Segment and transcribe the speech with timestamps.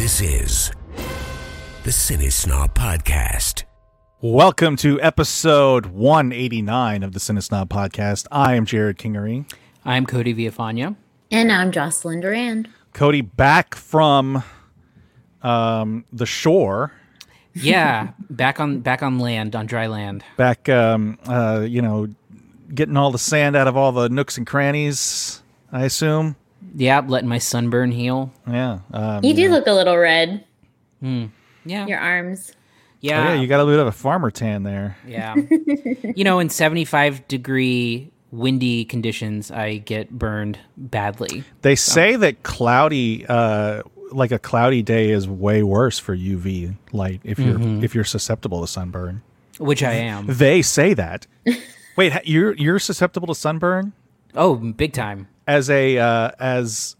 [0.00, 0.72] This is
[1.82, 3.64] the Cinesnob Podcast.
[4.22, 8.26] Welcome to episode 189 of the Cinesnob Podcast.
[8.32, 9.44] I am Jerrod Kingery.
[9.84, 10.96] I'm Cody Villafana.
[11.30, 12.70] And I'm Jocelyn Durand.
[12.94, 14.42] Cody back from
[15.42, 16.92] um, the shore,
[17.52, 20.24] Yeah, back on back on land, on dry land.
[20.38, 22.08] back, um, uh, you know,
[22.74, 26.36] getting all the sand out of all the nooks and crannies, I assume.
[26.74, 28.32] Yeah, letting my sunburn heal.
[28.48, 28.80] Yeah.
[28.92, 30.44] Um, You do look a little red.
[31.02, 32.52] Yeah, Your arms.
[32.52, 32.56] oh,
[33.00, 34.96] yeah, yeah, you got a little bit of a farmer tan there.
[35.06, 35.34] yeah.
[36.14, 41.44] you know, in 75 degree windy conditions, I get burned badly.
[41.62, 43.82] They say that cloudy, uh,
[44.12, 48.60] like a cloudy day, is way worse for UV light if you're if you're susceptible
[48.60, 49.22] to sunburn.
[49.58, 50.26] Which I am.
[50.26, 51.26] They say that.
[51.96, 53.92] Wait, you're you're susceptible to sunburn
[54.34, 55.26] Oh, big time.
[55.46, 56.96] As a uh, as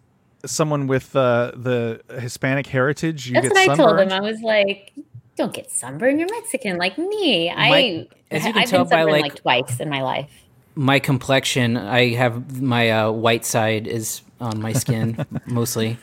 [0.47, 3.29] someone with uh, the Hispanic heritage.
[3.29, 4.11] You That's get what I told him.
[4.13, 4.93] I was like,
[5.37, 6.19] don't get sunburned.
[6.19, 7.51] You're Mexican like me.
[7.51, 10.31] I, as you can I've tell been by, like- like, twice in my life.
[10.77, 15.99] My complexion, I have my uh, white side is on my skin mostly.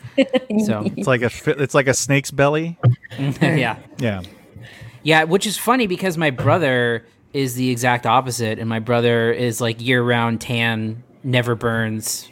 [0.64, 2.78] So, It's like a it's like a snake's belly.
[3.18, 3.78] yeah.
[3.98, 4.22] Yeah.
[5.02, 9.60] Yeah, which is funny because my brother is the exact opposite, and my brother is
[9.60, 12.30] like year round tan, never burns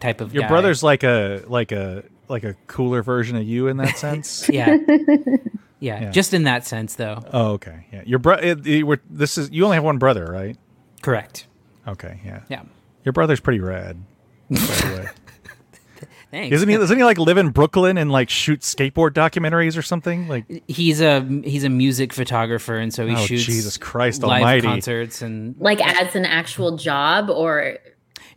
[0.00, 0.48] type of Your guy.
[0.48, 4.48] brother's like a like a like a cooler version of you in that sense.
[4.52, 4.76] yeah.
[5.80, 7.22] yeah, just in that sense though.
[7.32, 7.86] oh, okay.
[7.92, 8.02] Yeah.
[8.06, 8.54] Your brother.
[8.54, 10.56] This is you only have one brother, right?
[11.02, 11.46] Correct.
[11.86, 12.20] Okay.
[12.24, 12.42] Yeah.
[12.48, 12.62] Yeah.
[13.04, 13.96] Your brother's pretty rad.
[14.50, 15.08] By the way.
[16.30, 16.54] Thanks.
[16.54, 16.76] Isn't he?
[16.78, 20.28] Doesn't he like live in Brooklyn and like shoot skateboard documentaries or something?
[20.28, 24.40] Like, He's a he's a music photographer, and so he Oh, shoots Jesus Christ live
[24.40, 24.62] almighty.
[24.66, 27.76] concerts and Like as an actual job or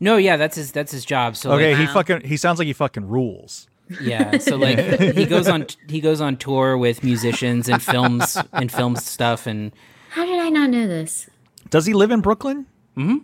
[0.05, 1.35] no, yeah, that's his that's his job.
[1.35, 1.93] So okay, like, he Wow.
[1.93, 3.67] fucking he sounds like he fucking rules.
[4.01, 4.79] yeah, so like
[5.19, 9.71] he goes on he goes on tour with musicians and films and films stuff and
[10.09, 11.29] how did I not know this?
[11.69, 12.65] Does he live in Brooklyn?
[12.97, 13.17] Mm-hmm.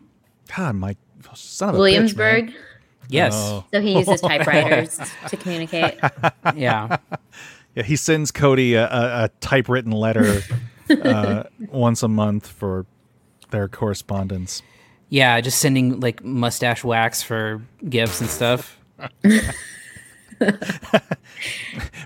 [0.57, 0.95] God, my
[1.33, 1.79] son of a bitch, man.
[1.79, 2.53] Williamsburg.
[3.07, 3.63] yes, Oh.
[3.73, 5.97] so he uses typewriters to communicate.
[6.55, 6.97] yeah.
[7.75, 10.41] Yeah, he sends Cody a, a, a typewritten letter
[10.89, 12.85] uh, once a month for
[13.51, 14.61] their correspondence.
[15.11, 18.79] Yeah, just sending like mustache wax for gifts and stuff.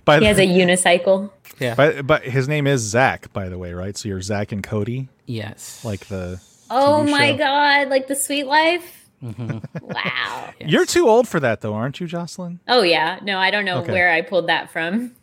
[0.04, 1.32] By, He has a unicycle.
[1.60, 1.76] Yeah.
[1.76, 3.96] by, but his name is Zach, by the way, right?
[3.96, 5.86] So you're Zach and Cody, yes.
[5.86, 6.42] like the.
[6.70, 7.38] Oh TV my show.
[7.38, 9.08] god, like the sweet life.
[9.24, 9.60] Mm-hmm.
[9.82, 10.50] Wow.
[10.60, 12.60] You're too old for that, though, aren't you, Jocelyn?
[12.68, 13.20] Oh yeah.
[13.22, 13.92] No, I don't know Okay.
[13.92, 15.14] where I pulled that from.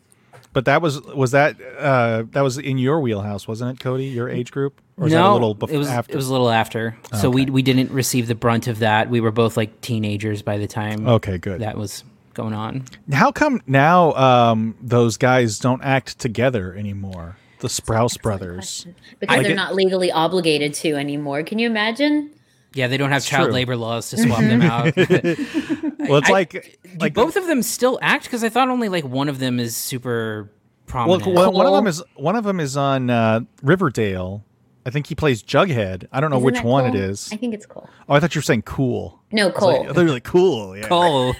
[0.53, 4.05] But that was was that uh, that was in your wheelhouse, wasn't it, Cody?
[4.05, 6.13] Your age group, or was that a no, little bef- it was after?
[6.13, 6.97] it was a little after.
[7.19, 9.09] So we we didn't receive the brunt of that.
[9.09, 11.61] We were both like teenagers by the time okay, good.
[11.61, 12.85] that was going on.
[13.11, 17.37] How come now um, those guys don't act together anymore?
[17.59, 18.85] The Sprouse brothers.
[19.19, 21.43] Because I they're get- not legally obligated to anymore.
[21.43, 22.31] Can you imagine?
[22.75, 23.53] Yeah, they don't have child true.
[23.53, 24.93] labor laws to swap them out.
[26.03, 28.25] Well, it's I- like Do like both of them still act?
[28.25, 30.49] Because I thought only like one of them is super
[30.93, 31.35] Well, prominent.
[31.35, 34.43] one, one of them is one of them is on uh, Riverdale.
[34.85, 36.07] I think he plays Jughead.
[36.11, 37.01] I don't know Isn't which one it Cole?
[37.01, 37.29] is.
[37.31, 37.89] I think it's Cole.
[38.09, 39.21] Oh, I thought you were saying cool.
[39.31, 39.69] No, I was Cole.
[39.79, 40.77] like- I thought you were like cool.
[40.77, 40.87] Yeah.
[40.89, 41.33] Cole.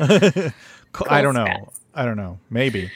[0.94, 1.46] Co- I don't know.
[1.46, 1.80] Sprouse.
[1.94, 2.40] I don't know.
[2.50, 2.90] Maybe.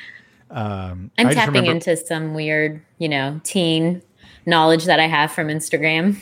[0.50, 4.02] Um, I'm I tapping remember- into some weird, you know, teen
[4.46, 6.18] knowledge that I have from Instagram.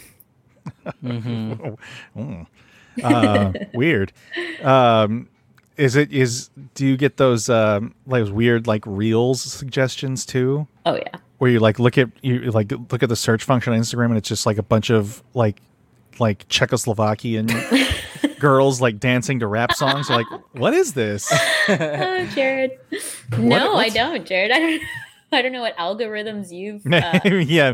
[3.03, 4.11] uh, weird.
[4.63, 5.29] Um,
[5.77, 6.49] is it is?
[6.73, 10.67] Do you get those um, like those weird like reels suggestions too?
[10.85, 11.17] Oh yeah.
[11.37, 14.17] Where you like look at you like look at the search function on Instagram and
[14.17, 15.61] it's just like a bunch of like
[16.19, 20.09] like Czechoslovakian girls like dancing to rap songs.
[20.09, 21.31] You're like, what is this?
[21.67, 22.69] Oh, Jerrod.
[23.39, 24.51] No, I don't, Jerrod.
[24.51, 24.81] I don't.
[25.31, 26.85] I don't know what algorithms you've.
[26.93, 27.73] Uh, yeah,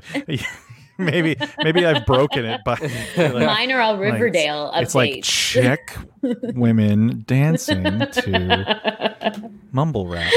[0.97, 5.23] maybe maybe I've broken it, but like, mine are all like, Riverdale it's like.
[5.23, 10.31] Czech women dancing to mumble rap.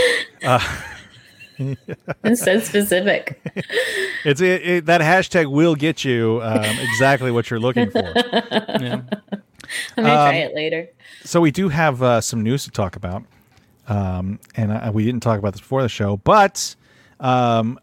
[2.25, 3.41] it's so specific.
[4.27, 8.01] It's it, it, that hashtag will get you um, exactly what you're looking for.
[8.81, 9.03] Yeah.
[9.97, 10.89] I'm gonna try Um, it later.
[11.25, 13.25] So we do have uh, some news to talk about,
[13.89, 16.75] um, and uh, we didn't talk about this before the show, but
[17.21, 17.79] um,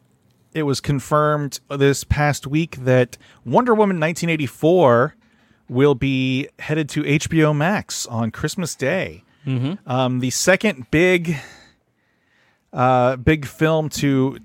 [0.54, 5.16] it was confirmed this past week that Wonder Woman 1984
[5.70, 9.24] will be headed to HBO Max on Christmas Day.
[9.88, 11.36] Um, the second big,
[12.74, 14.38] uh, big film to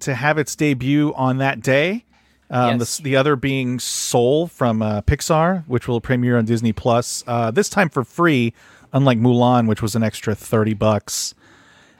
[0.00, 2.04] to have its debut on that day.
[2.50, 2.98] Um, Yes.
[2.98, 7.50] the, the other being Soul from uh, Pixar, which will premiere on Disney Plus uh,
[7.50, 8.52] this time for free,
[8.92, 11.34] unlike Mulan, which was an extra thirty bucks.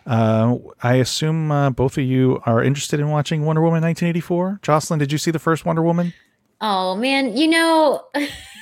[0.05, 4.59] Uh, I assume uh, both of you are interested in watching Wonder Woman 1984.
[4.61, 6.13] Jocelyn, did you see the first Wonder Woman?
[6.61, 8.05] Oh man, you know,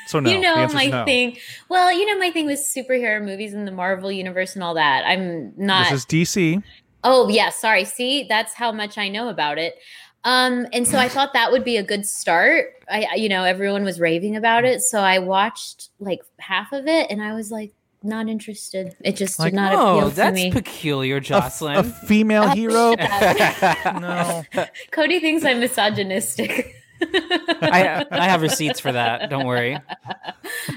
[0.07, 0.31] So no.
[0.31, 1.05] you know my no.
[1.05, 1.39] thing.
[1.69, 5.05] Well, you know my thing with superhero movies and the Marvel universe and all that.
[5.07, 5.91] I'm not.
[5.91, 6.63] This is DC.
[7.05, 7.85] Oh yeah, sorry.
[7.85, 9.77] See, that's how much I know about it.
[10.25, 12.75] Um, and so I thought that would be a good start.
[12.91, 16.87] I, I- you know, everyone was raving about it, so I watched like half of
[16.87, 18.97] it, and I was like, not interested.
[19.05, 20.51] It just Like, did not Oh, appeal to that's me.
[20.51, 21.77] peculiar, Jocelyn.
[21.77, 22.97] A, female Oh, hero?
[22.99, 24.43] shut no.
[24.91, 26.75] Cody thinks I'm misogynistic.
[27.03, 29.29] I, I have receipts for that.
[29.31, 29.79] Don't worry.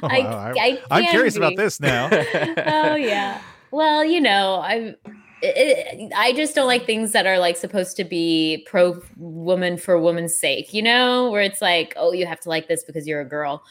[0.03, 2.09] I, Wow, I I'm can curious about this now.
[2.11, 3.41] oh yeah.
[3.71, 4.95] Well, you know, I
[5.43, 9.99] it, I just don't like things that are like supposed to be pro woman for
[9.99, 13.21] woman's sake, you know, where it's like, oh, you have to like this because you're
[13.21, 13.63] a girl.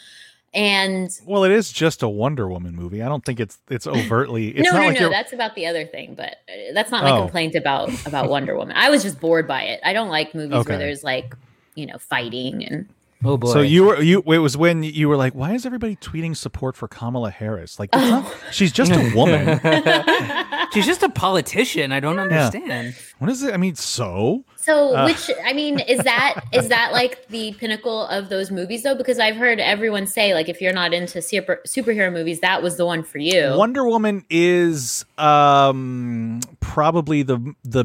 [0.55, 3.01] And well, it is just a Wonder Woman movie.
[3.03, 4.49] I don't think it's it's overtly.
[4.57, 5.11] It's no, not no, like no, you're.
[5.11, 7.23] that's about the other thing, but uh, that's not my Oh.
[7.23, 8.77] complaint about about Wonder Woman.
[8.77, 9.81] I was just bored by it.
[9.83, 10.73] I don't like movies Okay.
[10.73, 11.35] where there's like,
[11.75, 12.87] you know, fighting and
[13.25, 13.53] Oh boy.
[13.53, 14.23] So you were you.
[14.27, 17.93] It was when you were like, "Why is everybody tweeting support for Kamala Harris?" Like,
[17.93, 19.61] not, she's just a woman.
[20.73, 21.93] She's just a politician.
[21.93, 22.95] I don't understand.
[23.19, 23.53] what is it?
[23.53, 25.05] I mean, so So, Uh.
[25.05, 28.95] which I mean, is that is that like the pinnacle of those movies though?
[28.95, 32.79] Because I've heard everyone say like, if you're not into super, superhero movies, that was
[32.79, 33.53] the one for you.
[33.55, 37.85] Wonder Woman is um probably the the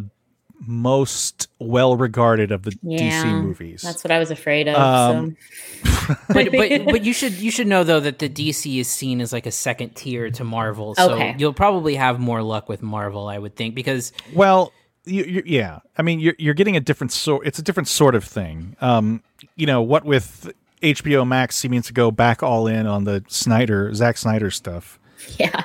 [0.66, 3.82] most well regarded of the Yeah, DC movies.
[3.82, 4.76] That's what I was afraid of.
[4.76, 5.38] Um,
[5.84, 6.16] so.
[6.30, 9.34] But but but you should you should know though that the DC is seen as
[9.34, 10.96] like a second tier to Marvel.
[10.96, 11.36] So Okay.
[11.38, 14.72] you'll probably have more luck with Marvel, I would think, because Well,
[15.06, 15.80] you, you, yeah.
[15.98, 17.46] I mean, you're you're getting a different sort.
[17.46, 18.76] It's a different sort of thing.
[18.82, 19.22] Um,
[19.56, 20.52] you know what with
[20.82, 25.00] HBO Max seeming to go back all in on the Snyder, Zack Snyder stuff.
[25.38, 25.64] yeah,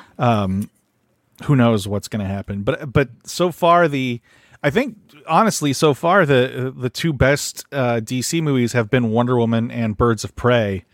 [1.44, 2.62] Who knows what's going to happen?
[2.62, 4.20] But but so far the,
[4.62, 9.36] I think honestly so far the the two best uh, DC movies have been Wonder
[9.36, 10.84] Woman and Birds of Prey.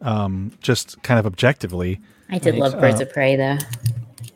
[0.00, 2.00] Um, just kind of objectively,
[2.30, 3.58] I did love Birds of Prey though.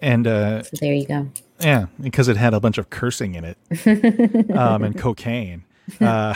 [0.00, 1.28] and uh, So there you go.
[1.60, 5.64] Yeah, because it had a bunch of cursing in it, um, and cocaine.
[6.00, 6.34] Uh,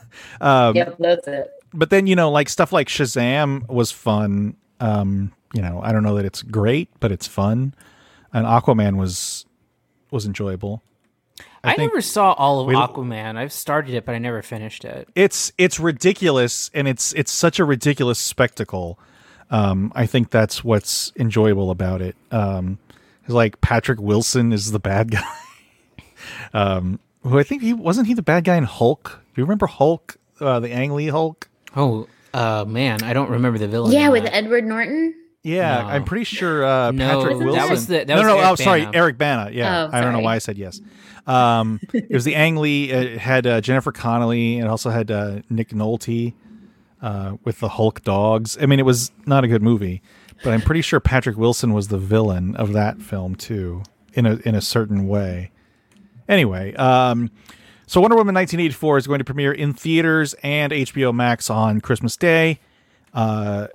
[0.40, 1.50] um, yep, that's it.
[1.74, 4.56] but then you know, like stuff like Shazam was fun.
[4.80, 7.74] Um, you know, I don't know that it's great, but it's fun.
[8.32, 9.44] And Aquaman was
[10.10, 10.82] was enjoyable.
[11.64, 13.36] I, think never saw all of we- Aquaman.
[13.36, 15.08] I've started it, but I never finished it.
[15.14, 18.98] It's it's ridiculous, and it's it's such a ridiculous spectacle.
[19.50, 22.16] Um, I think that's what's enjoyable about it.
[22.30, 22.78] Um,
[23.24, 25.22] it's like Patrick Wilson is the bad guy.
[26.54, 29.20] um, who I think he wasn't he the bad guy in Hulk.
[29.34, 31.48] Do you remember Hulk, uh, the Ang Lee Hulk?
[31.76, 33.92] Oh, uh, man, I don't remember the villain.
[33.92, 34.34] Yeah, with that.
[34.34, 35.14] Edward Norton.
[35.44, 35.88] Yeah, No.
[35.88, 37.70] I'm pretty sure uh, No, Patrick that Wilson.
[37.70, 38.96] was the- that no, was no, Eric oh, sorry, Bana.
[38.96, 39.50] Eric Bana.
[39.52, 40.80] Yeah, Oh, I don't know why I said yes.
[41.26, 42.90] Um, it was the Ang Lee.
[42.90, 44.58] It had uh, Jennifer Connelly.
[44.58, 46.34] It also had uh, Nick Nolte
[47.00, 48.56] uh, with the Hulk dogs.
[48.60, 50.02] I mean, it was not a good movie,
[50.42, 53.82] but I'm pretty sure Patrick Wilson was the villain of that film too,
[54.14, 55.50] in a in a certain way.
[56.28, 57.30] Anyway, um,
[57.86, 62.16] so Wonder Woman 1984 is going to premiere in theaters and HBO Max on Christmas
[62.16, 62.60] Day.
[63.12, 63.66] Uh,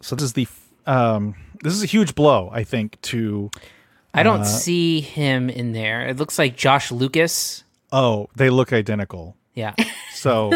[0.00, 0.48] so this is the
[0.86, 3.50] um, this is a huge blow, I think, to
[4.14, 6.06] I Uh, don't see him in there.
[6.08, 7.64] It looks like Josh Lucas.
[7.92, 9.36] oh, they look identical.
[9.54, 9.74] Yeah.
[10.12, 10.50] So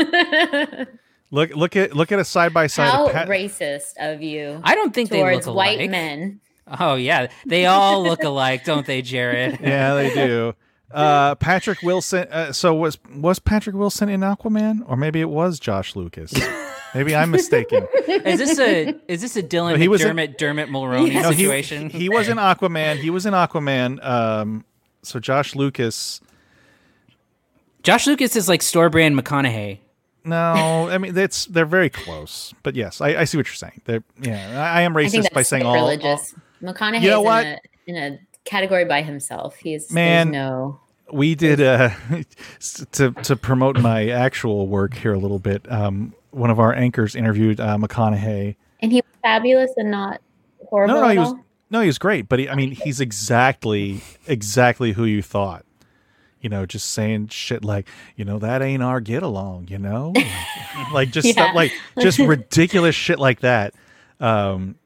[1.31, 2.90] look look at look at a side by side.
[2.90, 6.40] How Pat- racist of you I don't think they towards look white men.
[6.67, 9.61] Oh yeah, they all look alike, don't they, Jerrod?
[9.62, 10.55] yeah, they do.
[10.93, 12.26] Uh, Patrick Wilson.
[12.31, 16.33] Uh, so was was Patrick Wilson in Aquaman, or maybe it was Josh Lucas?
[16.95, 17.87] Maybe I'm mistaken.
[18.09, 21.31] Is this a is this a Dylan No, he was in- McDermott Dermot Mulroney No,
[21.31, 21.91] he- situation?
[21.91, 22.97] He, was in Aquaman.
[22.99, 24.05] He was in Aquaman.
[24.05, 24.65] Um,
[25.03, 26.21] so Josh Lucas.
[27.83, 29.79] Josh Lucas is like store brand McConaughey.
[30.25, 32.55] No, I mean that's they're very close.
[32.63, 33.83] But yes, I, I see what you're saying.
[33.85, 35.89] They're, yeah, I, I am I think racist by saying all, all.
[35.91, 36.35] religious.
[36.63, 37.47] McConaughey You know is what?
[37.47, 39.57] in a, in a category by himself.
[39.57, 40.31] He's Man.
[40.31, 40.81] no.
[41.13, 41.91] we did uh
[42.93, 47.14] to to promote my actual work here a little bit um one of our anchors
[47.14, 48.57] interviewed uh, mcconaughey.
[48.81, 50.21] And he was fabulous and not
[50.69, 51.35] horrible no no he was
[51.71, 55.64] no he was great but he, i mean he's exactly exactly who you thought.
[56.41, 60.12] You know just saying shit like you know that ain't our get along you know?
[60.93, 61.33] Like just Yeah.
[61.33, 63.73] stuff like just ridiculous shit like that.
[64.21, 64.76] Um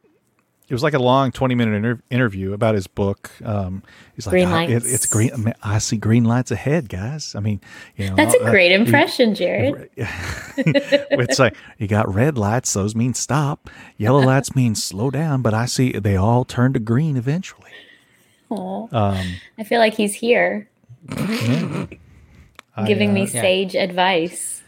[0.68, 3.30] it was like a long 20 minute inter- interview about his book.
[3.44, 3.82] Um,
[4.14, 5.32] he's like, Green "I- it- it's green.
[5.32, 7.34] I, mean, I see green lights ahead, guys.
[7.34, 7.60] I mean,
[7.96, 9.88] you know, That's a uh, great you- impression, Jerrod.
[10.56, 13.70] it's like you got red lights; those mean stop.
[13.96, 15.40] Yellow lights mean slow down.
[15.42, 17.70] But I see they all turn to green eventually.
[18.50, 18.88] Aw.
[18.92, 20.68] Um, I feel like he's here.
[22.86, 24.62] Giving me uh, sage advice.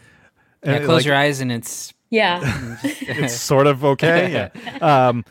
[0.65, 2.77] Yeah, And, close like, your eyes and it's Yeah.
[2.83, 4.51] it's sort of okay.
[4.53, 5.09] Yeah.
[5.09, 5.25] Um,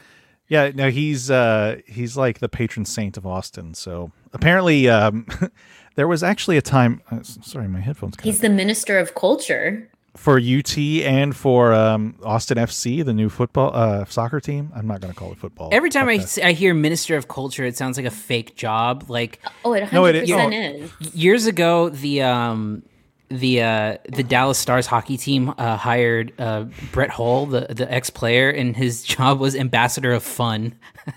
[0.49, 0.71] yeah.
[0.75, 3.73] No, he's uh, he's like the patron saint of Austin.
[3.73, 5.25] So apparently, um,
[5.95, 7.01] there was actually a time.
[7.09, 8.15] Uh, sorry, my headphones.
[8.17, 9.89] cut He's the minister of culture.
[10.17, 14.71] for UT and for um, Austin FC, the new football uh, soccer team.
[14.75, 15.69] I'm not going to call it football.
[15.71, 16.23] every time Fuck I, that.
[16.23, 19.05] s- I hear Minister of Culture, it sounds like a fake job.
[19.07, 21.15] Like Oh, it 100% No, it is- is.
[21.15, 22.83] years ago, the um
[23.29, 28.09] the uh the Dallas Stars hockey team uh, hired uh, Brett Hull, the the ex
[28.09, 30.75] player, and his job was ambassador of fun.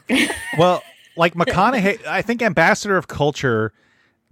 [0.58, 0.82] well,
[1.16, 3.72] like McConaughey, I think ambassador of culture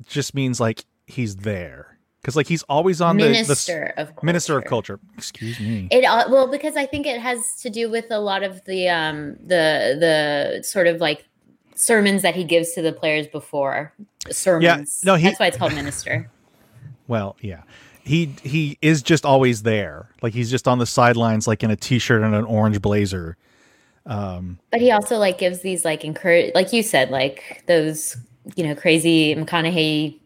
[0.09, 4.27] just means like he's there because like he's always on the- the, Minister of culture.
[4.27, 5.01] minister of culture.
[5.17, 5.89] Excuse me.
[5.91, 8.89] It uh, well because I think it has to do with a lot of the
[8.89, 9.97] um the
[10.59, 11.27] the sort of like
[11.75, 13.95] sermons that he gives to the players before
[14.31, 15.01] sermons.
[15.03, 16.31] Yeah, no, he- that's why it's called minister.
[17.11, 17.63] Well, yeah.
[18.05, 20.09] He he is just always there.
[20.23, 23.37] Like he's just on the sidelines like in a t-shirt and an orange blazer.
[24.07, 28.17] Um, but he also like gives these like encourage like you said like those
[28.55, 30.21] you know crazy McConaughey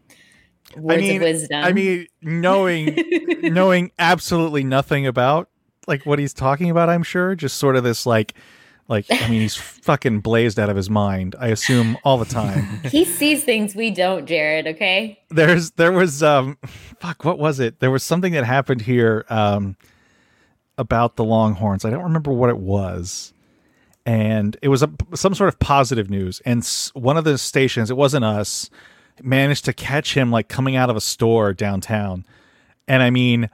[0.77, 1.65] words I mean, of wisdom.
[1.65, 2.97] I mean, knowing
[3.43, 5.49] knowing absolutely nothing about
[5.89, 8.35] like what he's talking about, I'm sure, just sort of this like
[8.89, 11.35] like I mean, he's fucking blazed out of his mind.
[11.39, 12.81] I assume all the time.
[12.85, 14.67] he sees things we don't, Jerrod.
[14.75, 15.19] Okay.
[15.31, 16.59] There's there was um
[17.01, 17.81] fuck, what was it?
[17.81, 19.77] There was something that happened here um
[20.77, 21.85] about the Longhorns.
[21.85, 23.33] I don't remember what it was.
[24.07, 26.43] And it was a, some sort of positive news.
[26.45, 28.69] And s- one of the stations, it wasn't us,
[29.23, 32.27] managed to catch him like coming out of a store downtown.
[32.87, 33.49] And I mean,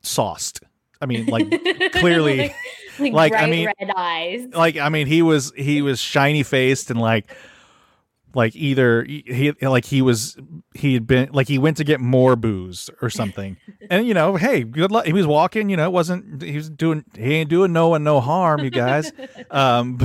[0.00, 0.60] sauced.
[1.02, 1.50] I mean, like
[1.92, 2.54] clearly,
[2.98, 4.46] like, Like, I bright mean- red eyes.
[4.54, 7.30] like I mean, he was he was shiny faced and like
[8.34, 10.38] like either he like he was
[10.74, 13.56] he had been like he went to get more booze or something.
[13.90, 15.04] And you know hey good luck.
[15.04, 18.04] He was walking you know it wasn't he was doing he ain't doing no one
[18.04, 19.12] no harm you guys.
[19.50, 19.98] Um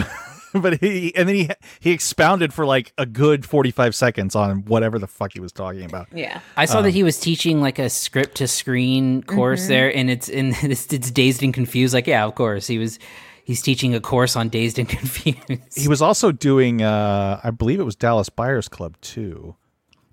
[0.61, 1.49] but he and then he
[1.79, 5.83] he expounded for like a good 45 seconds on whatever the fuck he was talking
[5.83, 6.39] about Yeah.
[6.55, 9.69] I saw Um, that he was teaching like a script to screen course Mm-hmm.
[9.69, 11.93] there, and it's in it's, it's dazed and confused.
[11.93, 12.99] Like, yeah, of course, he was
[13.43, 15.77] he's teaching a course on dazed and confused.
[15.77, 19.55] he was also doing uh i believe it was dallas buyers club too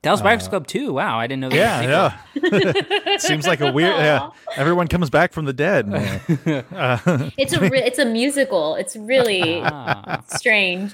[0.04, 0.92] Dallas Buyers Club too.
[0.92, 1.48] Wow, I didn't know.
[1.48, 3.16] That was Yeah, yeah.
[3.18, 3.96] Seems like a weird.
[3.96, 5.86] Yeah, everyone comes back from the dead.
[7.38, 8.74] It's a re- it's a musical.
[8.76, 10.22] It's really Ah.
[10.28, 10.92] strange.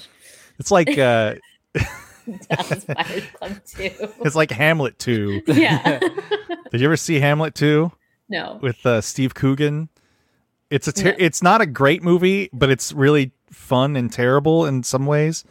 [0.59, 1.35] It's like uh,
[2.49, 3.91] Dallas Buyers Club too.
[4.25, 5.43] it's like Hamlet two.
[5.47, 5.99] Yeah.
[6.71, 7.93] Did you ever see Hamlet too?
[8.29, 8.59] no.
[8.63, 9.89] with uh, Steve Coogan?
[10.71, 14.85] It's a ter- it's not a great movie, but it's really fun and terrible in
[14.85, 15.45] some ways.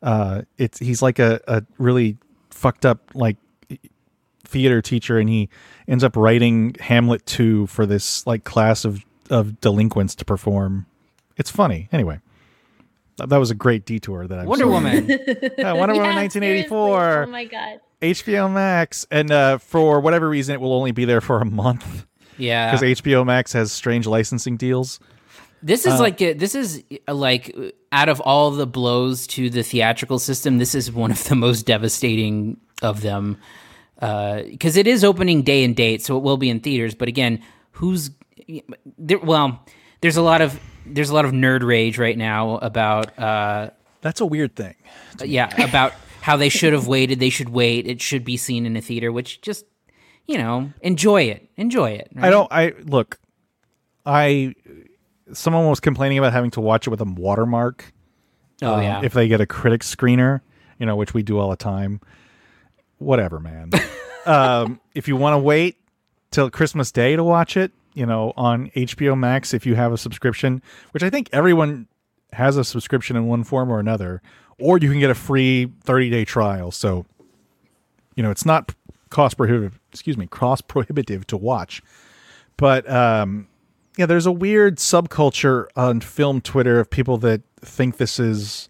[0.00, 2.18] Uh, it's he's like a, a really
[2.64, 3.36] fucked up like
[4.46, 5.50] theater teacher, and he
[5.86, 10.86] ends up writing Hamlet two for this like class of of delinquents to perform.
[11.36, 11.90] It's funny.
[11.92, 12.20] Anyway,
[13.18, 14.26] that, that was a great detour.
[14.26, 15.08] That I Wonder Woman.
[15.58, 17.00] Yeah, Wonder Woman 1984.
[17.00, 17.22] seriously.
[17.22, 17.80] Oh my god.
[18.00, 22.06] HBO Max, and uh, for whatever reason, it will only be there for a month
[22.38, 25.00] Yeah, because HBO Max has strange licensing deals.
[25.64, 29.48] This is like a, this is uh, like uh, out of all the blows to
[29.48, 33.38] the theatrical system, this is one of the most devastating of them
[33.98, 36.94] because it is opening day and date, so it will be in theaters.
[36.94, 37.42] But again,
[37.72, 38.10] who's
[38.98, 39.18] there?
[39.18, 39.64] Well,
[40.00, 43.70] there's a lot of there's a lot of nerd rage right now about uh,
[44.02, 44.74] That's a weird thing.
[45.24, 47.20] yeah about how they should have waited.
[47.20, 47.86] They should wait.
[47.86, 49.64] It should be seen in a theater, which just
[50.26, 52.10] you know enjoy it, enjoy it.
[52.16, 52.48] I don't.
[52.52, 53.18] I look.
[54.06, 54.54] I
[55.32, 57.92] someone was complaining about having to watch it with a watermark.
[58.62, 60.40] Oh um, yeah, If they get a critic screener,
[60.78, 62.00] you know, which we do all the time.
[62.98, 63.70] Whatever, man.
[64.26, 65.76] um, if you want to wait
[66.30, 69.98] till Christmas Day to watch it, you know, on HBO Max, if you have a
[69.98, 70.62] subscription,
[70.92, 71.86] which I think everyone
[72.32, 74.20] has a subscription in one form or another,
[74.58, 76.70] or you can get a free 30 day trial.
[76.70, 77.06] So,
[78.14, 78.74] you know, it's not
[79.10, 81.82] cost prohibitive, excuse me, cost prohibitive to watch.
[82.56, 83.48] But, um,
[83.96, 88.68] yeah, there's a weird subculture on film Twitter of people that think this is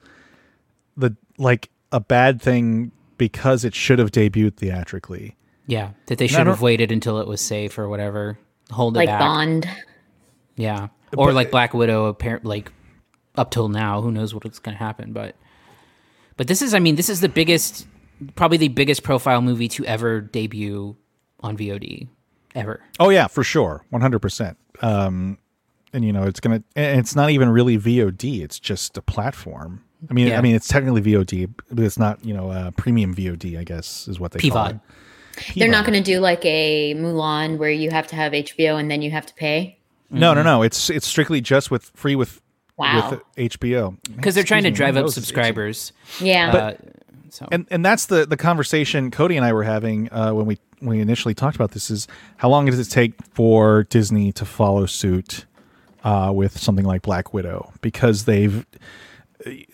[0.96, 5.36] the like a bad thing because it should have debuted theatrically.
[5.66, 8.38] yeah, that they should have waited until it was safe or whatever.
[8.70, 9.20] Hold it Like back.
[9.20, 9.68] Bond.
[10.56, 12.06] Yeah, or like Black Widow.
[12.06, 12.70] Apparent like
[13.36, 15.12] up till now, who knows what's going to happen?
[15.12, 15.34] But
[16.36, 17.86] but this is, I mean, this is the biggest,
[18.36, 20.96] probably the biggest profile movie to ever debut
[21.40, 22.08] on VOD
[22.54, 22.82] ever.
[23.00, 24.56] Oh yeah, for sure, one hundred percent.
[24.82, 25.38] Um,
[25.92, 29.84] and you know it's gonna, and it's not even really VOD; it's just a platform.
[30.10, 30.38] I mean, Yeah.
[30.38, 33.58] I mean, it's technically VOD, but it's not, you know, uh, premium VOD.
[33.58, 34.74] I guess is what they call PVOD.
[34.74, 35.54] it.
[35.56, 38.90] They're not going to do like a Mulan where you have to have HBO and
[38.90, 39.78] then you have to pay.
[40.10, 40.62] No, no, no.
[40.62, 42.40] It's it's strictly just with free with
[42.76, 43.10] Wow.
[43.10, 43.20] with
[43.52, 45.92] HBO because they're trying to drive up nose is subscribers.
[46.20, 46.52] Yeah.
[46.52, 46.74] Uh,
[47.30, 50.58] so and and that's the the conversation Cody and I were having uh, when we
[50.73, 54.44] when we initially talked about this is how long does it take for Disney to
[54.44, 55.46] follow suit
[56.04, 58.66] uh, with something like Black Widow because they've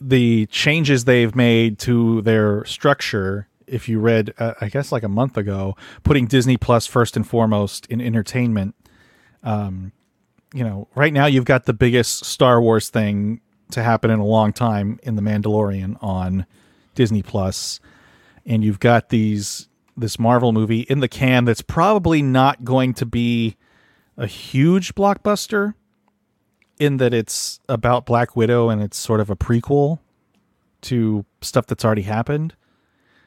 [0.01, 3.49] the changes they've made to their structure.
[3.67, 7.27] If you read, uh, I guess like a month ago, putting Disney Plus first and
[7.27, 8.75] foremost in entertainment.
[9.43, 9.93] Um,
[10.53, 13.41] you know, right now you've got the biggest Star Wars thing
[13.71, 16.47] to happen in a long time in The Mandalorian on
[16.97, 17.79] Disney Plus,
[18.45, 23.07] and you've got these this Marvel movie in the can that's probably not going to
[23.07, 23.57] be
[24.17, 25.75] a huge blockbuster
[26.79, 29.99] in that it's about Black Widow and it's sort of a prequel
[30.83, 32.55] to stuff that's already happened.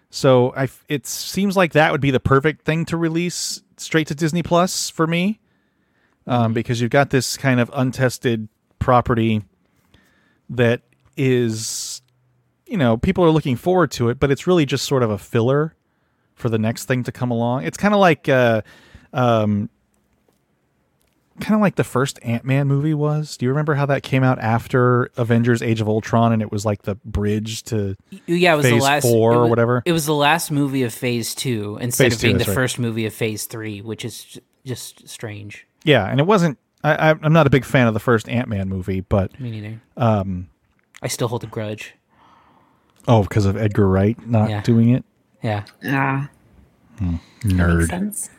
[0.09, 4.15] So I it seems like that would be the perfect thing to release straight to
[4.15, 5.39] Disney Plus for me.
[6.25, 8.47] Um, because you've got this kind of untested
[8.79, 9.43] property
[10.49, 10.81] that
[11.17, 12.01] is
[12.65, 15.17] you know, people are looking forward to it, but it's really just sort of a
[15.17, 15.75] filler
[16.35, 17.63] for the next thing to come along.
[17.63, 18.61] It's kind of like, uh,
[19.13, 19.69] um,
[21.39, 23.37] kind of like the first Ant Man movie was.
[23.37, 26.65] Do you remember how that came out after Avengers: Age of Ultron, and it was
[26.65, 27.95] like the bridge to
[28.27, 29.83] yeah, it was Phase the last four it or was- whatever?
[29.85, 32.53] It was the last movie of Phase Two instead Phase of two, being the right.
[32.55, 35.65] first movie of Phase Three, which is just strange.
[35.83, 36.57] yeah, and it wasn't.
[36.83, 39.51] I, I- I'm not a big fan of the first Ant Man movie, but Me
[39.51, 39.81] neither.
[39.97, 40.49] um,
[41.01, 41.95] I still hold a grudge.
[43.07, 44.61] oh, because of Edgar Wright not Yeah.
[44.61, 45.03] doing it,
[45.43, 46.29] Yeah, ah,
[46.99, 48.29] makes nerd, sense.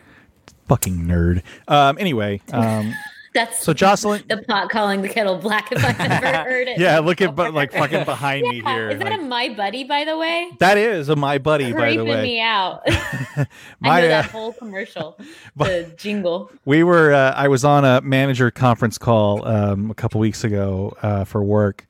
[0.69, 1.43] fucking nerd.
[1.69, 2.93] Um, anyway, um,
[3.35, 6.79] That's so Jocelyn, the pot calling the kettle black if I've ever heard it.
[6.79, 8.91] yeah, look at but like fucking behind me Yeah, here.
[8.91, 10.51] Is that like- a my buddy, by the way?
[10.61, 12.05] that is a my buddy, by the way.
[12.05, 12.23] Creeping way.
[12.23, 12.83] me out.
[12.87, 13.47] I
[13.81, 15.19] My, know uh, that whole commercial,
[15.57, 16.49] the jingle.
[16.65, 20.97] we were uh, i was on a manager conference call um, a couple weeks ago
[21.03, 21.87] uh, for work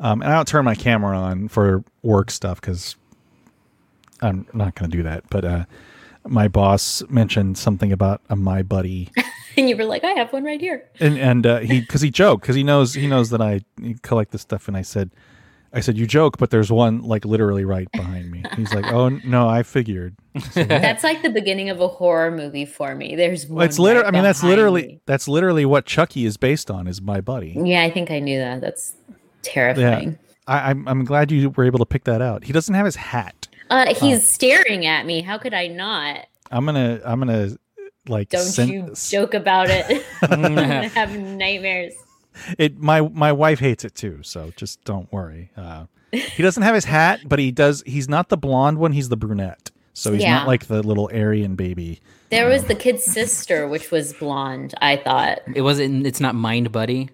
[0.00, 2.96] um, and i don't turn my camera on for work stuff because
[4.24, 5.64] i'm not going to do that but uh,
[6.26, 9.10] my boss mentioned something about a my buddy
[9.56, 10.82] And you were like, I have one right here.
[10.98, 13.60] and and uh, he because he joked because he knows he knows that i
[14.02, 15.10] collect this stuff and i said
[15.72, 19.10] i said you joke but there's one like literally right behind me he's like oh
[19.24, 20.16] no i figured
[20.54, 23.14] That's like the beginning of a horror movie for me.
[23.14, 23.58] There's one.
[23.58, 25.00] well, it's literally right i mean that's literally me.
[25.06, 28.38] that's literally what chucky is based on is my buddy Yeah, I think I knew
[28.40, 28.60] that.
[28.60, 30.18] That's Yeah, terrifying.
[30.48, 32.42] I, I'm I'm glad you were able to pick that out.
[32.44, 33.43] He doesn't have his hat.
[33.70, 35.20] Uh, he's staring at me.
[35.22, 36.26] How could I not?
[36.50, 37.56] I'm gonna I'm gonna
[38.08, 40.04] like Don't send- you joke about it.
[40.22, 41.94] I'm gonna have nightmares.
[42.58, 42.78] it.
[42.78, 45.50] My my wife hates it too, so just don't worry.
[45.56, 47.82] Uh, he doesn't have his hat, but he does.
[47.86, 48.92] He's not the blonde one.
[48.92, 49.70] He's the brunette.
[49.94, 50.34] So he's Yeah.
[50.38, 52.00] not like the little Aryan baby.
[52.30, 54.74] There was the kid's sister, which was blonde.
[54.80, 55.38] I thought.
[55.54, 56.06] it wasn't.
[56.06, 57.10] It's not Mind Buddy.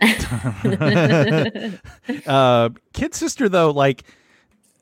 [2.26, 4.04] Uh, kid sister though, like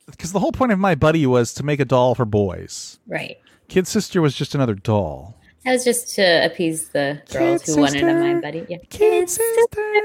[0.06, 2.98] because the whole point of my buddy was to make a doll for boys.
[3.06, 3.38] Right.
[3.68, 5.34] Kid sister was just another doll.
[5.64, 8.20] That was just to appease the girls Kid who wanted a sister.
[8.20, 8.66] mind buddy.
[8.68, 8.76] Yeah.
[8.88, 10.02] Kid sister,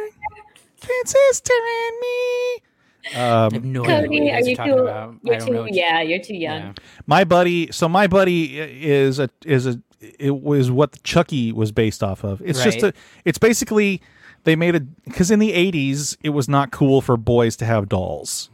[0.79, 2.61] kid sister and me.
[3.03, 4.79] I have Um, no idea what you are you talking too?
[4.79, 5.15] about.
[5.23, 5.53] You're don't too.
[5.53, 5.65] know.
[5.69, 6.61] yeah, you're too young.
[6.61, 6.73] yeah.
[7.07, 9.79] my buddy so my buddy is a is a
[10.19, 12.93] it was what chucky was based off of it's just a
[13.25, 14.01] it's basically
[14.43, 17.89] they made a because in the 80s it was not cool for boys to have
[17.89, 18.49] dolls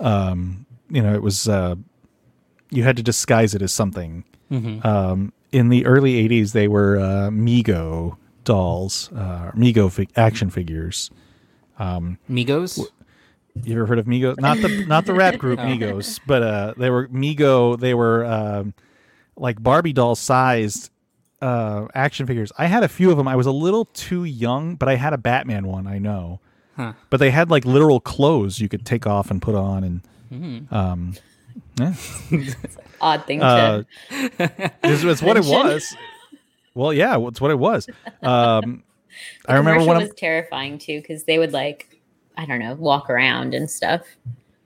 [0.00, 1.74] um you know it was uh
[2.70, 4.24] you had to disguise it as something
[4.84, 11.10] um in the early 80s they were uh Mego dolls uh Mego fig- action figures
[11.78, 12.78] Migos.
[13.64, 14.38] you ever heard of Migos?
[14.38, 17.78] Not the not the rap group Migos, but uh, they were Mego.
[17.78, 18.74] They were um,
[19.36, 20.90] like Barbie doll sized
[21.42, 22.52] uh, action figures.
[22.58, 23.26] I had a few of them.
[23.28, 25.86] I was a little too young, but I had a Batman one.
[25.86, 26.40] I know,
[26.76, 26.92] Huh.
[27.10, 30.00] but they had like literal clothes you could take off and put on, and
[30.70, 31.14] um,
[31.78, 31.94] yeah,
[33.00, 33.86] Odd thing uh, to.
[34.82, 35.96] it's, it's what it was.
[36.74, 37.86] Well, yeah, it's what it was.
[38.22, 38.82] Um,
[39.46, 42.00] I remember commercial one was of terrifying too because they would like,
[42.36, 44.02] I don't know, walk around and stuff.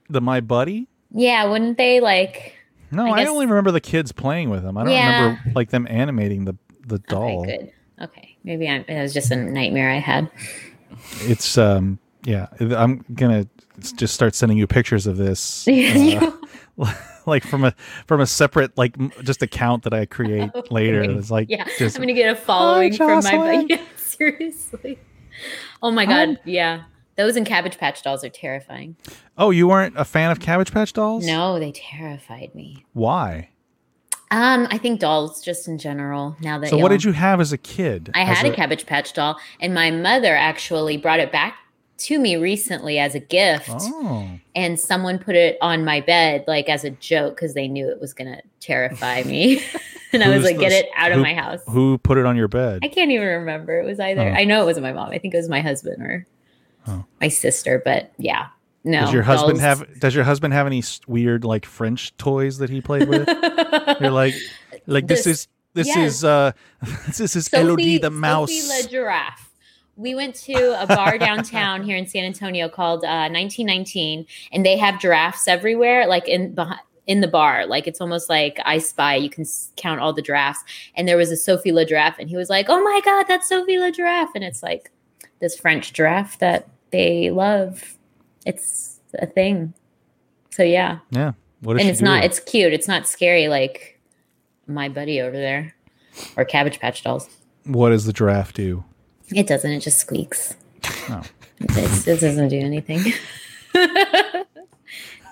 [0.08, 0.88] the My Buddy.
[1.10, 2.54] Yeah, wouldn't they like?
[2.90, 4.78] No, I I, guess- only remember the kids playing with them.
[4.78, 5.20] I don't Yeah.
[5.22, 7.42] remember like them animating the the doll.
[7.42, 7.72] Okay, good.
[8.04, 10.30] Okay, maybe I'm, it was just a nightmare I had.
[11.22, 13.46] It's um yeah, I'm gonna
[13.78, 16.32] just start sending you pictures of this, uh,
[17.26, 17.74] like from a
[18.06, 21.02] from a separate like m- just account that I create later.
[21.02, 23.66] It's like yeah, just I'm gonna get a following from my.
[23.68, 24.98] Yeah, seriously.
[25.82, 26.84] Oh my god, yeah.
[27.16, 28.94] Those and Cabbage Patch Dolls are terrifying.
[29.36, 31.26] Oh, you weren't a fan of Cabbage Patch Dolls?
[31.26, 32.84] No, they terrified me.
[32.92, 33.50] Why?
[34.30, 36.36] Um, I think dolls just in general.
[36.40, 38.10] Now that So, what did you have as a kid?
[38.14, 41.56] I had a, Cabbage Patch doll, and my mother actually brought it back
[41.98, 43.68] to me recently as a gift.
[43.70, 47.88] Oh, And someone put it on my bed, like as a joke, because they knew
[47.90, 49.60] it was gonna terrify me.
[50.12, 52.24] and I was Who's like, "Get it out of who- my house." who put it
[52.26, 52.80] on your bed?
[52.82, 53.80] I can't even remember.
[53.80, 54.32] It was either Oh.
[54.32, 55.10] I know it wasn't my mom.
[55.10, 56.26] I think it was my husband or
[56.86, 57.04] Oh.
[57.20, 57.82] my sister.
[57.84, 58.46] But yeah,
[58.84, 59.00] no.
[59.00, 60.00] does your husband dolls- have?
[60.00, 63.28] Does your husband have any weird like French toys that he played with?
[64.00, 64.34] You're like,
[64.86, 65.96] like this, This- is this yes.
[65.98, 66.52] is uh
[67.18, 68.50] this is Elodie the mouse.
[68.52, 69.47] Sophie La Giraffe.
[69.98, 74.76] We went to a bar downtown here in San Antonio called uh, 1919, and they
[74.78, 76.80] have giraffes everywhere, like in behind.
[77.06, 79.14] In the bar, like it's almost like I Spy.
[79.16, 80.62] You can s- count all the giraffes,
[80.94, 83.48] and there was a Sophie La Giraffe, and he was like, "Oh my god, that's
[83.48, 84.90] Sophie La Giraffe!" And it's like
[85.40, 87.96] this French giraffe that they love.
[88.44, 89.72] It's a thing.
[90.50, 91.32] So yeah, yeah.
[91.60, 92.24] What and it's not.
[92.24, 92.74] It's cute.
[92.74, 93.98] It's not scary like
[94.66, 95.74] my buddy over there,
[96.36, 97.26] or Cabbage Patch Dolls.
[97.64, 98.84] what does the giraffe do?
[99.34, 99.70] It doesn't.
[99.70, 100.54] It just squeaks.
[101.10, 101.22] Oh.
[101.60, 103.12] It's, it doesn't do anything.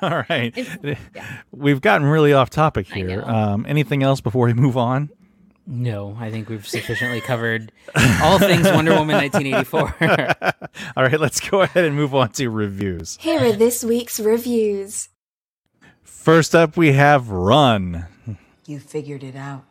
[0.02, 0.98] All right, yeah.
[1.52, 3.22] we've gotten really off topic here.
[3.22, 5.08] Um, anything else before we move on?
[5.66, 7.72] No, I think we've sufficiently covered
[8.22, 9.80] all things Wonder Woman 1984.
[10.96, 13.16] All right, let's go ahead and move on to reviews.
[13.20, 15.08] Here are this week's reviews.
[16.04, 18.06] First up, we have Run.
[18.66, 19.64] You figured it out.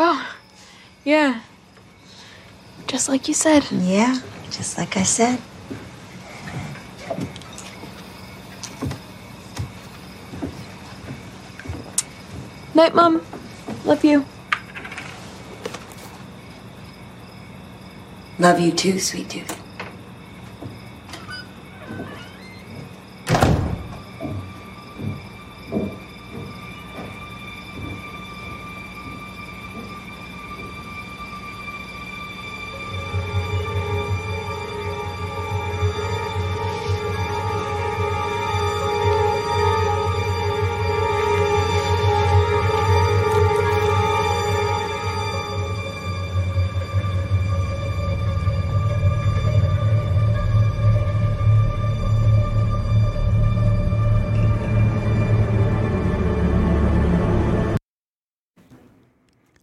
[0.00, 0.32] Oh,
[1.04, 1.40] yeah.
[2.86, 3.66] Just like you said.
[3.72, 5.40] Yeah, just like I said.
[12.74, 13.26] Night, Mom.
[13.84, 14.24] Love you.
[18.38, 19.67] Love you too, sweet tooth.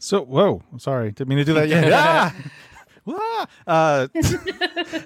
[0.06, 1.92] So, whoa, sorry, didn't mean to do that yet.
[1.94, 2.36] ah!
[3.08, 3.46] Ah!
[3.68, 4.08] Uh,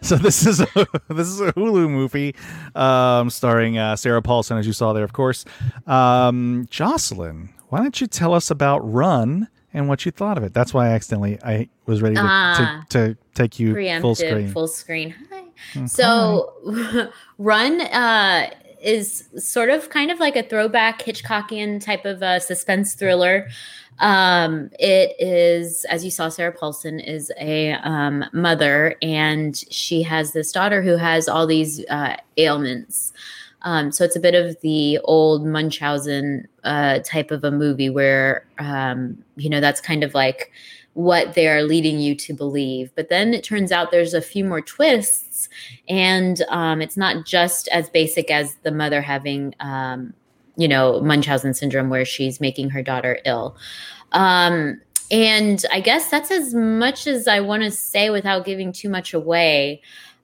[0.02, 0.68] so this is a,
[1.10, 2.34] this is a Hulu movie,
[2.74, 5.44] um, starring uh, Sarah Paulson, as you saw there, of course.
[5.86, 10.54] Um, Jocelyn, why don't you tell us about Run and what you thought of it?
[10.54, 12.86] That's why I accidentally I was ready to, Ah.
[12.90, 14.48] to, to take you full screen.
[14.50, 15.14] full screen.
[15.30, 15.44] Hi.
[15.74, 18.50] Mm, So, Run uh,
[18.82, 23.50] is sort of kind of like a throwback Hitchcockian type of uh, suspense thriller.
[24.00, 30.32] Um, it is, as you saw, Sarah Paulson is a um, mother, and she has
[30.32, 33.14] this daughter who has all these uh, ailments.
[33.64, 38.46] Um, so it's a bit of the old Munchausen uh, type of a movie where,
[38.58, 40.52] um, you know, that's kind of like
[40.94, 42.92] what they're leading you to believe.
[42.96, 45.50] But then it turns out there's a few more twists,
[45.88, 50.14] and um, it's not just as basic as the mother having, um,
[50.60, 53.56] you know, Munchausen syndrome, where she's making her daughter ill.
[54.12, 58.90] Um, and I guess that's as much as I want to say without giving too
[58.90, 59.82] much away.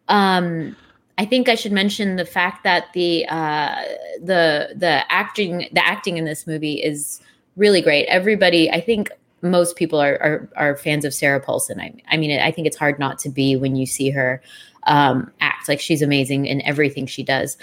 [0.09, 0.75] Um,
[1.17, 3.81] I think I should mention the fact that the uh,
[4.21, 7.21] the the acting the acting in this movie is
[7.55, 8.05] really great.
[8.07, 9.09] Everybody, I think
[9.41, 11.79] most people are are, are fans of Sarah Paulson.
[11.79, 14.41] I, I mean, I think it's hard not to be when you see her
[14.83, 15.69] um, act.
[15.69, 17.57] Like she's amazing in everything she does,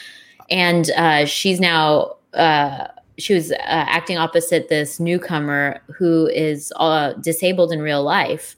[0.50, 2.16] and uh, she's now.
[2.34, 8.56] Uh, she was uh, acting opposite this newcomer who is uh, disabled in real life,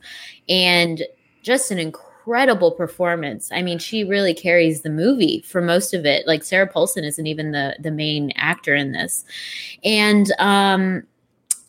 [0.48, 1.02] and
[1.42, 3.50] just an incredible performance.
[3.52, 6.26] I mean, she really carries the movie for most of it.
[6.26, 9.24] Like Sarah Paulson isn't even the the main actor in this,
[9.84, 11.02] and um,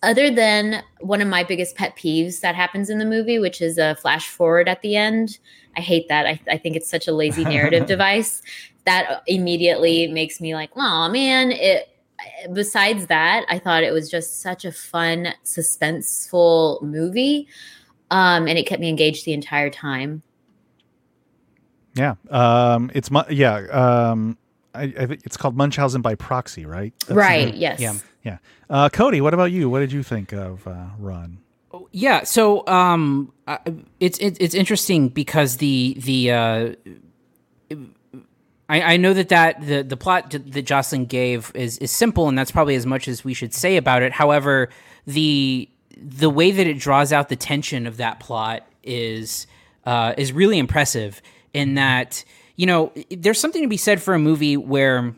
[0.04, 3.78] other than one of my biggest pet peeves that happens in the movie, which is
[3.78, 5.39] a flash forward at the end.
[5.76, 6.28] I hate that.
[6.28, 8.41] I, I think it's such a lazy narrative device
[8.86, 11.89] that immediately makes me like, oh man, it
[12.54, 17.47] besides that, I thought it was just such a fun, suspenseful movie.
[18.12, 20.21] Um, and it kept me engaged the entire time.
[21.95, 23.56] Yeah, um, it's mu- yeah.
[23.56, 24.38] Um,
[24.73, 26.93] I, I it's called Munchausen by proxy, right?
[27.08, 27.47] That's right.
[27.47, 27.56] name.
[27.56, 27.80] Yes.
[27.80, 27.93] Yeah.
[28.23, 28.38] Yeah.
[28.69, 29.69] Uh, Cody, what about you?
[29.69, 31.39] What did you think of uh, Run?
[31.91, 33.34] Yeah, so um,
[33.99, 36.73] it's it's it's interesting because the the uh,
[38.67, 42.38] I, I know that that the the plot that Jocelyn gave is is simple, and
[42.38, 44.12] that's probably as much as we should say about it.
[44.12, 44.69] However,
[45.06, 49.47] the the way that it draws out the tension of that plot is
[49.86, 51.21] uh, is really impressive.
[51.54, 52.25] In that,
[52.58, 55.15] you know, there's something to be said for a movie where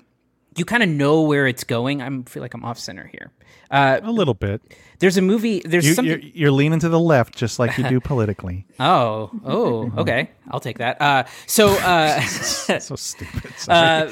[0.58, 2.02] you kind of know where it's going.
[2.02, 3.32] I feel like I'm off center here.
[3.70, 4.62] Uh, A little bit.
[5.00, 5.62] there's a movie.
[5.66, 6.10] There's You, something.
[6.22, 8.66] you're, you're leaning to the left, just like you do politically.
[8.80, 10.32] Oh, oh, okay.
[10.50, 11.02] I'll take that.
[11.02, 12.20] Uh, so, uh,
[12.80, 13.54] so stupid.
[13.58, 14.10] Sorry.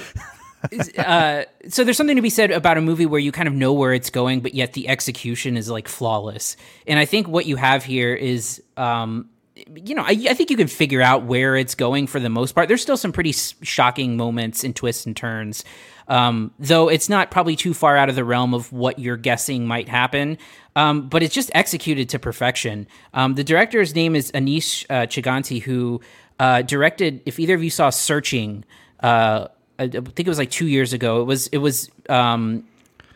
[0.97, 3.73] uh, so there's something to be said about a movie where you kind of know
[3.73, 6.57] where it's going, but yet the execution is like flawless.
[6.87, 9.29] And I think what you have here is, um,
[9.73, 12.53] you know, I, I think you can figure out where it's going for the most
[12.53, 12.67] part.
[12.67, 15.63] There's still some pretty s- shocking moments and twists and turns,
[16.07, 19.67] um, though it's not probably too far out of the realm of what you're guessing
[19.67, 20.37] might happen.
[20.75, 22.87] Um, but it's just executed to perfection.
[23.13, 26.01] Um, the director's name is Aneesh uh, Chaganty, who
[26.39, 27.21] uh, directed.
[27.25, 28.65] If either of you saw Searching,
[28.99, 29.47] uh,
[29.79, 31.21] I think it was like two years ago.
[31.21, 32.65] It was it was um,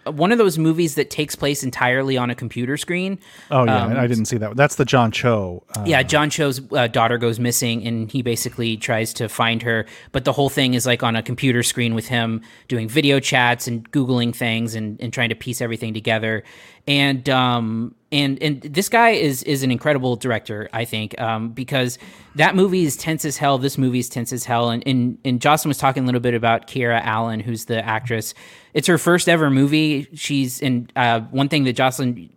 [0.06, 3.20] one of those movies that takes place entirely on a computer screen.
[3.52, 4.56] oh yeah, um, I didn't see that.
[4.56, 5.64] That's the John Cho.
[5.76, 9.86] Uh, Yeah, John Cho's uh, daughter goes missing, and he basically tries to find her.
[10.12, 13.68] But the whole thing is like on a computer screen with him doing video chats
[13.68, 16.44] and googling things and, and trying to piece everything together.
[16.88, 22.00] And um and and this guy is is an incredible director, I think, um, because
[22.36, 23.58] that movie is tense as hell.
[23.58, 24.70] This movie is tense as hell.
[24.70, 28.34] And and, and Jocelyn was talking a little bit about Kiera Allen, who's the actress.
[28.74, 30.08] It's her first ever movie.
[30.14, 32.30] She's in uh, one thing that Jocelyn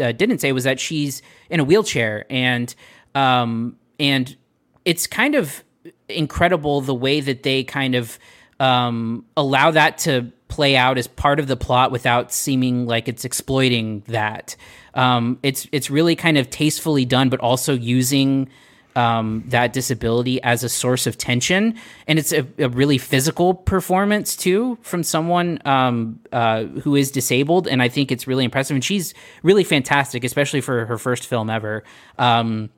[0.00, 2.74] uh, didn't say was that she's in a wheelchair and
[3.14, 4.34] um, and
[4.84, 5.62] it's kind of
[6.08, 8.18] incredible the way that they kind of
[8.60, 13.24] um, allow that to play out as part of the plot without seeming like it's
[13.24, 14.56] exploiting that.
[14.98, 18.48] Um, it's it's really kind of tastefully done, but also using
[18.96, 21.76] um, that disability as a source of tension,
[22.08, 27.68] and it's a, a really physical performance too from someone um, uh, who is disabled,
[27.68, 28.74] and I think it's really impressive.
[28.74, 31.84] And she's really fantastic, especially for her first film ever.
[32.18, 32.70] Um,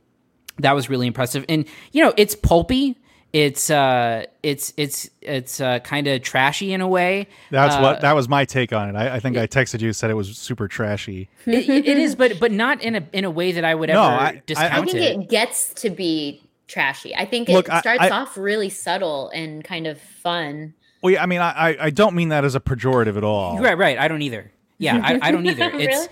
[0.59, 2.99] that was really impressive, and you know, it's pulpy.
[3.33, 7.29] It's uh, it's it's it's uh, kind of trashy in a way.
[7.51, 8.99] That's Uh, what that was my take on it.
[8.99, 11.29] I, I think I texted you said it was super trashy.
[11.47, 13.99] it, it is, but but not in a in a way that I would ever
[14.01, 15.03] No, I- I- discount I think it.
[15.21, 17.15] it gets to be trashy.
[17.15, 20.75] I think Look, it I- starts I- off really subtle and kind of fun.
[21.01, 23.59] Well, yeah, I mean, I, I- I don't mean that as a pejorative at all.
[23.61, 23.97] Right, right.
[23.97, 24.51] I don't either.
[24.79, 25.65] Yeah, I, I don't either.
[25.75, 26.09] It's Really?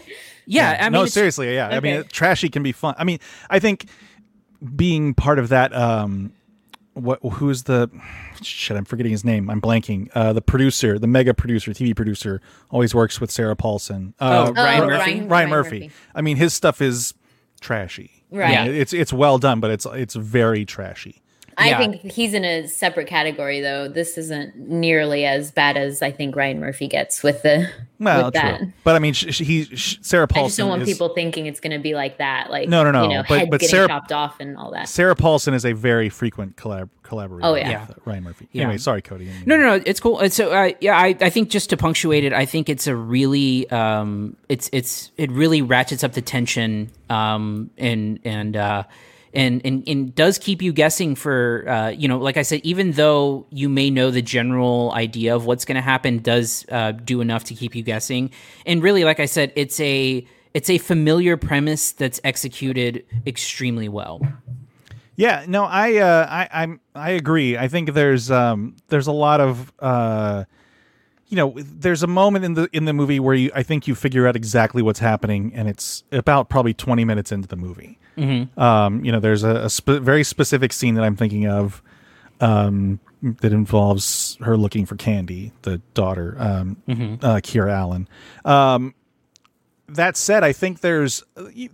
[0.46, 0.76] yeah.
[0.80, 1.68] I mean, no, seriously, yeah.
[1.68, 2.94] I mean, trashy can be fun.
[2.96, 3.18] I mean,
[3.50, 3.86] I think
[4.76, 5.74] being part of that.
[5.74, 6.32] Um,
[6.98, 7.20] what?
[7.34, 7.90] Who's the?
[8.42, 9.48] Shit, I'm forgetting his name.
[9.50, 10.08] I'm blanking.
[10.14, 14.14] Uh, the producer, the mega producer, TV producer, always works with Sarah Paulson.
[14.20, 14.98] Uh, Oh, Ryan Oh, Murphy?
[14.98, 15.80] Ryan- Ryan, Ryan Murphy.
[15.80, 15.90] Murphy.
[16.14, 17.14] I mean, his stuff is
[17.60, 18.24] trashy.
[18.30, 18.50] Right.
[18.52, 18.64] Yeah.
[18.66, 21.22] It's it's well done, but it's it's very trashy.
[21.60, 21.78] I Yeah.
[21.78, 23.88] think he's in a separate category though.
[23.88, 27.68] This isn't nearly as bad as I think Ryan Murphy gets with the
[27.98, 28.42] Well, with true.
[28.42, 28.60] that.
[28.84, 30.44] But I mean, sh sh he sh- Sarah Paulson.
[30.44, 32.48] I just don't want is- people thinking it's going to be like that.
[32.50, 34.70] Like No, no, no, You know, but- head but getting Sarah- chopped off and all
[34.70, 34.88] that.
[34.88, 37.44] Sarah Paulson is a very frequent collab- collaborator.
[37.44, 37.86] Oh, with, yeah.
[37.90, 38.46] uh, Ryan Murphy.
[38.52, 38.62] Yeah.
[38.62, 39.28] Anyway, sorry, Cody.
[39.44, 39.82] No, no, no.
[39.84, 40.20] It's cool.
[40.20, 42.94] And so, uh, yeah, I, I think just to punctuate it, I think it's a
[42.94, 48.84] really, um, it's, it's, it really ratchets up the tension, um, and, and, uh,
[49.34, 52.92] and, and, and does keep you guessing for, uh, you know, like I said, even
[52.92, 57.20] though you may know the general idea of what's going to happen, does, uh, do
[57.20, 58.30] enough to keep you guessing.
[58.66, 64.20] And really, like I said, it's a, it's a familiar premise that's executed extremely well.
[65.16, 67.58] Yeah, no, I, uh, I, I'm, I agree.
[67.58, 70.44] I think there's, um, there's a lot of, uh,
[71.28, 73.94] you know, there's a moment in the in the movie where you, I think you
[73.94, 77.98] figure out exactly what's happening, and it's about probably 20 minutes into the movie.
[78.56, 81.82] Um, you know, there's a, a spe- very specific scene that I'm thinking of,
[82.40, 86.76] um, that involves her looking for Candy, the daughter, um,
[87.22, 88.08] uh, Kiera Allen.
[88.44, 88.94] Um,
[89.88, 91.22] that said, I think there's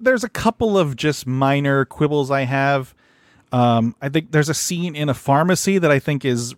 [0.01, 2.95] there's a couple of just minor quibbles I have.
[3.55, 6.57] Um, I think there's a scene in a pharmacy that I think is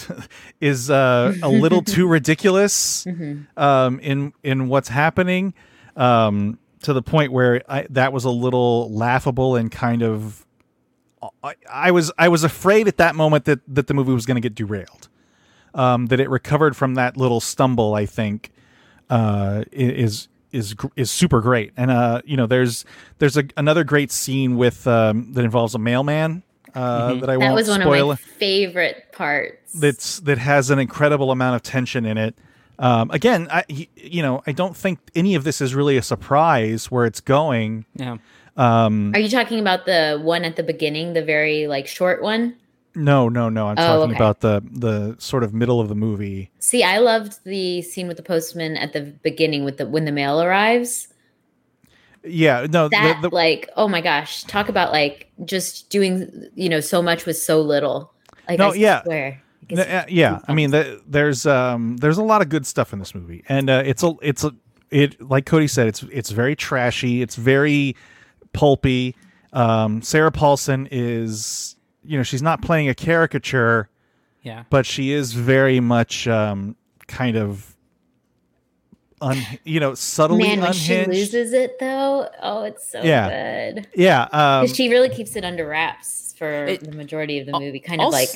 [0.60, 3.06] is uh, a little too ridiculous
[3.56, 5.54] um, in in what's happening
[5.96, 10.44] um, to the point where I, that was a little laughable and kind of
[11.44, 14.34] I, I was I was afraid at that moment that that the movie was going
[14.34, 15.08] to get derailed.
[15.74, 17.94] Um, that it recovered from that little stumble.
[17.94, 18.50] I think
[19.08, 21.72] uh, is is is super great.
[21.76, 22.84] And uh, you know, there's
[23.18, 26.42] there's a, another great scene with um, that involves a mailman
[26.74, 28.10] uh, that I That won't was one spoil.
[28.12, 29.72] of my favorite parts.
[29.74, 32.34] that's that has an incredible amount of tension in it.
[32.78, 36.90] Um, again, I you know I don't think any of this is really a surprise
[36.90, 37.84] where it's going.
[37.94, 38.16] Yeah.
[38.56, 42.56] Um, Are you talking about the one at the beginning, the very like short one?
[42.94, 43.68] No, no, no.
[43.68, 44.16] I'm Oh, talking okay.
[44.16, 46.50] about the the sort of middle of the movie.
[46.58, 50.12] See, I loved the scene with the postman at the beginning with the when the
[50.12, 51.08] mail arrives.
[52.24, 56.68] Yeah, no, That the, the, like, oh my gosh, talk about like just doing you
[56.68, 58.12] know so much with so little.
[58.48, 59.02] Like, No, I yeah.
[59.02, 59.42] swear.
[59.70, 62.98] N- uh, yeah, I mean, the, there's um, there's a lot of good stuff in
[62.98, 64.52] this movie, and uh, it's a it's a
[64.90, 67.96] it like Cody said, it's it's very trashy, it's very
[68.52, 69.16] pulpy.
[69.52, 73.88] Um, Sarah Paulson is, you know, she's not playing a caricature,
[74.42, 74.64] Yeah.
[74.70, 77.76] but she is very much um, kind of,
[79.20, 83.72] un, you know, subtly Man, when she loses it though, oh, it's so Yeah.
[83.74, 83.86] good.
[83.94, 87.52] yeah, um, 'Cause she really keeps it under wraps for It- the majority of the
[87.52, 87.78] movie.
[87.78, 88.30] Kind of like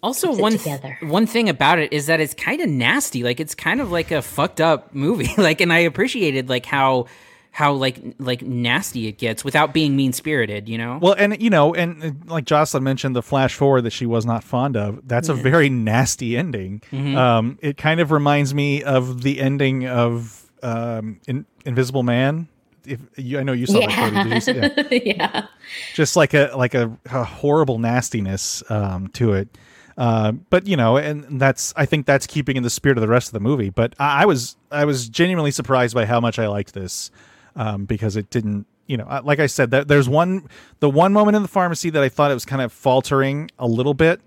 [0.00, 0.96] Also, one together.
[1.02, 3.24] one thing about it is that it's kind of nasty.
[3.24, 5.30] Like it's kind of like a fucked up movie.
[5.38, 7.06] like, and I appreciated like how
[7.50, 10.68] how like like nasty it gets without being mean spirited.
[10.68, 10.98] You know.
[11.00, 14.24] Well, and you know, and uh, like Jocelyn mentioned, the flash forward that she was
[14.24, 15.06] not fond of.
[15.06, 16.82] That's a very nasty ending.
[16.92, 17.16] Mm-hmm.
[17.16, 22.48] Um, it kind of reminds me of the ending of um, in, Invisible Man.
[22.86, 24.28] If you, I know you saw that, Cody.
[24.28, 25.14] Did you see- yeah.
[25.32, 25.46] yeah.
[25.94, 29.48] just like a like a, a horrible nastiness um, to it.
[29.96, 33.08] Uh, but you know, and that's I think that's keeping in the spirit of the
[33.08, 33.70] rest of the movie.
[33.70, 37.10] But I, I was I was genuinely surprised by how much I liked this
[37.58, 38.66] um, because it didn't.
[38.86, 40.48] You know, like I said, that there's one
[40.80, 43.66] the one moment in the pharmacy that I thought it was kind of faltering a
[43.66, 44.22] little bit.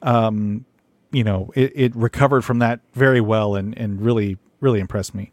[0.00, 0.64] Um,
[1.12, 5.32] you know, it, it recovered from that very well and and really really impressed me.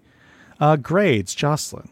[0.60, 1.90] Uh, grades, Jocelyn.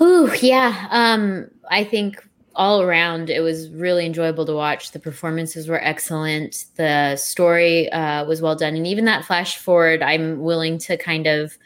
[0.00, 0.88] Ooh, yeah.
[0.90, 4.90] Um, I think all around it was really enjoyable to watch.
[4.90, 6.66] The performances were excellent.
[6.74, 11.28] The story uh, was well done, and even that flash forward, I'm willing to kind
[11.28, 11.56] of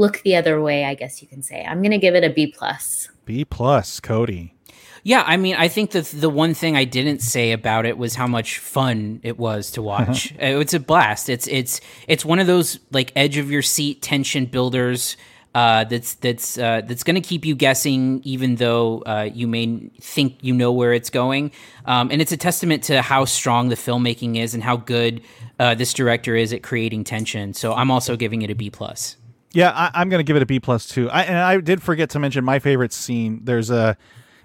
[0.00, 0.84] look the other way.
[0.84, 1.64] I guess you can say.
[1.64, 3.08] I'm going to give it a B plus.
[3.24, 4.54] B plus, Cody.
[5.02, 8.14] Yeah, I mean, I think that the one thing I didn't say about it was
[8.14, 10.32] how much fun it was to watch.
[10.40, 11.28] Uh, it's a blast.
[11.28, 15.16] It's it's it's one of those like edge of your seat tension builders.
[15.54, 19.90] Uh, that's that's uh, that's going to keep you guessing, even though uh, you may
[20.00, 21.50] think you know where it's going.
[21.86, 25.22] Um, and it's a testament to how strong the filmmaking is and how good
[25.58, 27.52] uh, this director is at creating tension.
[27.54, 29.16] So I'm also giving it a B plus.
[29.52, 31.10] Yeah, I, I'm going to give it a B plus too.
[31.10, 33.40] I, and I did forget to mention my favorite scene.
[33.44, 33.96] There's a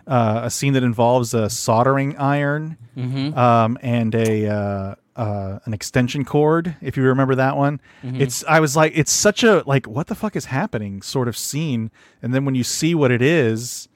[0.08, 2.78] uh, a scene that involves a soldering iron
[3.38, 6.76] um, and a uh, uh, an extension cord.
[6.82, 10.15] If you remember that one, it's I was like, it's such a like what the
[10.15, 11.89] fuck is happening sort of scene.
[12.22, 13.88] And then when you see what it is,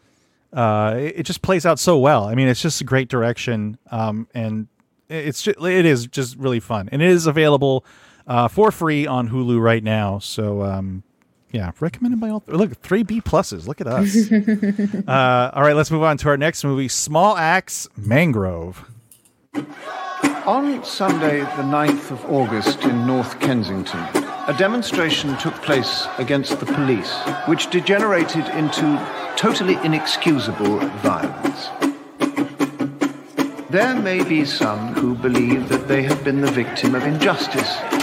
[0.53, 2.25] uh, it, it just plays out so well.
[2.25, 4.67] I mean, it's just a great direction, um, and
[5.09, 7.85] it's just, it is just really fun, and it is available
[8.29, 10.19] uh, for free on Hulu right now.
[10.19, 11.03] So um,
[11.51, 12.43] yeah, recommended by all.
[12.47, 13.67] Look, three B pluses.
[13.67, 14.31] Look at us.
[15.07, 18.85] uh, all right, let's move on to our next movie, Small Axe Mangrove.
[20.45, 23.99] On Sunday, the 9th of August in North Kensington,
[24.47, 27.13] a demonstration took place against the police,
[27.47, 28.99] which degenerated into
[29.35, 31.69] totally inexcusable violence.
[33.69, 37.98] There may be some who believe that they have been the victim of injustice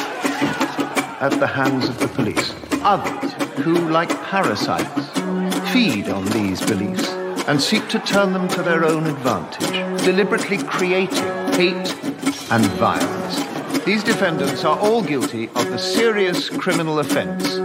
[1.20, 2.54] at the hands of the police.
[2.82, 3.32] Others
[3.64, 5.10] who, like parasites,
[5.72, 7.08] feed on these beliefs
[7.48, 11.24] and seek to turn them to their own advantage, deliberately creating
[11.54, 11.94] hate
[12.50, 13.84] and violence.
[13.84, 17.56] These defendants are all guilty of the serious criminal offense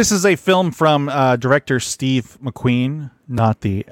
[0.00, 3.84] This is a film from uh, director Steve McQueen, not the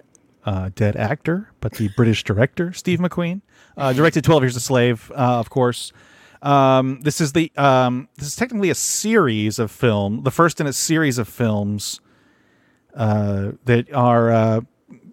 [0.43, 3.43] uh, dead actor, but the British director Steve McQueen.
[3.77, 5.93] Uh, directed Twelve Years a Slave, uh, of course.
[6.41, 10.67] Um, this is the um, this is technically a series of film, the first in
[10.67, 12.01] a series of films
[12.95, 14.61] uh, that are uh,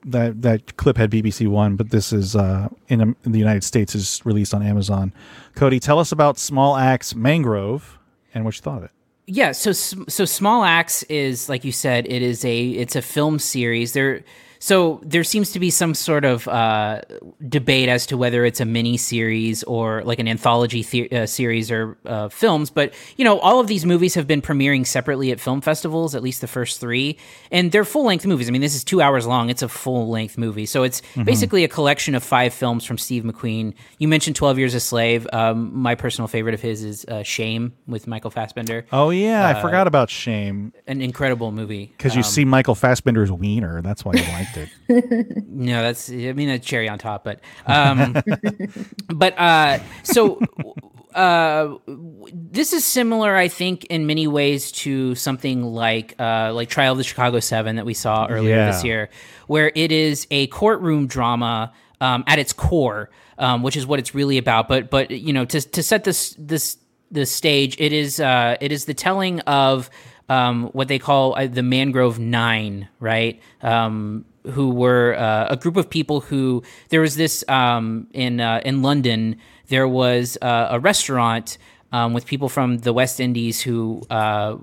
[0.05, 3.65] that that clip had BBC One, but this is uh, in, um, in the United
[3.65, 5.13] States is released on Amazon.
[5.55, 7.99] Cody, tell us about Small Axe Mangrove
[8.33, 8.91] and what you thought of it.
[9.27, 13.39] Yeah, so so Small Axe is like you said, it is a it's a film
[13.39, 13.93] series.
[13.93, 14.23] There
[14.65, 17.01] so there seems to be some sort of uh,
[17.47, 21.69] debate as to whether it's a mini series or like an anthology the- uh, series
[21.69, 22.71] or uh, films.
[22.71, 26.23] But you know, all of these movies have been premiering separately at film festivals, at
[26.23, 27.17] least the first three,
[27.51, 28.47] and they're full length movies.
[28.47, 29.51] I mean, this is two hours long.
[29.51, 33.23] It's a full length movie, so it's basically a collection of five films from Steve
[33.23, 33.75] McQueen.
[33.99, 35.27] You mentioned Twelve Years a Slave.
[35.31, 38.87] Um, my personal favorite of his is uh, Shame with Michael Fassbender.
[38.91, 43.31] Oh yeah, I forgot about Shame An incredible movie because you Um, see Michael Fassbender's
[43.31, 43.83] wiener.
[43.83, 44.54] That's why you liked
[45.47, 48.15] No, that's I mean a cherry on top, but um,
[49.13, 50.39] but uh, so
[51.13, 51.75] uh,
[52.33, 56.97] this is similar, I think, in many ways to something like uh, like Trial of
[56.97, 58.65] the Chicago Seven that we saw earlier Yeah.
[58.71, 59.09] this year,
[59.47, 64.13] where it is a courtroom drama um, at its core, um, which is what it's
[64.13, 64.67] really about.
[64.67, 66.77] But but you know to to set this this
[67.11, 69.89] the stage, it is uh, it is the telling of
[70.27, 73.39] um, what they call uh, the Mangrove Nine, right?
[73.61, 78.61] Um, who were uh, a group of people who there was this um, in uh,
[78.65, 79.37] in London.
[79.67, 81.57] There was uh, a restaurant
[81.95, 84.55] um, with people from the West Indies who uh,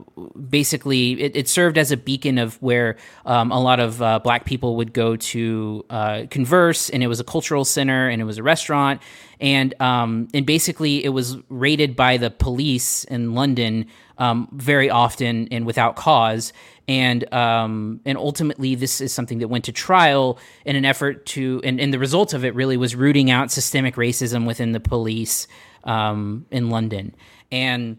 [0.51, 4.45] basically it, it served as a beacon of where um, a lot of uh, black
[4.45, 8.37] people would go to uh, converse, and it was a cultural center, and it was
[8.37, 9.01] a restaurant,
[9.41, 13.87] and um, and basically it was raided by the police in London
[14.19, 16.53] um, very often and without cause.
[16.89, 21.61] And um, and ultimately, this is something that went to trial in an effort to,
[21.63, 25.47] and, and the result of it really was rooting out systemic racism within the police
[25.85, 27.15] um, in London.
[27.53, 27.99] And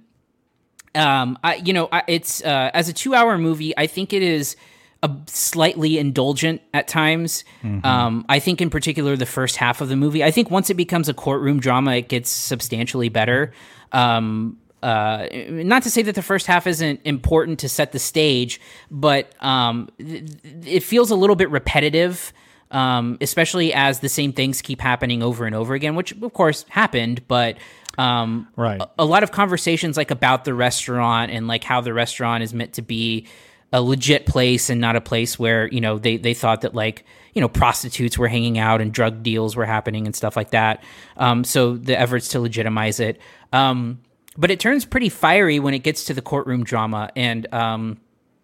[0.96, 4.58] um, I, you know, I, it's uh, as a two-hour movie, I think it is
[5.02, 7.46] a slightly indulgent at times.
[7.86, 10.24] Um, I think, in particular, the first half of the movie.
[10.24, 13.54] I think once it becomes a courtroom drama, it gets substantially better.
[13.92, 18.60] Um, uh, not to say that the first half isn't important to set the stage,
[18.92, 22.34] but um, it feels a little bit repetitive.
[22.72, 26.66] Um, especially as the same things keep happening over and over again, which of course
[26.70, 27.58] happened, but
[28.00, 28.82] um, Right.
[28.82, 32.52] a, a lot of conversations like about the restaurant and like how the restaurant is
[32.52, 33.28] meant to be
[33.72, 37.06] a legit place and not a place where you know they they thought that like
[37.36, 40.84] you know prostitutes were hanging out and drug deals were happening and stuff like that.
[41.18, 43.22] Um, so the efforts to legitimize it,
[43.52, 44.00] um,
[44.38, 47.98] but it turns pretty fiery when it gets to the courtroom drama and um,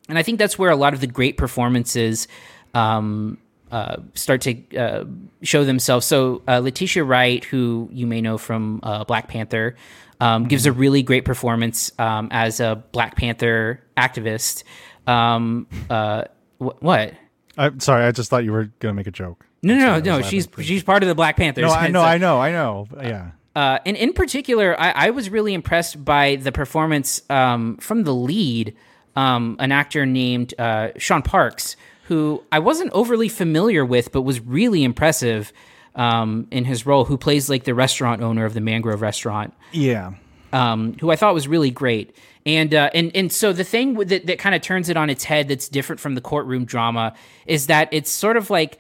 [0.08, 2.28] and I think that's where a lot of the great performances
[2.74, 3.38] um,
[3.72, 5.06] uh, start to uh,
[5.44, 6.06] show themselves.
[6.06, 9.76] So uh, Letitia Wright, who you may know from uh, Black Panther,
[10.20, 14.64] um, gives a really great performance um, as a Black Panther activist.
[15.06, 16.24] Um, uh,
[16.58, 17.14] wh- what?
[17.58, 19.46] I'm sorry, I just thought you were gonna make a joke.
[19.62, 20.22] No, no, no, no.
[20.24, 21.64] She's she's part of the Black Panthers.
[21.64, 22.88] No, I know, So- I know, I know.
[22.98, 23.32] Yeah.
[23.56, 28.14] Uh, and in particular, I, I was really impressed by the performance um, from the
[28.14, 28.76] lead,
[29.16, 34.40] um, an actor named uh, Shaun Parkes, who I wasn't overly familiar with, but was
[34.40, 35.52] really impressive
[35.96, 37.06] um, in his role.
[37.06, 40.14] Who plays like the restaurant owner of the Mangrove Restaurant Yeah.
[40.54, 42.16] um, who I thought was really great.
[42.46, 45.24] And uh, and and so the thing that, that kind of turns it on its
[45.26, 47.14] head that's different from the courtroom drama
[47.46, 48.80] is that it's sort of like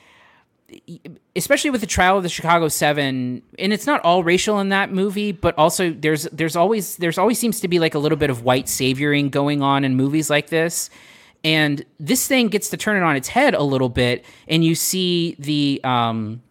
[1.35, 4.91] especially with the trial of the Chicago 7 and it's not all racial in that
[4.91, 8.29] movie but also there's there's always there's always seems to be like a little bit
[8.29, 10.89] of white savioring going on in movies like this.
[11.43, 14.75] And this thing gets to turn it on its head a little bit and you
[14.75, 16.41] see the um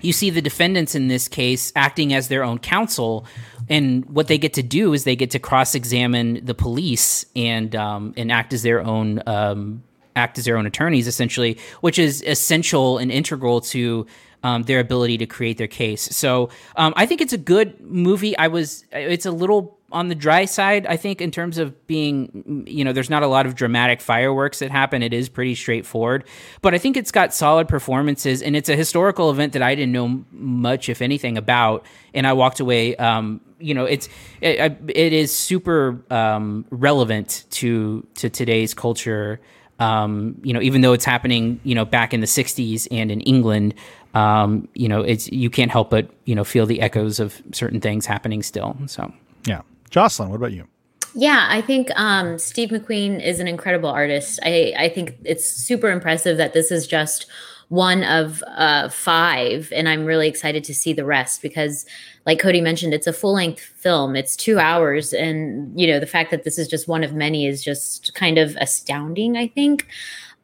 [0.00, 3.24] you see the defendants in this case acting as their own counsel
[3.68, 8.12] and what they get to do is they get to cross-examine the police and um,
[8.16, 9.82] and act as their own um,
[10.16, 14.06] act as their own attorneys essentially which is essential and integral to
[14.42, 16.02] um, their ability to create their case.
[16.02, 18.36] So um, i think it's a good movie.
[18.36, 22.64] I was it's a little on the dry side i think in terms of being
[22.66, 25.02] you know there's not a lot of dramatic fireworks that happen.
[25.02, 26.24] It is pretty straightforward.
[26.60, 29.92] But i think it's got solid performances and it's a historical event that i didn't
[29.92, 31.84] know much if anything about
[32.14, 34.08] and i walked away um, you know it's
[34.40, 39.40] it, it is super um, relevant to to today's culture
[39.82, 43.20] um, you know even though it's happening you know back in the 60s and in
[43.22, 43.74] england
[44.14, 47.80] um, you know it's you can't help but you know feel the echoes of certain
[47.80, 49.12] things happening still so
[49.46, 49.62] Yeah.
[49.90, 50.66] Jocelyn, what about you?
[51.14, 54.40] Yeah, I think um, Steve McQueen is an incredible artist.
[54.42, 57.26] I, I think it's super impressive that this is just
[57.68, 61.84] one of uh, five, and I'm really excited to see the rest because,
[62.26, 64.14] like Cody mentioned, it's a full length film.
[64.16, 67.46] It's two hours, and you know the fact that this is just one of many
[67.46, 69.36] is just kind of astounding.
[69.36, 69.86] I think,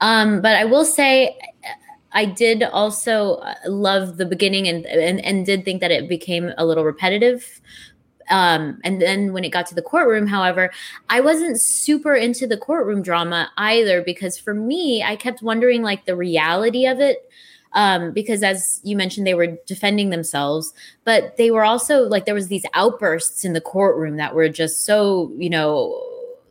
[0.01, 1.37] um, but I will say.
[2.13, 6.53] I did also uh, love the beginning and, and and did think that it became
[6.57, 7.61] a little repetitive
[8.31, 10.71] um, and then when it got to the courtroom, however,
[11.09, 16.05] I wasn't super into the courtroom drama either because for me, I kept wondering like
[16.05, 17.31] the reality of it
[17.73, 20.73] um, because as you mentioned, they were defending themselves,
[21.05, 24.85] but they were also like there was these outbursts in the courtroom that were just
[24.85, 26.03] so you know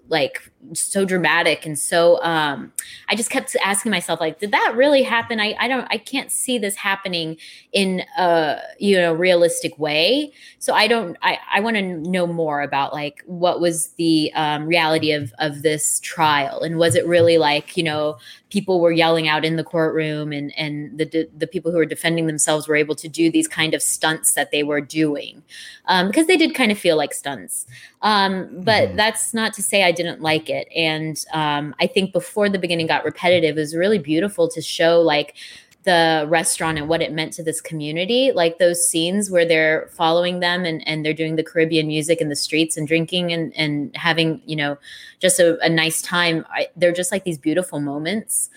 [0.09, 2.73] like so dramatic and so um
[3.09, 5.39] i just kept asking myself like did that really happen?
[5.39, 7.37] I i don't i can't see this happening
[7.71, 10.31] in a you know realistic way.
[10.59, 14.65] So i don't i i want to know more about like what was the um
[14.65, 16.61] reality of of this trial?
[16.61, 18.17] And was it really like you know
[18.49, 22.27] people were yelling out in the courtroom and and the the people who were defending
[22.27, 25.43] themselves were able to do these kind of stunts that they were doing?
[25.85, 27.65] Um because they did kind of feel like stunts.
[28.01, 30.67] Um but that's not to say i didn't like it.
[30.75, 35.01] And um i think before the beginning got repetitive it was really beautiful to show
[35.01, 35.35] like
[35.83, 40.41] the restaurant and what it meant to this community like those scenes where they're following
[40.41, 43.95] them and, and they're doing the caribbean music in the streets and drinking and, and
[43.95, 44.77] having you know
[45.19, 46.45] just a, a nice time.
[46.49, 48.49] I, they're just like these beautiful moments.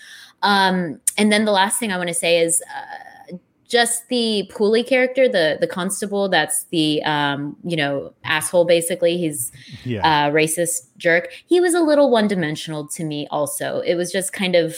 [0.43, 2.90] Um, and then the last thing i want to say is uh,
[3.71, 8.65] just the Pulley character, the the constable, that's the um, you know asshole.
[8.65, 9.51] Basically, he's
[9.85, 10.01] Yeah.
[10.27, 11.29] uh, racist jerk.
[11.47, 13.27] He was a little one dimensional to me.
[13.31, 14.75] Also, it was just kind of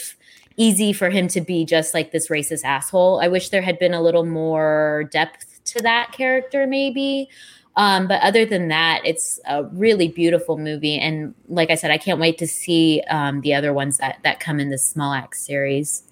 [0.56, 3.20] easy for him to be just like this racist asshole.
[3.20, 7.28] I wish there had been a little more depth to that character, maybe.
[7.76, 11.98] Um, but other than that, it's a really beautiful movie, and like I said, I
[11.98, 15.34] can't wait to see um, the other ones that that come in this small act
[15.36, 16.04] series.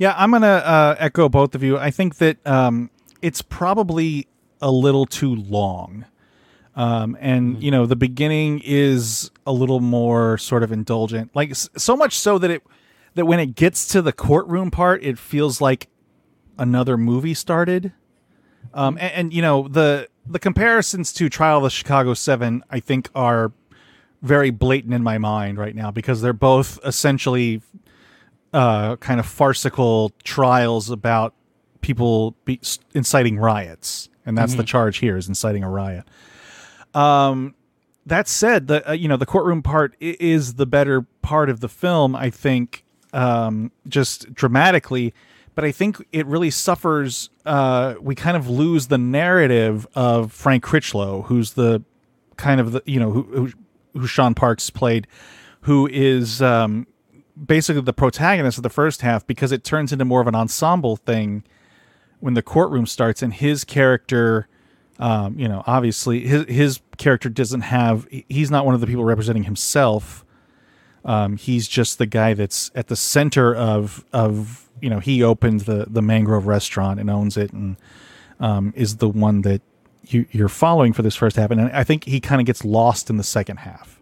[0.00, 1.76] Yeah, I'm gonna uh, echo both of you.
[1.76, 2.88] I think that um,
[3.20, 4.26] it's probably
[4.62, 6.06] a little too long,
[6.74, 11.98] um, and you know the beginning is a little more sort of indulgent, like so
[11.98, 12.62] much so that it
[13.14, 15.88] that when it gets to the courtroom part, it feels like
[16.56, 17.92] another movie started.
[18.72, 22.80] Um, and, and you know the the comparisons to Trial of the Chicago Seven, I
[22.80, 23.52] think, are
[24.22, 27.60] very blatant in my mind right now because they're both essentially
[28.52, 31.34] uh, kind of farcical trials about
[31.80, 32.60] people be,
[32.94, 36.04] inciting riots, and that's the charge here is inciting a riot.
[36.94, 37.54] Um,
[38.06, 41.68] that said, the uh, you know the courtroom part is the better part of the
[41.68, 45.14] film, I think, um, just dramatically.
[45.54, 47.28] But I think it really suffers.
[47.44, 51.82] Uh, we kind of lose the narrative of Frank Critchlow, who's the
[52.36, 53.52] kind of the you know who who,
[53.98, 55.06] who Shaun Parkes played,
[55.62, 56.86] who is um,
[57.44, 60.96] basically the protagonist of the first half because it turns into more of an ensemble
[60.96, 61.42] thing
[62.20, 64.46] when the courtroom starts and his character
[64.98, 69.04] um, you know obviously his his character doesn't have he's not one of the people
[69.04, 70.24] representing himself.
[71.02, 75.62] Um, he's just the guy that's at the center of of you know he opened
[75.62, 77.76] the the mangrove restaurant and owns it and
[78.38, 79.62] um, is the one that
[80.06, 81.50] you, you're following for this first half.
[81.50, 84.00] And i think he kind of gets lost in the second half.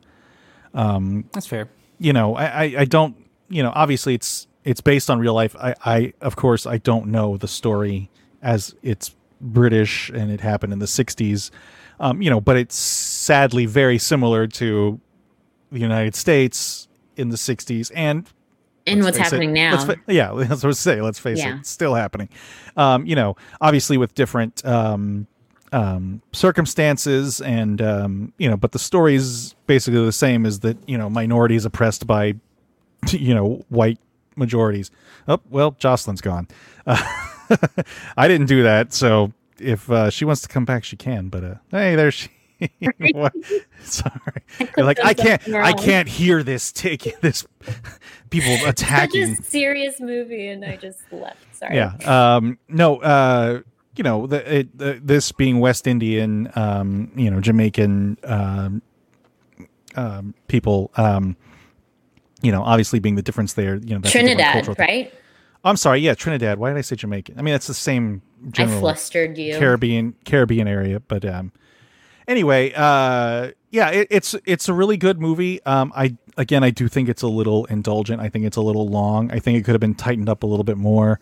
[1.32, 1.68] That's fair.
[1.98, 3.16] you know, I, I, I don't,
[3.48, 5.56] you know, obviously it's it's based on real life.
[5.56, 8.10] I, I of course I don't know the story
[8.42, 11.50] as it's British and it happened in the '60s,
[12.00, 15.00] um, you know, but it's sadly very similar to
[15.72, 18.26] the United States in the '60s and
[18.86, 19.84] And what's face it, happening now?
[19.84, 21.00] fa- yeah, that's what I say.
[21.00, 21.54] Let's face Yeah.
[21.54, 22.28] it, it's still happening.
[22.76, 25.26] Um, you know, obviously with different um,
[25.72, 30.46] um, circumstances, and um, you know, but the story is basically the same.
[30.46, 32.34] Is that you know minorities oppressed by
[33.10, 33.98] you know white
[34.36, 34.90] majorities.
[35.26, 36.48] Oh well, Jocelyn's gone.
[36.86, 37.02] Uh,
[38.16, 41.28] I didn't do that, so if uh, she wants to come back, she can.
[41.28, 42.30] But uh, hey, there she.
[43.84, 44.42] Sorry,
[44.76, 45.48] You're like I can't.
[45.54, 46.72] I can't hear this.
[46.72, 47.46] Take this.
[48.30, 49.32] People Such attacking.
[49.32, 51.38] a serious movie, and I just left.
[51.56, 51.76] Sorry.
[51.76, 51.94] Yeah.
[52.04, 52.96] Um, no.
[52.96, 53.60] Uh,
[53.94, 58.82] you know, the, it, the, this being West Indian, um, you know, Jamaican um,
[59.96, 60.90] um, people.
[60.96, 61.36] Um,
[62.42, 63.76] you know, obviously being the difference there.
[63.76, 64.86] You know, that's Trinidad, cultural thing.
[64.88, 65.14] right?
[65.64, 66.00] I'm sorry.
[66.00, 66.58] Yeah, Trinidad.
[66.58, 67.38] Why did I say Jamaican?
[67.38, 69.56] I mean, it's the same I general flustered you.
[69.58, 71.52] Caribbean Caribbean area, but um,
[72.28, 75.62] anyway, uh, yeah, it, it's it's a really good movie.
[75.64, 78.20] Um, I again, I do think it's a little indulgent.
[78.20, 79.30] I think it's a little long.
[79.32, 81.18] I think it could have been tightened up a little bit more,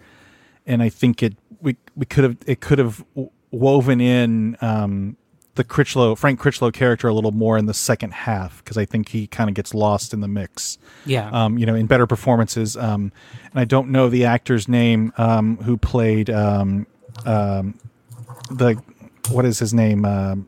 [0.67, 3.05] and I think it we we could have it could have
[3.51, 5.17] woven in um
[5.57, 9.09] the Critchlow Frank Critchlow character a little more in the second half because I think
[9.09, 11.29] he kind of gets lost in the mix Yeah.
[11.31, 12.77] um, you know, in better performances.
[12.77, 13.13] Um,
[13.51, 16.87] and I don't know the actor's name um, who played um,
[17.25, 17.79] um,
[18.51, 18.81] the
[19.31, 20.05] what is his name?
[20.05, 20.47] Um,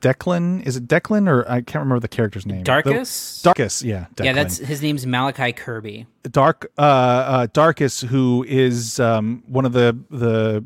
[0.00, 0.64] Declan?
[0.66, 2.64] Is it Declan or I can't remember the character's name.
[2.64, 3.42] Darkus?
[3.42, 4.06] The, Darkus, yeah.
[4.14, 4.24] Declan.
[4.24, 6.06] yeah, that's his name's Malachi Kirby.
[6.30, 6.70] Dark.
[6.76, 10.64] Uh, uh, Darkus, who is um, one of the the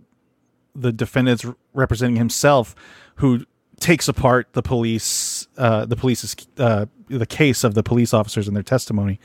[0.74, 2.74] the defendants representing himself,
[3.16, 3.44] who
[3.80, 8.56] takes apart the police, uh, the police's uh, the case of the police officers and
[8.56, 9.20] their testimony.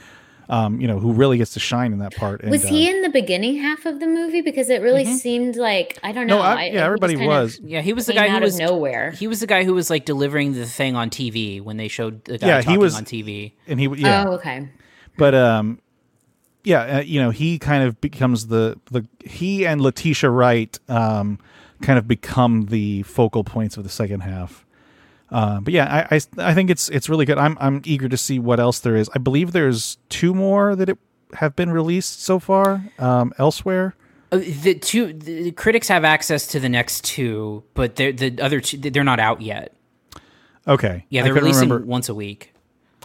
[0.50, 2.42] Um, you know, who really gets to shine in that part.
[2.42, 4.42] And, was he uh, in the beginning half of the movie?
[4.42, 6.40] Because it really seemed like I don't know.
[6.40, 7.58] No, I- I- yeah, he everybody kind was.
[7.64, 9.12] Yeah, he was the came guy who was of nowhere.
[9.12, 12.26] He was the guy who was like delivering the thing on TV when they showed
[12.26, 13.54] the guy Yeah, he was- on TV.
[13.66, 14.68] and he yeah, Oh, okay.
[15.18, 15.80] but um,
[16.66, 21.40] yeah, uh, you know, he kind of becomes the the he and Letitia Wright um
[21.82, 24.66] kind of become the focal points of the second half.
[25.30, 27.38] Uh, but yeah, I, I I think it's it's really good.
[27.38, 29.10] I'm I'm eager to see what else there is.
[29.16, 30.98] I believe there's two more that it
[31.36, 33.96] have been released so far um, elsewhere.
[34.32, 38.60] Uh, The two the critics have access to the next two, but they're, the other
[38.60, 39.74] two they're not out yet.
[40.68, 42.54] Okay, Yeah, they're releasing remember- once a week.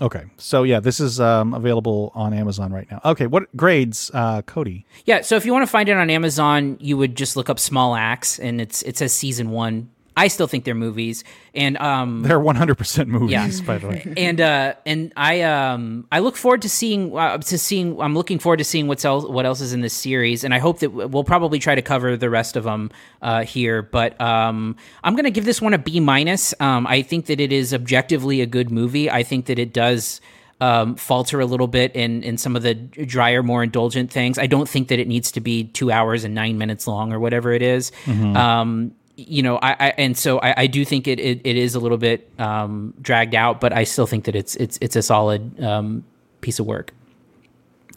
[0.01, 3.01] Okay, so yeah, this is um, available on Amazon right now.
[3.05, 4.85] Okay, what grades, uh, Cody?
[5.07, 7.59] Yeah, so if you want to find it on Amazon, you would just look up
[7.59, 9.91] Small Axe, and it's it says season one.
[10.19, 13.67] I still think they're movies, and um, They're 100% movies, Yeah.
[13.67, 14.15] by the way.
[14.17, 18.39] and uh and I um I look forward to seeing uh, to seeing I'm looking
[18.39, 20.91] forward to seeing what's else what else is in this series and I hope that
[20.91, 22.91] we'll probably try to cover the rest of them
[23.21, 27.03] uh here but um I'm going to give this one a B minus um I
[27.03, 30.21] think that it is objectively a good movie I think that it does
[30.59, 34.39] um, falter a little bit in in some of the drier, more indulgent things.
[34.39, 37.21] I don't think that it needs to be two hours and nine minutes long or
[37.21, 37.93] whatever it is.
[38.09, 41.75] Um, you know, I, I and so I, I do think it, it it is
[41.75, 45.03] a little bit um, dragged out, but I still think that it's it's it's a
[45.03, 46.05] solid um,
[46.43, 46.93] piece of work.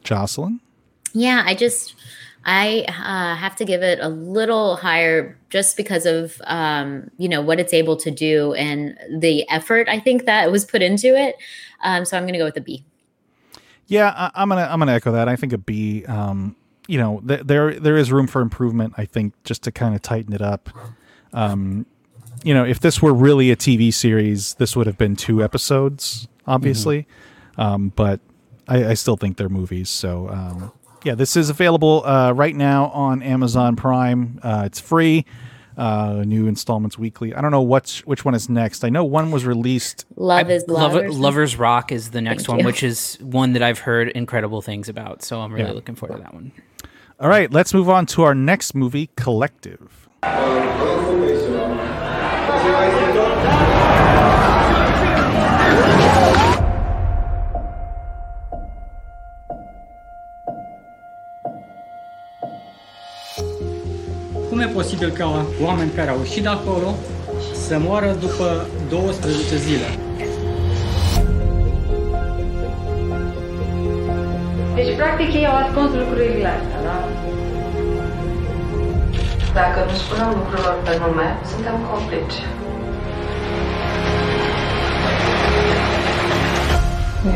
[0.03, 0.61] Jocelyn?
[1.13, 1.95] Yeah, I just
[2.45, 7.41] I uh, have to give it a little higher just because of um, you know
[7.41, 11.35] what it's able to do and the effort I think that was put into it.
[11.81, 12.85] Um, so I'm going to go with a B.
[13.87, 15.27] Yeah, I, I'm gonna I'm gonna echo that.
[15.27, 16.05] I think a B.
[16.05, 16.55] Um,
[16.87, 18.93] you know, th- there there is room for improvement.
[18.97, 20.69] I think just to kind of tighten it up.
[21.33, 21.85] Um,
[22.43, 26.27] you know, if this were really a TV series, this would have been two episodes,
[26.47, 27.05] obviously.
[27.57, 28.19] Um, but
[28.67, 29.89] I, I still think they're movies.
[29.89, 30.71] So um,
[31.03, 34.39] yeah, this is available uh, right now on Amazon Prime.
[34.41, 35.25] Uh, it's free.
[35.77, 37.33] Uh, new installments weekly.
[37.33, 38.83] I don't know what's which one is next.
[38.83, 40.05] I know one was released.
[40.17, 40.93] Love is love.
[40.93, 41.09] Lover.
[41.09, 42.65] Lovers Rock is the next Thank one, you.
[42.65, 45.23] which is one that I've heard incredible things about.
[45.23, 45.73] So I'm really Yeah.
[45.73, 46.51] looking forward to that one.
[47.17, 49.98] All right, let's move on to our next movie, Collective.
[64.49, 66.95] Cum e posibil ca oameni care au ieșit de acolo
[67.53, 69.85] să moară după 12 zile?
[74.75, 77.07] Deci, practic, ei au ascuns lucrurile astea, da?
[79.53, 82.39] Dacă nu spunem lucrurilor pe nume, suntem complici.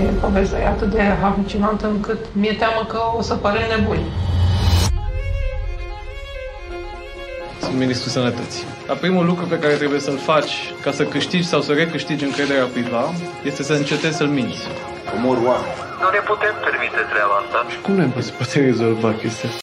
[0.03, 4.05] E povestea e atât de halucinantă încât mi-e teamă că o să părem nebuni.
[7.61, 8.64] Sunt ministrul sănătății.
[8.88, 12.66] Dar primul lucru pe care trebuie să-l faci ca să câștigi sau să recâștigi încrederea
[12.66, 13.03] cuiva
[13.43, 14.68] este să încetezi să-l minți.
[15.16, 15.74] Omor oameni.
[16.01, 17.70] Nu ne putem permite treaba asta.
[17.70, 19.62] Și cum ne se poate rezolva chestia asta?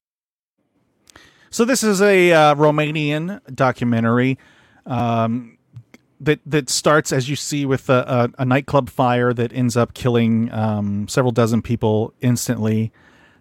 [1.53, 4.39] So this is a uh, Romanian documentary
[4.87, 5.59] um,
[6.21, 9.93] that that starts, as you see, with a, a, a nightclub fire that ends up
[9.93, 12.93] killing um, several dozen people instantly.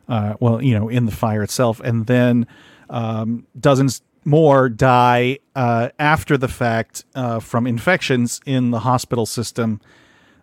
[0.07, 2.47] Uh, well, you know, in the fire itself, and then
[2.89, 9.79] um, dozens more die uh, after the fact uh, from infections in the hospital system.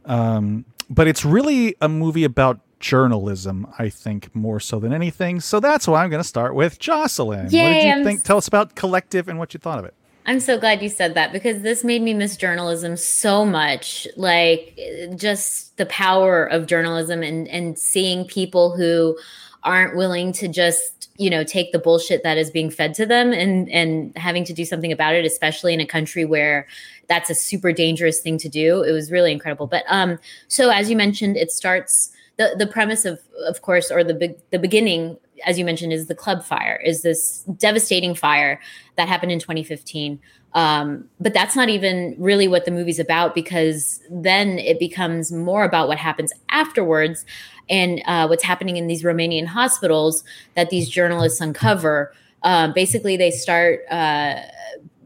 [0.05, 5.41] Um, but it's really a movie about journalism, I think, more so than anything.
[5.41, 7.45] So that's why I'm going to start with Jocelyn.
[7.45, 8.21] what did you I'm think?
[8.21, 9.95] s- Tell us about Collective and what you thought of it.
[10.29, 14.09] I'm so glad you said that because this made me miss journalism so much.
[14.17, 14.77] Like
[15.17, 19.17] just the power of journalism and and seeing people who
[19.63, 23.33] aren't willing to just, you know, take the bullshit that is being fed to them
[23.33, 26.67] and and having to do something about it, especially in a country where
[27.09, 28.83] that's a super dangerous thing to do.
[28.83, 29.69] It was really incredible.
[29.69, 30.19] But um
[30.49, 34.37] so as you mentioned, it starts the the premise of of course or the big
[34.51, 38.61] the beginning as you mentioned is the club fire is this devastating fire
[38.97, 40.21] that happened in 2015
[40.55, 45.65] um, but that's not even really what the movie's about because then it becomes more
[45.65, 47.27] about what happens afterwards
[47.69, 50.25] and uh, what's happening in these romanian hospitals
[50.55, 52.15] that these journalists uncover.
[52.43, 54.41] Um, basically they start uh,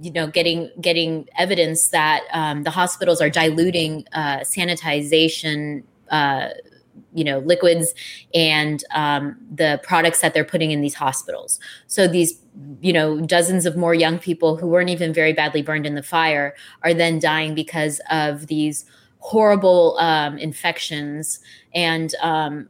[0.00, 6.50] you know getting getting evidence that um, the hospitals are diluting uh, sanitization uh,
[7.12, 7.94] you know liquids
[8.34, 11.58] and um, the products that they're putting in these hospitals.
[11.86, 12.38] So these
[12.80, 16.02] you know dozens of more young people who weren't even very badly burned in the
[16.02, 18.84] fire are then dying because of these
[19.18, 21.40] horrible um, infections.
[21.74, 22.68] And um,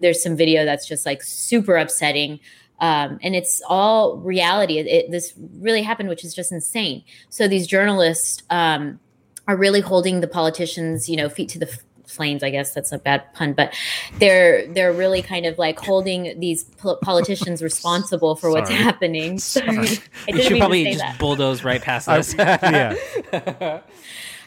[0.00, 2.40] there's some video that's just like super upsetting.
[2.80, 4.78] Um, and it's all reality.
[4.78, 7.04] It, it- this really happened which is just insane.
[7.28, 8.98] So these journalists um,
[9.46, 11.78] are really holding the politicians you know feet to the
[12.12, 13.74] f- flames i guess that's a bad pun but
[14.18, 19.68] they're they're really kind of like holding these pol- politicians responsible for what's happening Sorry.
[19.68, 21.18] I You should probably just that.
[21.18, 22.34] bulldoze right past I- us.
[22.38, 23.80] yeah.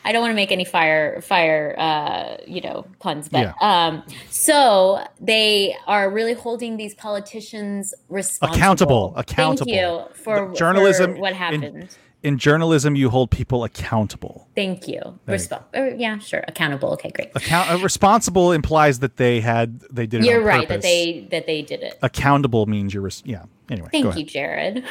[0.08, 3.54] I don't want to make any fire fire uh, you know puns, but Yeah.
[3.88, 9.66] um, so they are really holding these politicians responsible, Accountable, accountable.
[9.74, 11.64] Thank you for The journalism for what in- happened.
[11.66, 11.90] In
[12.38, 14.48] journalism, you hold people accountable.
[14.56, 15.02] Thank you.
[15.06, 16.44] You Respo- yeah, sure.
[16.48, 16.90] Accountable.
[16.94, 17.30] Okay, great.
[17.36, 20.28] Account uh, responsible implies that they had they did it.
[20.28, 22.00] You're right that they that they did it.
[22.02, 23.44] Accountable means you're res- yeah.
[23.70, 24.84] Anyway, go Thank you, Jerrod.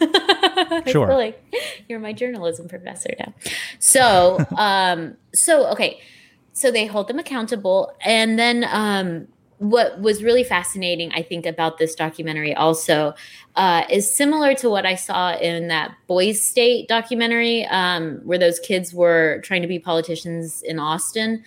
[0.86, 1.08] Sure.
[1.08, 1.42] like
[1.88, 3.34] you're my journalism professor now.
[3.80, 6.00] So, um, so okay,
[6.52, 9.26] so they hold them accountable, and then um,
[9.58, 13.14] what was really fascinating, I think, about this documentary also
[13.56, 18.60] uh, is similar to what I saw in that Boys State documentary, um, where those
[18.60, 21.44] kids were trying to be politicians in Austin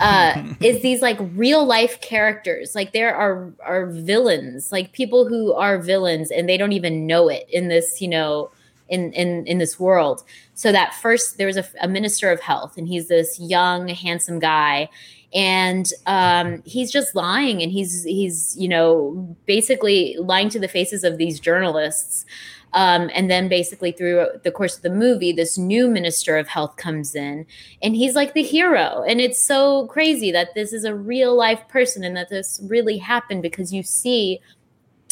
[0.00, 2.74] uh is these like real life characters.
[2.74, 7.28] Like there are are villains like people who are villains and they don't even know
[7.28, 8.50] it in this you know
[8.88, 10.24] in in in this world.
[10.54, 14.38] So that first there was a, a minister of health and he's this young handsome
[14.38, 14.88] guy
[15.32, 21.04] and um he's just lying and he's he's you know basically lying to the faces
[21.04, 22.24] of these journalists
[22.72, 26.76] um, and then basically through the course of the movie, this new minister of health
[26.76, 27.46] comes in
[27.82, 29.04] and he's like the hero.
[29.06, 32.98] And it's so crazy that this is a real life person and that this really
[32.98, 34.40] happened because you see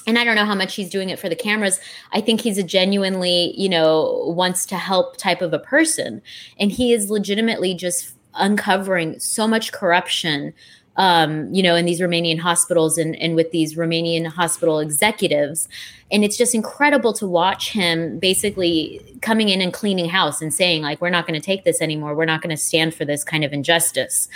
[0.07, 1.81] and I don't know how much he's doing it for the cameras.
[2.13, 6.23] I think he's a genuinely, you know, wants to help type of a person.
[6.59, 10.53] And he is legitimately just uncovering so much corruption,
[10.97, 15.69] um, you know, in these Romanian hospitals and, and with these Romanian hospital executives.
[16.11, 20.83] And it's just incredible to watch him basically coming in and cleaning house and saying,
[20.83, 22.15] like, we're not going to take this anymore.
[22.15, 24.29] We're not going to stand for this kind of injustice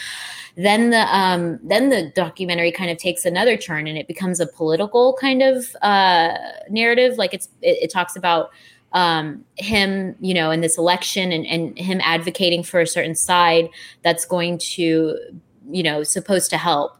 [0.56, 4.46] then the um then the documentary kind of takes another turn and it becomes a
[4.46, 6.36] political kind of uh
[6.68, 8.50] narrative like it's it, it talks about
[8.94, 13.68] um him you know in this election and and him advocating for a certain side
[14.02, 15.16] that's going to
[15.70, 16.96] you know supposed to help.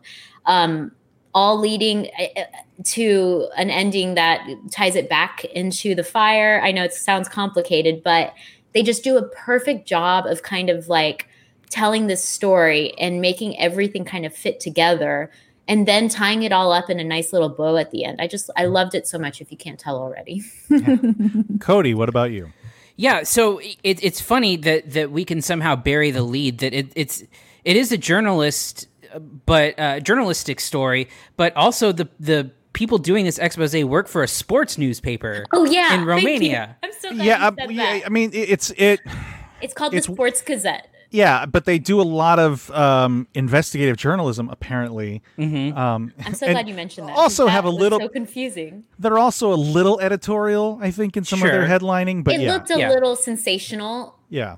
[0.46, 0.92] Um
[1.34, 2.42] all leading uh,
[2.84, 6.60] to an ending that ties it back into the fire.
[6.62, 8.34] I know it sounds complicated but
[8.72, 11.28] they just do a perfect job of kind of like
[11.70, 15.30] telling this story and making everything kind of fit together
[15.68, 18.20] and then tying it all up in a nice little bow at the end.
[18.20, 20.42] I just I loved it so much if you can't tell already.
[21.60, 22.52] Cody, what about you?
[22.96, 26.92] Yeah, so it, it's funny that that we can somehow bury the lead that it,
[26.94, 27.22] it's
[27.64, 33.24] it is a journalist, uh, but uh, journalistic story, but also the the people doing
[33.24, 35.44] this expose work for a sports newspaper.
[35.52, 36.06] Oh yeah, in thank you.
[36.08, 36.76] Romania.
[36.82, 38.06] I'm so glad Yeah, you uh, said yeah, that.
[38.06, 39.00] I mean it- it's it
[39.62, 40.88] It's called it's- the Sports Gazette.
[41.12, 45.22] Yeah, but they do a lot of um, investigative journalism apparently.
[45.38, 45.76] Mm-hmm.
[45.78, 47.16] Um, I'm so glad you mentioned that.
[47.16, 48.84] Also 'cause have that a was little so confusing.
[48.98, 52.52] they're also a little editorial, I think, in some of their headlining, but it yeah.
[52.52, 52.88] looked a Yeah.
[52.90, 54.56] little sensational yeah.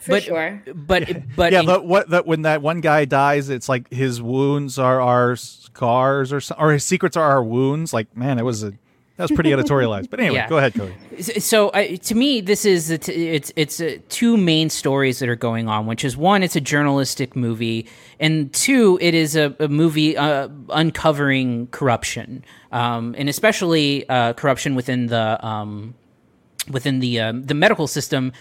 [0.00, 0.62] for but sure.
[0.74, 4.20] but but yeah, in- the, what that when that one guy dies, it's like his
[4.22, 7.92] wounds are our scars or so, or his secrets are our wounds.
[7.92, 8.74] Like, man, it was a
[9.16, 10.10] that was pretty editorialized.
[10.10, 10.48] But anyway, Yeah.
[10.48, 10.94] go ahead, Cody.
[11.22, 15.28] so I, to me this is a t- it's it's uh two main stories that
[15.28, 17.86] are going on which is one it's a journalistic movie
[18.18, 24.74] and two it is a, a movie uh, uncovering corruption um, and especially uh, corruption
[24.74, 25.94] within the um,
[26.70, 28.32] within the um, the medical system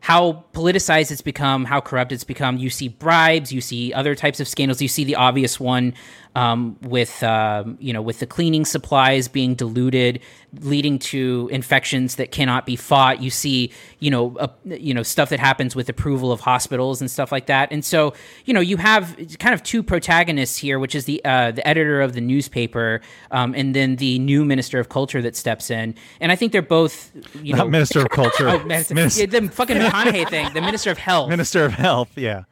[0.00, 4.38] how politicized it's become how corrupt it's become you see bribes you see other types
[4.40, 5.92] of scandals you see the obvious one
[6.38, 10.20] um, with um, you know with the cleaning supplies being diluted
[10.60, 15.28] leading to infections that cannot be fought you see you know uh, you know stuff
[15.30, 18.14] that happens with approval of hospitals and stuff like that and so
[18.44, 22.00] you know you have kind of two protagonists here which is the uh, the editor
[22.00, 23.00] of the newspaper
[23.32, 26.62] um, and then the new minister of culture that steps in and i think they're
[26.62, 27.10] both
[27.42, 28.48] you Not know Minister of Culture.
[28.48, 31.28] Oh, minister, Minis- yeah, the fucking McConaughey thing, the Minister of Health.
[31.28, 32.16] Minister of Health.
[32.16, 32.44] Yeah.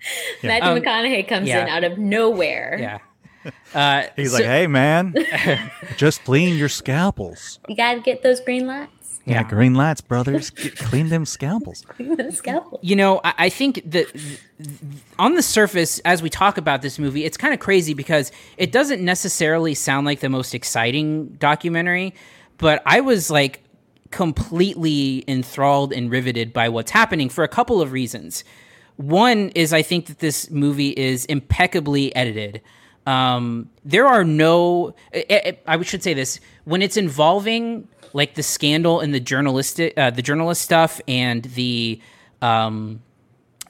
[0.43, 0.61] yeah.
[0.61, 1.63] Matthew Um, McConaughey comes yeah.
[1.63, 2.77] in out of nowhere.
[2.79, 2.99] Yeah.
[3.75, 5.15] Uh, He's so- like, hey man,
[5.97, 7.59] just clean your scalpels.
[7.69, 8.93] You gotta get those green lights.
[9.29, 10.51] Yeah, green lights, brothers.
[10.51, 11.85] Get, clean them scalpels.
[12.31, 12.79] Scalpel.
[12.81, 14.79] You know, I, I think that th- th-
[15.19, 18.71] on the surface, as we talk about this movie, it's kind of crazy because it
[18.71, 22.15] doesn't necessarily sound like the most exciting documentary,
[22.59, 23.65] but I was like
[24.13, 28.45] completely enthralled and riveted by what's happening for a couple of reasons.
[28.97, 32.63] One is I think that this movie is impeccably edited.
[33.07, 38.43] Um, there are no, I, I I should say this when it's involving like the
[38.43, 42.01] scandal and the journalistic, uh, the journalist stuff and the,
[42.43, 43.01] um,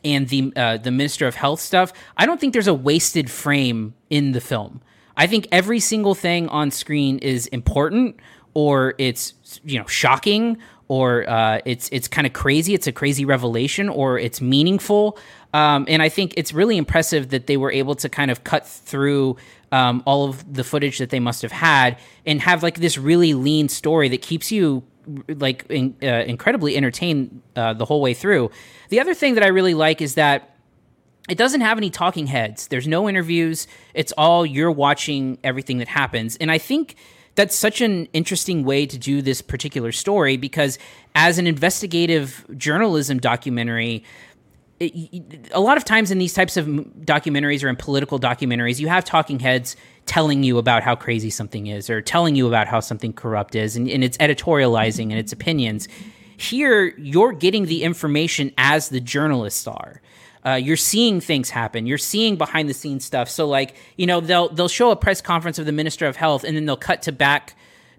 [0.05, 1.93] and the uh, the Minister of Health stuff.
[2.17, 4.81] I don't think there's a wasted frame in the film.
[5.17, 8.21] I think every single thing on screen is important,
[8.55, 9.35] or it's
[9.65, 10.59] you know shocking,
[10.89, 12.75] or uh, it's it's kind of crazy.
[12.75, 15.19] It's a crazy revelation, or it's meaningful.
[15.57, 18.67] Um, and I think it's really impressive that they were able to kind of cut
[18.67, 19.39] through
[19.73, 23.33] um, all of the footage that they must have had and have like this really
[23.33, 24.83] lean story that keeps you
[25.29, 28.51] like in, uh, incredibly entertained uh, the whole way through.
[28.91, 30.55] The other thing that I really like is that
[31.27, 32.69] it doesn't have any talking heads.
[32.69, 33.67] There's no interviews.
[33.95, 36.37] It's all you're watching everything that happens.
[36.37, 36.97] And I think
[37.35, 40.79] that's such an interesting way to do this particular story because
[41.15, 44.05] as an investigative journalism documentary,
[44.79, 49.05] a lot of times in these types of documentaries or in political documentaries, you have
[49.05, 49.75] talking heads
[50.05, 53.77] telling you about how crazy something is or telling you about how something corrupt is,
[53.77, 55.89] and, and it's editorializing and its opinions.
[56.37, 60.03] Here, you're getting the information as the journalists are.
[60.45, 61.87] Uh, you're seeing things happen.
[61.87, 63.29] You're seeing behind the scenes stuff.
[63.29, 66.45] So, like, you know, they'll they'll show a press conference of the minister of health,
[66.45, 67.57] and then they'll cut to back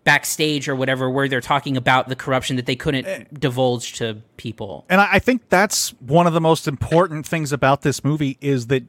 [0.07, 4.85] backstage or whatever where they're talking about the corruption that they couldn't divulge to people.
[4.87, 8.67] And I I think that's one of the most important things about this movie is
[8.67, 8.83] that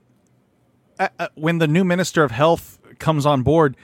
[1.01, 3.77] uh, uh, when the new minister of health comes on board,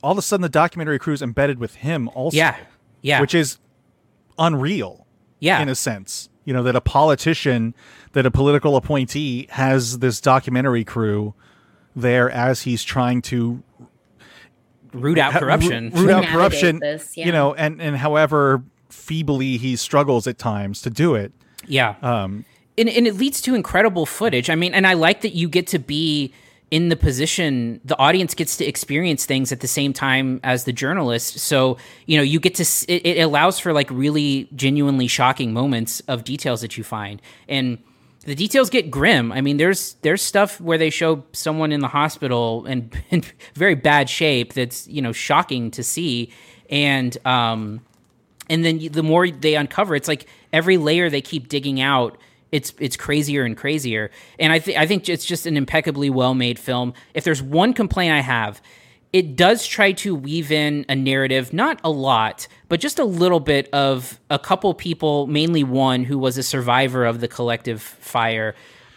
[0.00, 2.36] all of a sudden the documentary crew is embedded with him also.
[2.36, 2.56] Yeah.
[3.02, 3.20] Yeah.
[3.20, 3.58] Which is
[4.38, 5.06] unreal.
[5.40, 5.60] Yeah.
[5.60, 6.28] In a sense.
[6.44, 7.74] You know, that a politician,
[8.12, 11.34] that a political appointee has this documentary crew
[11.96, 13.64] there as he's trying to
[15.00, 15.90] root out corruption.
[15.90, 16.78] root out corruption.
[16.78, 17.26] this, yeah.
[17.26, 21.32] You know, and and however feebly he struggles at times to do it.
[21.66, 21.94] Yeah.
[22.02, 22.44] Um,
[22.78, 24.50] and, and it leads to incredible footage.
[24.50, 26.32] I mean, and I like that you get to be
[26.70, 30.72] in the position the audience gets to experience things at the same time as the
[30.72, 31.76] journalist so
[32.06, 36.24] you know you get to it, it allows for like really genuinely shocking moments of
[36.24, 37.78] details that you find and
[38.26, 39.32] the details get grim.
[39.32, 43.24] I mean there's there's stuff where they show someone in the hospital and in
[43.54, 46.32] very bad shape that's you know shocking to see.
[46.68, 47.80] And um
[48.50, 52.18] and then the more they uncover it's like every layer they keep digging out
[52.52, 54.10] it's it's crazier and crazier.
[54.38, 56.94] And i think i think it's just an impeccably well made film.
[57.14, 58.60] If there's one complaint i have
[59.16, 63.40] it does try to weave in a narrative not a lot but just a little
[63.40, 68.54] bit of a couple people mainly one who was a survivor of the collective fire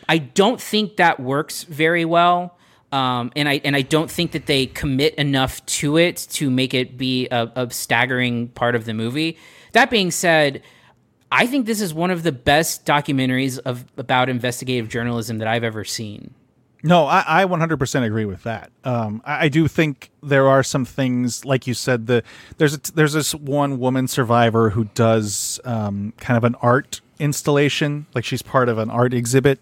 [0.10, 2.58] i don't think that works very well
[2.92, 6.74] um, and I and I don't think that they commit enough to it to make
[6.74, 9.38] it be a, a staggering part of the movie.
[9.74, 10.64] That being said,
[11.32, 15.64] I think this is one of the best documentaries of about investigative journalism that I've
[15.64, 16.34] ever seen.
[16.82, 18.72] No, I, I 100% agree with that.
[18.86, 22.24] Um, I, I do think there are some things, like you said, the
[22.58, 28.06] there's a, there's this one woman survivor who does um, kind of an art installation,
[28.16, 29.60] like she's part of an art exhibit,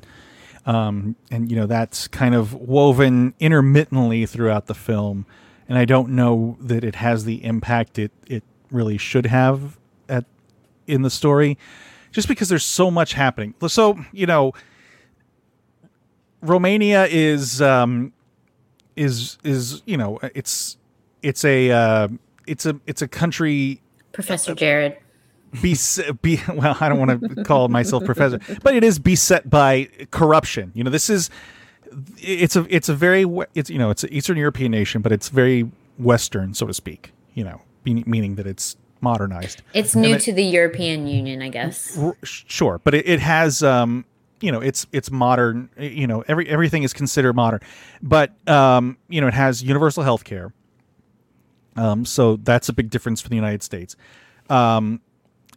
[0.68, 5.26] um, and you know that's kind of woven intermittently throughout the film.
[5.68, 10.26] And I don't know that it has the impact it it really should have at
[10.86, 11.58] in the story,
[12.12, 13.56] just because there's so much happening.
[13.68, 14.54] So you know.
[16.42, 18.14] Romania is um,
[18.96, 20.78] is is you know it's
[21.24, 22.08] it's a uh,
[22.46, 23.82] it's a it's a country
[24.12, 24.98] Professor Jerrod.
[25.62, 25.76] be,
[26.22, 30.72] be well I don't want to call myself professor but it is beset by corruption
[30.76, 31.30] you know this is
[32.18, 33.26] it's a it's a very
[33.56, 37.12] it's you know it's an Eastern European nation but it's very Western so to speak
[37.34, 41.50] you know meaning, meaning that it's modernized It's new it- to the European Union, I
[41.50, 41.98] guess.
[41.98, 44.06] R- sure but it, it has um
[44.42, 47.60] you know it's it's modern you know every everything is considered modern
[48.02, 50.54] but um you know it has universal health care
[51.76, 53.96] um so that's a big difference for the united states
[54.50, 55.02] um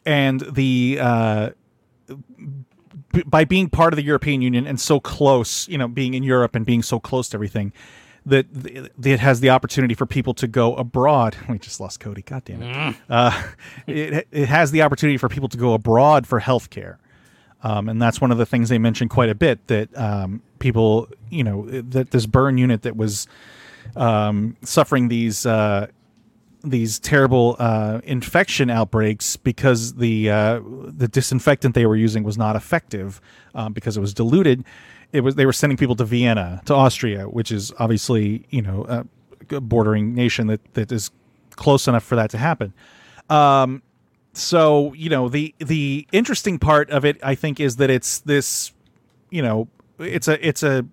[0.06, 1.50] and the uh
[3.12, 6.22] b- by being part of the european union and so close you know being in
[6.22, 7.72] europe and being so close to everything
[8.26, 11.34] that th- it has the opportunity for people to go abroad.
[11.48, 12.20] We just lost Cody.
[12.20, 12.96] God damn it.
[13.08, 13.42] Uh,
[13.86, 14.28] it.
[14.30, 16.98] It has the opportunity for people to go abroad for healthcare.
[17.62, 21.08] Um, and that's one of the things they mentioned quite a bit that um, people,
[21.28, 23.26] you know, that this burn unit that was
[23.96, 25.88] um, suffering these uh,
[26.62, 32.56] these terrible uh, infection outbreaks because the uh, the disinfectant they were using was not
[32.56, 33.20] effective
[33.54, 34.64] um, because it was diluted.
[35.12, 38.84] It was they were sending people to Vienna, to Austria, which is obviously you know
[39.50, 41.10] a bordering nation that that is
[41.56, 42.72] close enough for that to happen.
[43.28, 43.82] Um,
[44.32, 48.72] so you know the the interesting part of it, I think, is that it's this,
[49.30, 49.68] you know,
[49.98, 50.86] it's a it's a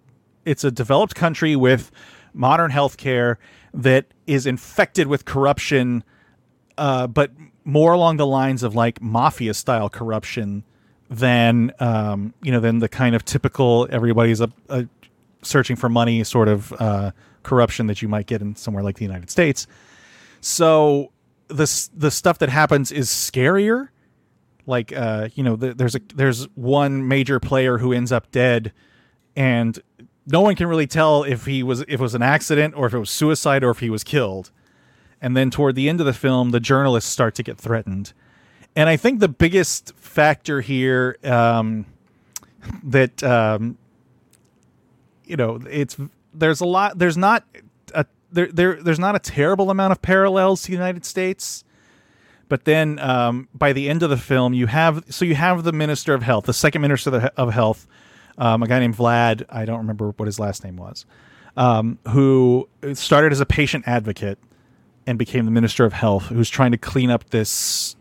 [0.45, 1.91] it's a developed country with
[2.33, 3.38] modern healthcare
[3.73, 6.03] that is infected with corruption,
[6.77, 7.31] uh, but
[7.63, 10.63] more along the lines of like mafia style corruption
[11.09, 14.88] than um, you know than the kind of typical everybody's a, a
[15.43, 17.11] searching for money sort of uh,
[17.43, 19.67] corruption that you might get in somewhere like the United States.
[20.41, 21.11] So
[21.47, 23.89] the the stuff that happens is scarier.
[24.65, 28.73] Like uh, you know, the, there's a there's one major player who ends up dead,
[29.35, 29.79] and
[30.25, 32.93] no one can really tell if he was if it was an accident or if
[32.93, 34.51] it was suicide or if he was killed.
[35.21, 38.13] And then toward the end of the film, the journalists start to get threatened.
[38.75, 41.85] And I think the biggest factor here um,
[42.83, 43.77] that um,
[45.25, 45.97] you know it's
[46.33, 47.45] there's a lot there's not
[48.32, 51.63] there, there there's not a terrible amount of parallels to the United States.
[52.49, 55.73] But then um, by the end of the film, you have so you have the
[55.73, 57.88] minister of health, the second minister of health,
[58.38, 59.43] um, a guy named Vlad.
[59.49, 61.05] I don't remember what his last name was,
[61.57, 64.39] um, who started as a patient advocate
[65.05, 67.95] and became the minister of health, who's trying to clean up this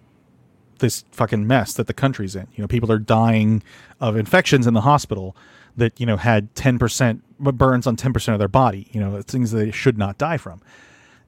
[0.78, 2.46] this fucking mess that the country's in.
[2.54, 3.62] You know, people are dying
[4.00, 5.34] of infections in the hospital
[5.76, 8.88] that you know had ten percent burns on ten percent of their body.
[8.92, 10.62] You know, things they should not die from.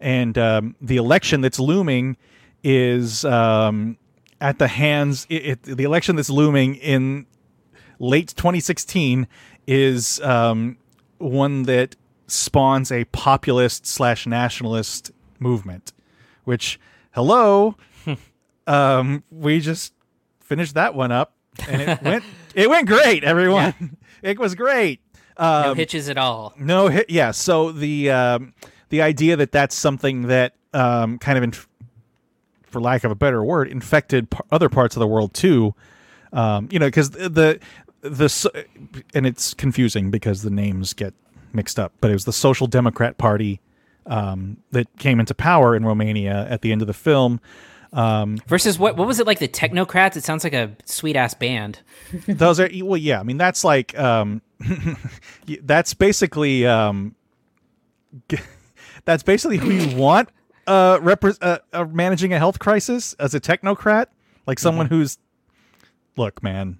[0.00, 2.16] And um, the election that's looming
[2.62, 3.98] is um,
[4.40, 5.26] at the hands.
[5.28, 7.26] It, it, the election that's looming in
[7.98, 9.26] late 2016
[9.66, 10.78] is um,
[11.18, 11.96] one that
[12.26, 15.92] spawns a populist slash nationalist movement.
[16.44, 16.80] Which,
[17.12, 17.76] hello,
[18.66, 19.92] um, we just
[20.40, 21.34] finished that one up,
[21.68, 22.24] and it went
[22.54, 23.24] it went great.
[23.24, 23.88] Everyone, yeah.
[24.22, 25.00] it was great.
[25.36, 26.52] Um, no hitches at all.
[26.58, 27.10] No hit.
[27.10, 27.30] Yeah.
[27.30, 28.54] So the um,
[28.88, 31.68] the idea that that's something that um, kind of, inf-
[32.64, 35.74] for lack of a better word, infected p- other parts of the world too.
[36.32, 37.60] Um, you know, because the
[38.00, 38.64] the
[39.14, 41.14] and it's confusing because the names get
[41.52, 41.92] mixed up.
[42.00, 43.60] But it was the Social Democrat Party
[44.06, 47.40] um, that came into power in Romania at the end of the film.
[47.92, 48.96] Um, Versus what?
[48.96, 49.38] What was it like?
[49.38, 50.16] The Technocrats.
[50.16, 51.80] It sounds like a sweet ass band.
[52.26, 53.20] those are well, yeah.
[53.20, 54.42] I mean, that's like um,
[55.62, 57.14] that's basically um,
[59.04, 60.28] that's basically who you want
[60.68, 64.06] uh, repre- uh, uh, managing a health crisis as a technocrat,
[64.46, 64.96] like someone mm-hmm.
[64.96, 65.18] who's
[66.16, 66.78] look, man,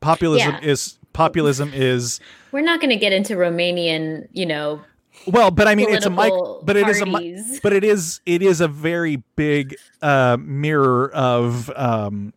[0.00, 0.60] populism yeah.
[0.62, 2.18] is populism is.
[2.50, 4.80] We're not going to get into Romanian, you know,
[5.26, 8.42] well, but I mean, it's a mic, but it is a, but it is, it
[8.42, 11.70] is a very big uh, mirror of.
[11.76, 12.32] Um,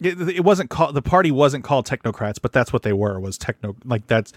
[0.00, 3.18] it, it wasn't called the party wasn't called technocrats, but that's what they were.
[3.18, 4.32] Was techno like that's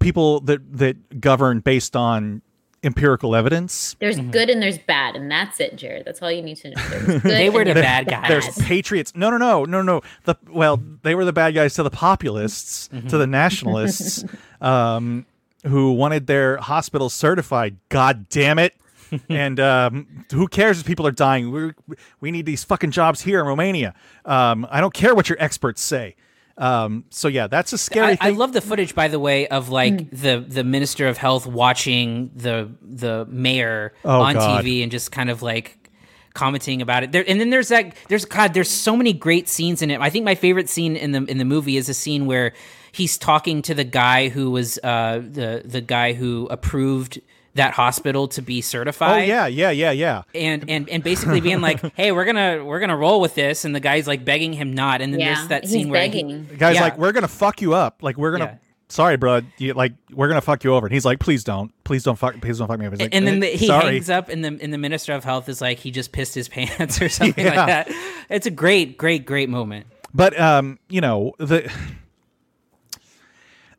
[0.00, 2.42] people that that govern based on
[2.82, 3.96] empirical evidence.
[3.98, 4.30] There's mm-hmm.
[4.30, 6.04] good and there's bad, and that's it, Jerrod.
[6.04, 7.18] That's all you need to know.
[7.24, 8.28] they were the bad guys.
[8.28, 9.14] There's patriots.
[9.14, 10.02] No, no, no, no, no.
[10.24, 13.08] The well, they were the bad guys to the populists, mm-hmm.
[13.08, 14.24] to the nationalists.
[14.60, 15.26] um,
[15.66, 17.76] who wanted their hospital certified.
[17.88, 18.74] God damn it.
[19.28, 21.50] and um, who cares if people are dying?
[21.50, 23.94] we we need these fucking jobs here in Romania.
[24.24, 26.16] Um, I don't care what your experts say.
[26.58, 28.18] Um, so yeah, that's a scary.
[28.20, 30.10] I, I, love the footage, by the way, of like mm.
[30.10, 34.64] the the minister of health watching the the mayor oh, on God.
[34.64, 35.90] TV and just kind of like
[36.34, 37.12] commenting about it.
[37.12, 37.94] There, and then there's that.
[38.08, 38.54] There's God.
[38.54, 40.00] There's so many great scenes in it.
[40.00, 42.52] I think my favorite scene in the in the movie is a scene where
[42.98, 47.20] he's talking to the guy who was uh, the the guy who approved
[47.54, 49.22] that hospital to be certified.
[49.22, 50.22] Oh yeah, yeah, yeah, yeah.
[50.34, 53.74] And and and basically being like, "Hey, we're gonna we're gonna roll with this," and
[53.74, 55.00] the guy's like begging him not.
[55.00, 56.82] And then yeah, there's that scene where he, the guy's yeah.
[56.82, 58.02] like, "We're gonna fuck you up.
[58.02, 58.56] Like we're gonna." Yeah.
[58.90, 59.42] Sorry, bro.
[59.58, 62.40] You, like we're gonna fuck you over, and he's like, "Please don't, please don't fuck,
[62.40, 63.94] please don't fuck me up." Like, and then the, he sorry.
[63.94, 66.48] hangs up, and the and the minister of health is like, he just pissed his
[66.56, 67.92] pants or something like that.
[68.30, 69.86] It's a great, great, great moment.
[70.14, 71.70] But um, you know the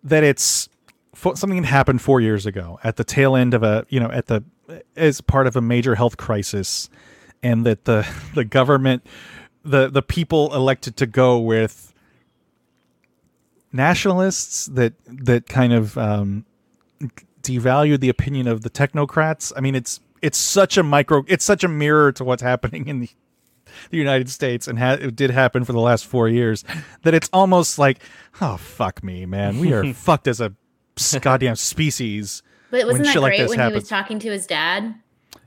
[0.03, 0.69] that it's
[1.15, 4.27] something that happened four years ago at the tail end of a you know at
[4.27, 4.43] the
[4.95, 6.89] as part of a major health crisis
[7.43, 9.05] and that the the government
[9.63, 11.93] the the people elected to go with
[13.71, 16.45] nationalists that that kind of um,
[17.41, 19.51] devalued the opinion of the technocrats.
[19.55, 22.99] I mean it's it's such a micro it's such a mirror to what's happening in
[22.99, 23.09] the
[23.89, 26.63] the United States and ha- it did happen for the last four years,
[27.03, 27.99] that it's almost like,
[28.41, 30.53] oh fuck me, man, we are fucked as a
[31.21, 32.43] goddamn species.
[32.71, 33.73] But wasn't that great like when happens.
[33.73, 34.93] he was talking to his dad?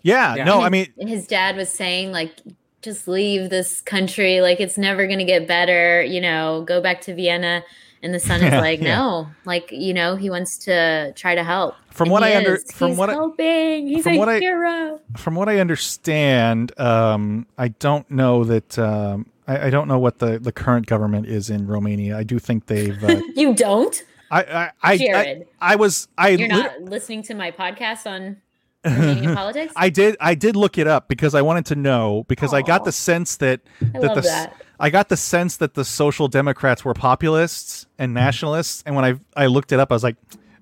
[0.02, 0.44] Yeah, Yeah.
[0.44, 2.36] no, And I mean, his- his dad was saying like
[2.82, 7.00] just leave this country like it's never going to get better you know go back
[7.02, 7.62] to vienna
[8.02, 8.96] and the son is like yeah.
[8.96, 12.58] no like you know he wants to try to help From And what I under-
[12.58, 16.78] from He's what I- helping he's from a what I- hero from what I understand,
[16.80, 18.78] um, I don't know that.
[18.78, 22.16] Um, I, I don't know what the, the current government is in Romania.
[22.16, 23.02] I do think they've.
[23.02, 25.46] Uh, you don't I, I, I, I, Jerrod.
[25.60, 26.08] I was.
[26.16, 28.36] I you're not listening to my podcast on
[29.34, 30.16] Politics I did.
[30.20, 33.36] I did look it up because I wanted to know because I got the sense
[33.36, 34.54] that I that the that.
[34.80, 39.14] I got the sense that the social democrats were populists and nationalists, and when I
[39.36, 40.16] I looked it up, I was like,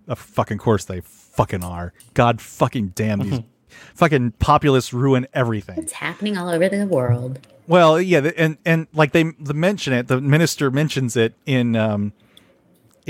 [0.06, 1.92] of fucking course they fucking are.
[2.12, 3.40] God fucking damn these
[3.94, 5.78] fucking populists ruin everything.
[5.78, 10.08] it's happening all over the world Well, yeah, and and like they the mention it,
[10.08, 12.12] the minister mentions it in um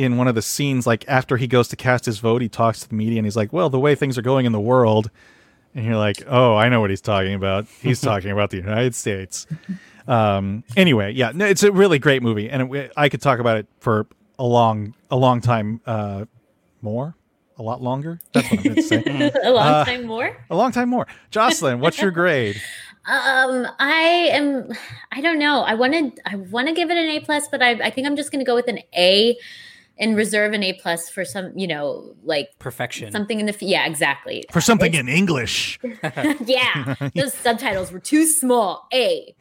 [0.04, 2.80] in one of the scenes like after he goes to cast his vote, he talks
[2.80, 5.10] to the media and he's like, "Well, the way things are going in the world."
[5.74, 7.66] And you're like, "Oh, I know what he's talking about.
[7.80, 9.46] He's talking about the United States."
[10.08, 13.58] Um anyway, yeah, no, it's a really great movie and it, I could talk about
[13.58, 14.06] it for
[14.38, 16.24] a long a long time uh
[16.82, 17.14] more,
[17.58, 18.18] a lot longer.
[18.32, 19.02] That's what I'm going to say.
[19.44, 21.06] a long Uh, time more A long time more.
[21.30, 22.60] Jocelyn, what's your grade?
[23.06, 24.68] Um, I am.
[25.10, 25.62] I don't know.
[25.62, 26.20] I wanted.
[26.26, 28.44] I want to give it an A plus, but I, I think I'm just going
[28.44, 29.38] to go with an A,
[30.00, 31.52] and reserve an A plus for some.
[31.56, 33.12] You know, like Perfection.
[33.12, 33.56] something in the.
[33.60, 34.44] Yeah, exactly.
[34.50, 35.78] For something in English.
[36.44, 38.88] yeah, those subtitles were too small.
[38.92, 39.34] A.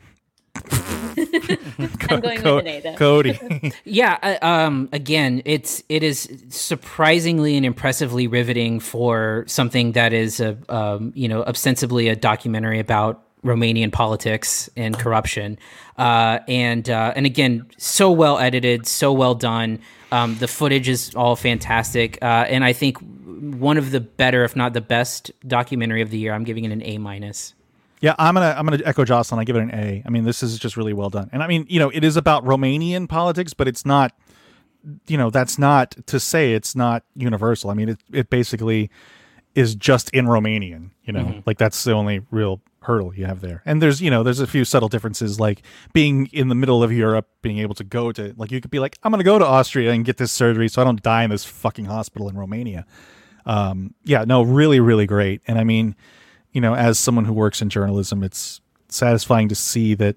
[1.18, 2.95] I'm going Co- with an A though.
[2.95, 3.72] Cody.
[3.86, 10.39] Yeah, uh, um again, it's it is surprisingly and impressively riveting for something that is
[10.39, 15.57] a um you know, ostensibly a documentary about Romanian politics and corruption.
[15.97, 19.80] Uh and uh and again, so well edited, so well done.
[20.12, 22.18] Um the footage is all fantastic.
[22.22, 26.18] Uh and I think one of the better if not the best documentary of the
[26.18, 26.34] year.
[26.34, 27.53] I'm giving it an A minus.
[28.01, 29.39] Yeah, I'm gonna I'm gonna echo Jocelyn.
[29.39, 30.03] I give it an A.
[30.05, 31.30] I mean, this is just really well done.
[31.34, 34.14] And I mean, you know, it is about Romanian politics, but it's not.
[35.07, 37.70] You know, that's not to say it's not universal.
[37.70, 38.89] I mean, it it basically
[39.53, 40.91] is just in Romanian.
[41.03, 43.62] You know, like that's the only real hurdle you have there.
[43.66, 45.62] And there's you know there's a few subtle differences, like
[45.94, 48.80] being in the middle of Europe, being able to go to like you could be
[48.80, 51.30] like I'm gonna go to Austria and get this surgery so I don't die in
[51.30, 52.86] this fucking hospital in Romania.
[53.46, 55.42] Um, yeah, no, really, really great.
[55.48, 55.96] And I mean
[56.52, 60.16] you know, as someone who works in journalism, it's satisfying to see that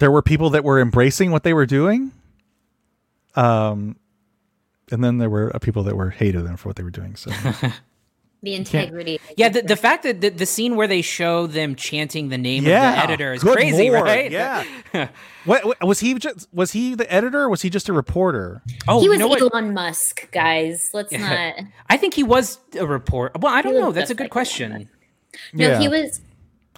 [0.00, 2.12] there were people that were embracing what they were doing.
[3.34, 3.96] Um,
[4.90, 7.16] and then there were uh, people that were hated them for what they were doing.
[7.16, 7.30] So
[8.42, 9.18] The integrity.
[9.36, 12.64] Yeah, the, the fact that the, the scene where they show them chanting the name
[12.64, 14.30] yeah, of the editor is good crazy, lord, right?
[14.30, 14.64] Yeah.
[15.46, 16.14] what, what- was he?
[16.14, 17.42] Just was he the editor?
[17.42, 18.62] or Was he just a reporter?
[18.86, 19.40] Oh, he you was know what?
[19.40, 20.90] Elon Musk, guys.
[20.92, 21.54] Let's not.
[21.88, 23.32] I think he was a report.
[23.40, 23.90] Well, I don't know.
[23.90, 24.88] That's a good like question.
[25.52, 25.80] No, Yeah.
[25.80, 26.20] he was.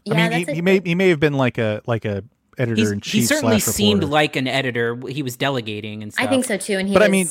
[0.05, 2.25] Yeah, I mean, he, a- he may he may have been like a like a
[2.57, 3.13] editor in chief.
[3.13, 4.99] he certainly seemed like an editor.
[5.09, 6.25] He was delegating and stuff.
[6.25, 6.79] I think so too.
[6.79, 7.29] And he But was, I mean,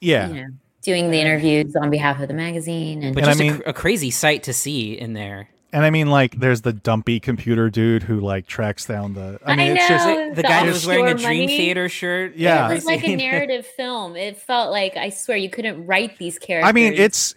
[0.00, 0.28] yeah.
[0.28, 0.48] you know,
[0.82, 3.02] doing the interviews on behalf of the magazine.
[3.02, 5.48] And, But And I just a mean- cr- a, crazy sight to see in there.
[5.72, 9.38] And I mean, like, there's the dumpy computer dude who like tracks down the.
[9.46, 10.28] I mean, I it's just know.
[10.30, 11.56] The, The guy who was wearing a Dream money.
[11.56, 12.34] Theater shirt.
[12.34, 12.68] Yeah.
[12.68, 14.16] it was like a narrative film.
[14.16, 16.68] It felt like I swear you couldn't write these characters.
[16.68, 17.36] I mean, it's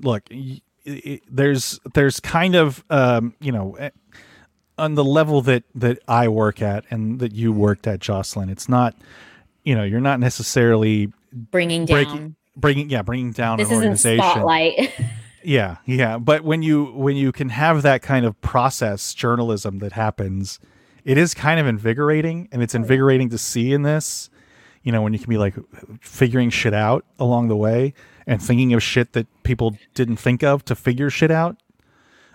[0.00, 0.22] look.
[0.30, 3.90] y- it, there's there's kind of um, you know eh,
[4.78, 8.50] on the level that that I work at and that you worked at, Jocelyn.
[8.50, 8.94] It's not
[9.64, 12.04] you know you're not necessarily bringing down.
[12.04, 14.22] breaking bringing yeah bringing down this an organization.
[14.22, 14.92] spotlight.
[15.44, 16.18] Yeah, yeah.
[16.18, 20.60] But when you when you can have that kind of process journalism that happens,
[21.04, 24.30] it is kind of invigorating, and it's invigorating to see in this.
[24.84, 25.56] You know, when you can be like
[26.00, 27.94] figuring shit out along the way
[28.26, 31.56] and thinking of shit that people didn't think of to figure shit out.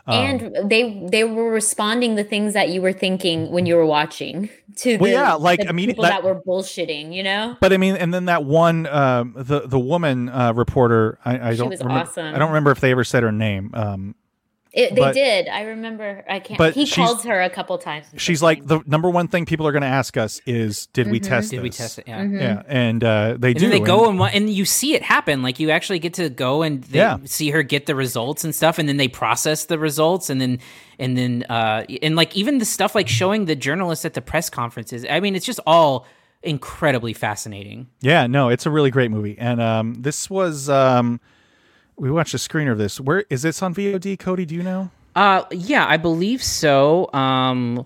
[0.07, 3.85] Um, and they they were responding the things that you were thinking when you were
[3.85, 7.23] watching to the, Well, yeah, like, the I mean, people that- that, were bullshitting, you
[7.23, 7.57] know.
[7.59, 11.51] But I mean, and then that one, um, the the woman uh, reporter, I, I
[11.51, 12.01] She don't was remember.
[12.03, 12.33] awesome.
[12.33, 13.71] I don't remember if they ever said her name.
[13.73, 14.15] Um,
[14.77, 15.47] It, they But- did.
[15.47, 16.23] I remember.
[16.29, 16.59] I can't.
[16.59, 18.05] but He called her a couple times.
[18.17, 21.19] she's like the number one thing people are going to ask us is, "Did we
[21.19, 21.23] Mhm.
[21.27, 21.49] test?
[21.49, 22.05] Did we test it?
[22.07, 22.21] Yeah.
[22.23, 22.39] Mhm.
[22.39, 23.61] Yeah, and uh, they And do.
[23.61, 25.41] then they go and- and and you see it happen.
[25.41, 27.17] Like you actually get to go and they Yeah.
[27.25, 30.59] see her get the results and stuff, and then they process the results, and then
[30.99, 34.47] and then uh and like even the stuff like showing the journalists at the press
[34.49, 35.05] conferences.
[35.09, 36.05] I mean, it's just all
[36.43, 37.87] incredibly fascinating.
[38.01, 41.19] Yeah, no, it's a really great movie, and um, this was um,
[41.97, 42.99] we watched a screener of this.
[42.99, 44.17] Where is this on VOD?
[44.19, 44.89] Cody, do you know?
[45.15, 47.11] Uh, yeah, I believe so.
[47.13, 47.85] Um,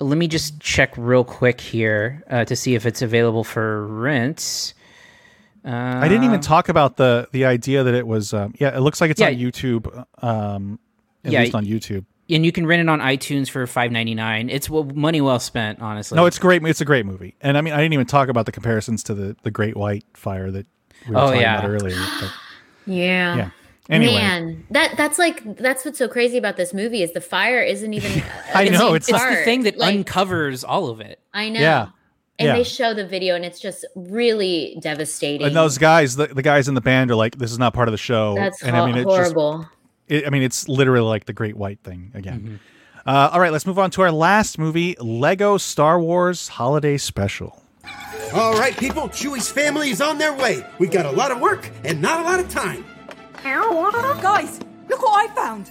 [0.00, 4.74] let me just check real quick here uh, to see if it's available for rent.
[5.64, 8.34] Uh, I didn't even talk about the the idea that it was.
[8.34, 9.32] Um, yeah, it looks like it's on.
[9.32, 10.04] YouTube.
[10.22, 10.78] Um,
[11.24, 12.04] at Yeah, least on YouTube.
[12.28, 14.50] and you can rent it on iTunes for five ninety nine.
[14.50, 16.16] It's money well spent, honestly.
[16.16, 16.64] No, it's great.
[16.66, 19.14] It's a great movie, and I mean, I didn't even talk about the comparisons to
[19.14, 20.66] the the Great White Fire that
[21.08, 21.60] we were Oh, talking yeah.
[21.60, 21.96] about earlier.
[22.20, 22.32] but-
[22.86, 23.36] Yeah.
[23.36, 23.50] Yeah.
[23.90, 24.14] Anyway.
[24.14, 27.92] Man, that that's like that's what's so crazy about this movie is the fire isn't
[27.92, 28.22] even.
[28.54, 31.18] I know, it's- it's the thing that Like, uncovers all of it.
[31.34, 31.60] I know.
[31.60, 31.88] Yeah.
[32.38, 32.54] And Yeah.
[32.56, 35.46] they show the video, and it's just really devastating.
[35.46, 37.88] And those guys, the, the guys in the band are like, "This is not part
[37.88, 39.68] of the show." That's and ho- I mean, it's just- horrible.
[40.08, 42.40] it, I mean, it's literally like the Great White thing again.
[42.40, 43.08] Mm-hmm.
[43.08, 47.61] Uh, all right, let's move on to our last movie, Lego Star Wars Holiday Special.
[48.32, 50.64] All right, people, Chewie's family is on their way.
[50.78, 52.84] We got a lot of work and not a lot of time.
[54.22, 55.70] Guys, look what I found.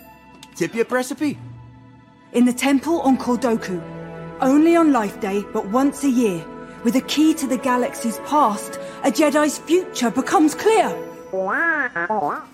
[0.56, 1.40] Tip yip recipe.
[2.34, 3.82] In the temple on Kordoku.
[4.42, 6.44] Only on Life Day, but once a year.
[6.84, 10.90] With a key to the galaxy's past, a Jedi's future becomes clear.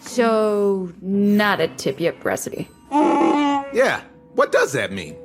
[0.01, 2.69] So, not a tip yip recipe.
[2.91, 4.01] Yeah,
[4.35, 5.15] what does that mean?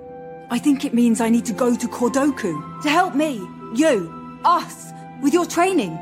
[0.51, 3.37] I think it means I need to go to Kordoku to help me,
[3.75, 4.93] you, us,
[5.23, 5.98] with your training.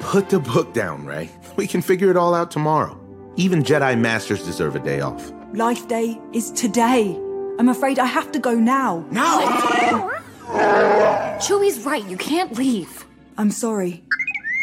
[0.00, 1.30] Put the book down, Rey.
[1.56, 2.98] We can figure it all out tomorrow.
[3.36, 5.32] Even Jedi Masters deserve a day off.
[5.52, 7.16] Life Day is today.
[7.58, 9.04] I'm afraid I have to go now.
[9.10, 9.40] Now?
[11.40, 13.04] Chewie's right, you can't leave.
[13.36, 14.02] I'm sorry.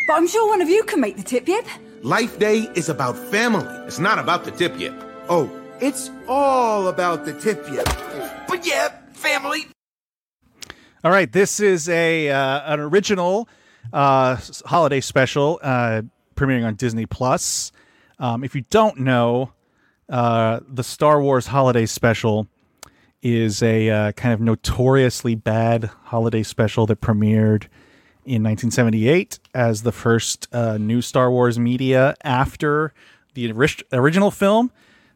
[0.07, 1.65] But I'm sure one of you can make the tip yip.
[2.03, 3.67] Life Day is about family.
[3.85, 4.93] It's not about the tip yip.
[5.29, 5.49] Oh,
[5.81, 7.85] it's all about the tip yip.
[8.47, 9.67] But yeah, family.
[11.03, 13.47] All right, this is a uh, an original
[13.93, 16.01] uh, holiday special uh,
[16.35, 17.71] premiering on Disney Plus.
[18.17, 19.51] Um, if you don't know,
[20.09, 22.47] uh, the Star Wars Holiday Special
[23.21, 27.65] is a uh, kind of notoriously bad holiday special that premiered
[28.25, 32.91] in 1978 as the first uh, new Star Wars media after
[33.35, 34.71] the ori- original film.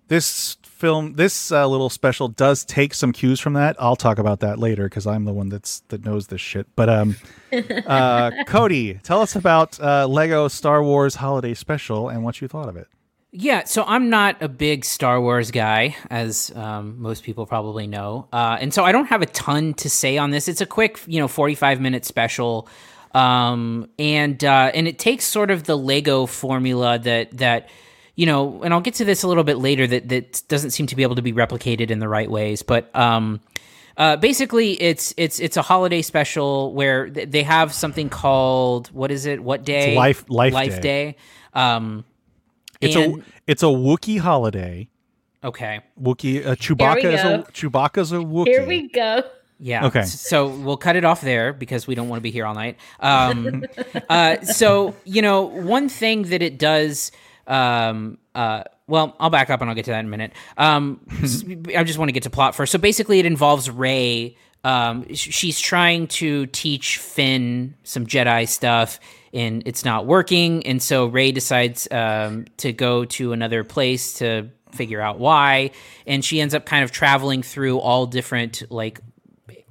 [0.10, 3.76] This film, this uh, little special, does take some cues from that.
[3.80, 6.68] I'll talk about that later because I'm the one that's that knows this shit.
[6.76, 7.16] But um,
[7.86, 12.68] uh, Cody, tell us about uh, Lego Star Wars Holiday Special and what you thought
[12.68, 12.88] of it.
[13.34, 18.28] Yeah, so I'm not a big Star Wars guy, as um, most people probably know,
[18.34, 20.50] uh, and so I don't have a ton to say on this.
[20.50, 22.68] It's a quick, you know, 45 minute special,
[23.14, 27.70] um, and uh, and it takes sort of the Lego formula that that
[28.22, 30.86] you know, and I'll get to this a little bit later that that doesn't seem
[30.86, 32.96] to be able to be replicated in the right ways, but.
[32.96, 33.42] Um,
[33.98, 39.12] uh, basically, it's it's it's a holiday special where th- they have something called what
[39.12, 39.44] is it?
[39.44, 39.90] What day?
[39.90, 40.82] It's Life- Life Life Day.
[40.82, 41.16] Day.
[41.54, 42.06] Um,
[42.80, 44.88] It's and- a it's a Wookiee holiday.
[45.44, 45.82] Okay.
[46.02, 47.44] Wookiee uh, Chewbacca is a go.
[47.52, 48.48] Chewbacca's a Wookiee.
[48.48, 49.24] Here we go.
[49.60, 49.88] Yeah.
[49.88, 50.04] Okay.
[50.04, 52.78] So we'll cut it off there because we don't want to be here all night.
[53.02, 53.66] Um,
[54.10, 57.12] uh, so you know, one thing that it does.
[57.48, 60.34] Um, uh, well, I'll back up and I'll get to that in a minute.
[60.58, 61.00] Um,
[61.76, 62.72] I just want to get to plot first.
[62.72, 64.36] So basically, it involves Rey.
[64.64, 69.00] Um, she's trying to teach Finn some Jedi stuff,
[69.34, 70.66] and it's not working.
[70.68, 75.72] And so Rey decides um, to go to another place to figure out why.
[76.06, 79.02] And she ends up kind of traveling through all different like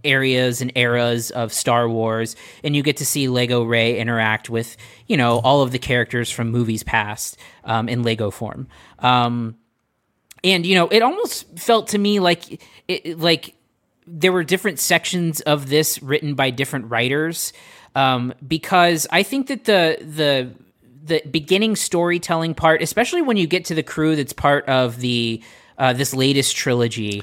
[0.05, 4.77] areas and eras of Star Wars, and you get to see Lego Rey interact with,
[5.07, 8.69] you know, all of the characters from movies past um, in Lego form.
[8.99, 9.57] Um,
[10.43, 13.55] and you know, it almost felt to me like it, like
[14.07, 17.53] there were different sections of this written by different writers,
[17.95, 20.51] um, because I think that the the
[21.03, 25.43] the beginning storytelling part, especially when you get to the crew that's part of the
[25.79, 27.23] uh, this latest trilogy.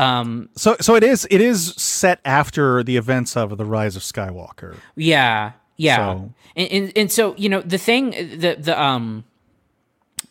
[0.00, 4.02] Um, So so it is it is set after the events of the Rise of
[4.02, 4.76] Skywalker.
[4.96, 9.24] Yeah, yeah, So- and, and and so you know the thing, the the um,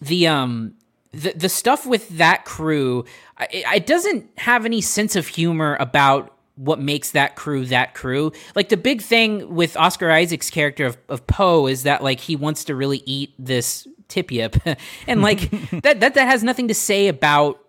[0.02, 0.74] the um,
[1.12, 3.06] the the stuff with that crew,
[3.52, 8.32] it, it doesn't have any sense of humor about what makes that crew that crew.
[8.56, 12.36] Like the big thing with Oscar Isaac's character of, of Poe is that like he
[12.36, 14.56] wants to really eat this tip yip,
[15.08, 15.50] and like
[15.84, 17.60] that that that has nothing to say about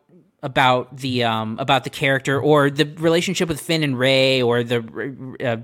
[0.42, 5.36] about the um about the character or the relationship with Finn and Rey or the
[5.44, 5.56] uh,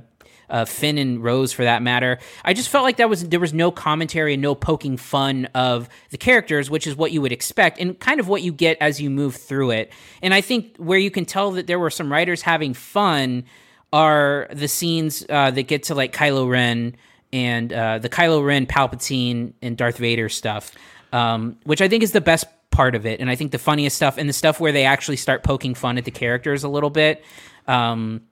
[0.48, 2.19] uh, Finn and Rose for that matter.
[2.44, 5.89] I just felt like that was there was no commentary and no poking fun of
[6.11, 9.01] the characters, which is what you would expect and kind of what you get as
[9.01, 9.93] you move through it.
[10.23, 13.44] And I think where you can tell that there were some writers having fun
[13.93, 16.97] are the scenes uh, that get to like Kylo Ren
[17.32, 20.73] and uh, the Kylo Ren, Palpatine, and Darth Vader stuff,
[21.12, 23.20] um, which I think is the best part of it.
[23.20, 25.98] And I think the funniest stuff and the stuff where they actually start poking fun
[25.98, 27.24] at the characters a little bit.
[27.66, 28.22] Um,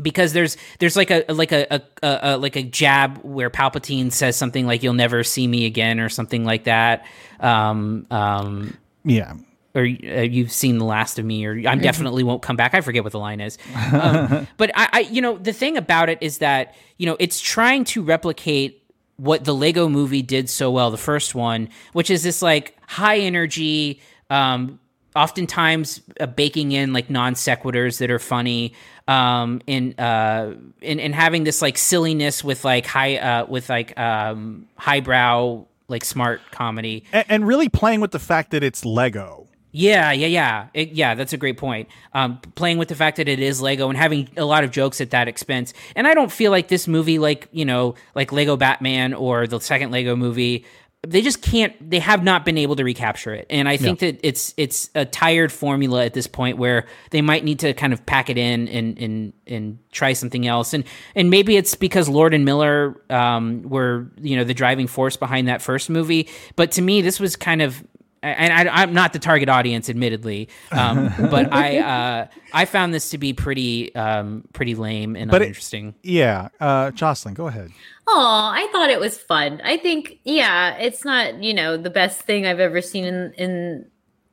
[0.00, 1.66] because there's there's like a like a,
[2.02, 5.98] a, a, like a jab where Palpatine says something like "You'll never see me again"
[5.98, 7.04] or something like that.
[7.40, 9.34] Um, um, Yeah.
[9.74, 12.74] or uh, you've seen the last of me, or I'm definitely won't come back.
[12.74, 13.58] I forget what the line is.
[13.92, 17.40] Um, but I, I, you know, the thing about it is that you know it's
[17.40, 18.84] trying to replicate
[19.18, 23.18] what the Lego Movie did so well, the first one, which is this like high
[23.18, 24.00] energy.
[24.30, 24.80] Um,
[25.16, 28.74] oftentimes uh, baking in like non sequiturs that are funny
[29.08, 34.68] um and uh and having this like silliness with like high uh with like um
[34.76, 39.47] highbrow like smart comedy and, and really playing with the fact that it's Lego.
[39.78, 41.14] Yeah, yeah, yeah, It- yeah.
[41.14, 41.88] That's a great point.
[42.12, 45.00] Um, playing with the fact that it is Lego and having a lot of jokes
[45.00, 45.72] at that expense.
[45.94, 49.60] And I don't feel like this movie, like you know, like Lego Batman or the
[49.60, 50.64] second Lego movie,
[51.06, 51.72] they just can't.
[51.90, 53.46] They have not been able to recapture it.
[53.50, 57.44] And I think that it's it's a tired formula at this point where they might
[57.44, 60.74] need to kind of pack it in and and and try something else.
[60.74, 60.82] And
[61.14, 65.46] and maybe it's because Lord and Miller um, were you know the driving force behind
[65.46, 66.28] that first movie.
[66.56, 67.80] But to me, this was kind of
[68.22, 73.10] and I, I'm not the target audience, admittedly, um, but I uh, I found this
[73.10, 75.94] to be pretty um, pretty lame and But it- uninteresting.
[76.02, 77.70] Yeah, uh, Jocelyn, go ahead.
[78.08, 79.60] Oh, I thought it was fun.
[79.62, 83.86] I think, yeah, it's not, you know, the best thing I've ever seen in in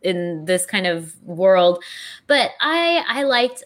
[0.06, 1.84] in this kind of world,
[2.28, 3.64] but I I liked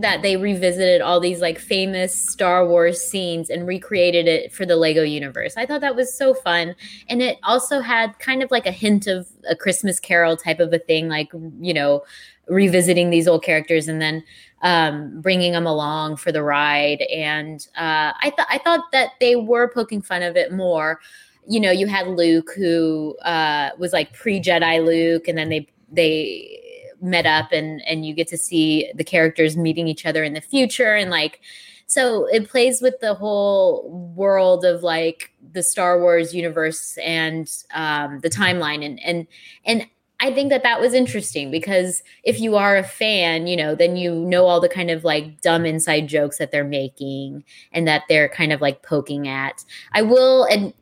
[0.00, 4.76] that they revisited all these like famous Star Wars scenes and recreated it for the
[4.76, 5.56] Lego universe.
[5.56, 6.74] I thought that was so fun,
[7.08, 10.72] and it also had kind of like a hint of a Christmas Carol type of
[10.72, 11.30] a thing, like
[11.60, 12.02] you know,
[12.48, 14.24] revisiting these old characters and then
[14.62, 17.02] um, bringing them along for the ride.
[17.02, 21.00] And uh, I thought I thought that they were poking fun of it more.
[21.48, 25.68] You know, you had Luke who uh, was like pre Jedi Luke, and then they
[25.90, 26.60] they
[27.00, 30.40] met up, and and you get to see the characters meeting each other in the
[30.40, 31.40] future, and like.
[31.88, 38.18] So it plays with the whole world of like the Star Wars universe and um,
[38.22, 39.28] the timeline, and and
[39.64, 39.86] and
[40.18, 43.96] I think that that was interesting because if you are a fan, you know, then
[43.96, 48.04] you know all the kind of like dumb inside jokes that they're making and that
[48.08, 49.62] they're kind of like poking at.
[49.92, 50.72] I will and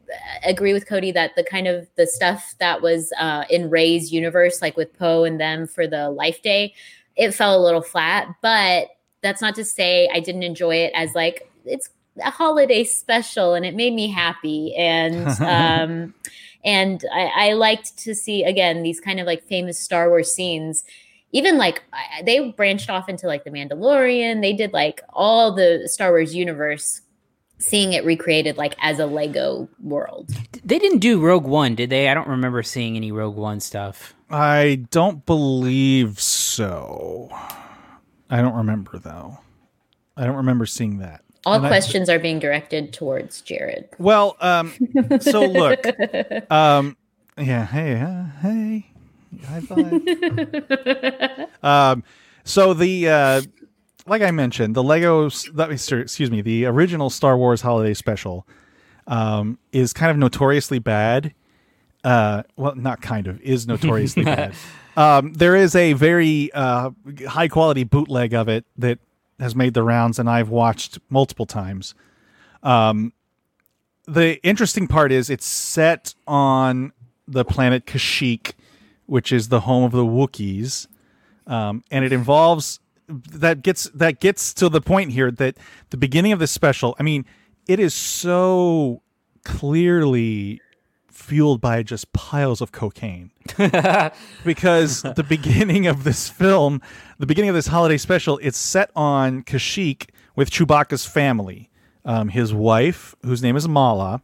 [0.46, 4.62] agree with Cody that the kind of the stuff that was uh, in Rey's universe,
[4.62, 6.72] like with Poe and them for the Life Day,
[7.16, 8.28] it fell a little flat.
[8.40, 8.88] But
[9.20, 11.90] that's not to say I didn't enjoy it as like it's
[12.24, 16.14] a holiday special and it made me happy and um
[16.64, 20.84] and I, I liked to see again these kind of like famous Star Wars scenes.
[21.32, 21.82] Even like
[22.24, 24.40] they branched off into like the Mandalorian.
[24.40, 27.00] They did like all the Star Wars universe,
[27.58, 30.30] seeing it recreated like as a Lego world.
[30.64, 32.08] They didn't do Rogue One, did they?
[32.08, 34.14] I don't remember seeing any Rogue One stuff.
[34.30, 37.30] I don't believe so.
[38.30, 39.38] I don't remember though.
[40.16, 41.23] I don't remember seeing that.
[41.46, 43.84] All And I- questions are being directed towards Jerrod.
[43.98, 44.72] well, um,
[45.20, 45.84] so look,
[46.50, 46.96] um,
[47.38, 48.86] yeah, hey, uh, hey,
[49.46, 51.48] high five.
[51.62, 52.04] um,
[52.44, 53.42] so the uh,
[54.06, 58.46] like I mentioned, the Legos, that excuse me, the original Star Wars Holiday Special,
[59.06, 61.34] um, is kind of notoriously bad.
[62.04, 64.54] Uh, well, not kind of, is notoriously bad.
[64.96, 66.90] Um, there is a very uh,
[67.26, 68.98] high quality bootleg of it that
[69.38, 71.94] has made the rounds, and I've watched multiple times.
[72.62, 73.12] Um,
[74.06, 76.92] the interesting part is it's set on
[77.26, 78.52] the planet Kashyyyk,
[79.06, 80.86] which is the home of the Wookiees,
[81.46, 85.56] um, and it involves that gets that gets to the point here that
[85.90, 86.96] the beginning of this special.
[86.98, 87.24] I mean,
[87.66, 89.02] it is so
[89.44, 90.60] clearly
[91.14, 93.30] fueled by just piles of cocaine
[94.44, 96.82] because the beginning of this film,
[97.18, 101.70] the beginning of this holiday special, it's set on Kashyyyk with Chewbacca's family.
[102.04, 104.20] Um, his wife, whose name is Malla,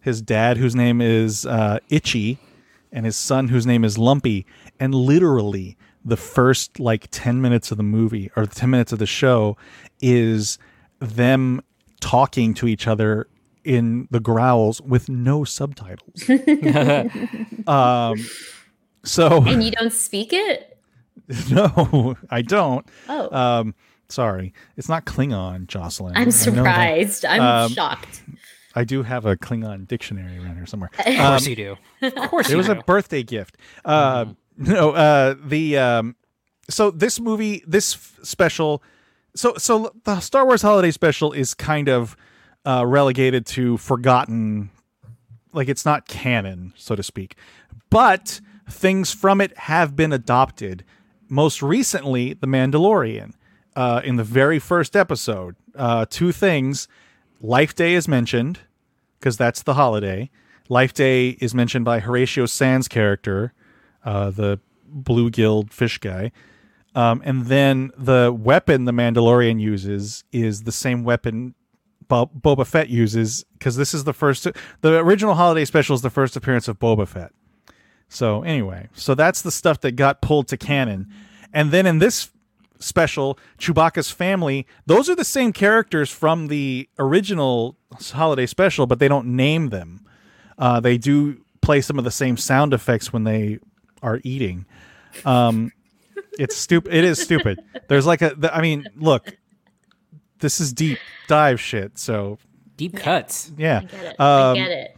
[0.00, 2.38] his dad, whose name is uh, Itchy,
[2.90, 4.46] and his son, whose name is Lumpy.
[4.80, 9.06] And literally, the first like 10 minutes of the movie or 10 minutes of the
[9.06, 9.56] show
[10.00, 10.58] is
[10.98, 11.62] them
[12.00, 13.28] talking to each other
[13.64, 16.28] in the growls with no subtitles.
[17.66, 18.16] um,
[19.04, 20.78] so And you don't speak it?
[21.50, 22.86] no, I don't.
[23.08, 23.34] Oh.
[23.36, 23.74] Um,
[24.08, 26.16] sorry, it's not Klingon, Jocelyn.
[26.16, 26.38] I I'm know that.
[26.38, 27.24] surprised.
[27.24, 28.22] I'm Um, shocked.
[28.74, 30.90] I do have a Klingon dictionary around here somewhere.
[30.98, 31.76] Of course you do.
[32.02, 32.72] Of course it was do.
[32.72, 33.56] a birthday gift.
[33.84, 34.26] Uh,
[34.56, 36.16] No, uh, the um,
[36.68, 38.82] so this movie, this f- special,
[39.34, 42.14] so so the Star Wars Holiday Special is kind of
[42.64, 44.70] uh, relegated to forgotten,
[45.52, 47.36] like it's not canon, so to speak.
[47.88, 50.84] But things from it have been adopted.
[51.28, 53.34] Most recently, The Mandalorian.
[53.76, 56.88] Uh, in the very first episode, uh, two things.
[57.40, 58.58] Life Day is mentioned
[59.18, 60.28] because that's the holiday.
[60.68, 63.52] Life Day is mentioned by Horatio Sanz' character,
[64.04, 64.60] uh, the
[64.92, 66.32] bluegill fish guy.
[66.94, 71.54] Um, and then the weapon the Mandalorian uses is the same weapon
[72.10, 74.46] Bo- Boba Fett uses because this is the first.
[74.82, 77.32] The original holiday special is the first appearance of Boba Fett.
[78.10, 81.06] So anyway, so that's the stuff that got pulled to canon,
[81.54, 82.30] and then in this
[82.80, 87.76] special, Chewbacca's family, those are the same characters from the original
[88.12, 90.04] holiday special, but they don't name them.
[90.58, 93.58] Uh, they do play some of the same sound effects when they
[94.02, 94.64] are eating.
[95.24, 95.72] Um,
[96.38, 96.92] it's stupid.
[96.94, 97.60] It is stupid.
[97.88, 98.34] There's like a.
[98.36, 99.36] the- I mean, look,
[100.40, 100.98] this is deep
[101.28, 101.98] dive shit.
[101.98, 102.38] So
[102.76, 103.52] deep cuts.
[103.56, 103.78] Yeah.
[103.78, 104.20] I get it.
[104.20, 104.96] Um, I get it.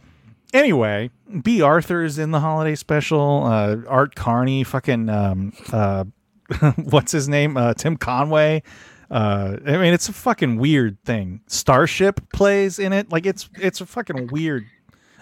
[0.53, 1.09] Anyway,
[1.41, 3.43] Bea Arthur is in the holiday special.
[3.43, 6.03] Uh, Art Carney, fucking, um, uh,
[6.75, 7.57] what's his name?
[7.57, 8.61] Uh, Tim Conway.
[9.09, 11.41] Uh, I mean, it's a fucking weird thing.
[11.47, 13.11] Starship plays in it.
[13.11, 14.65] Like it's it's a fucking weird.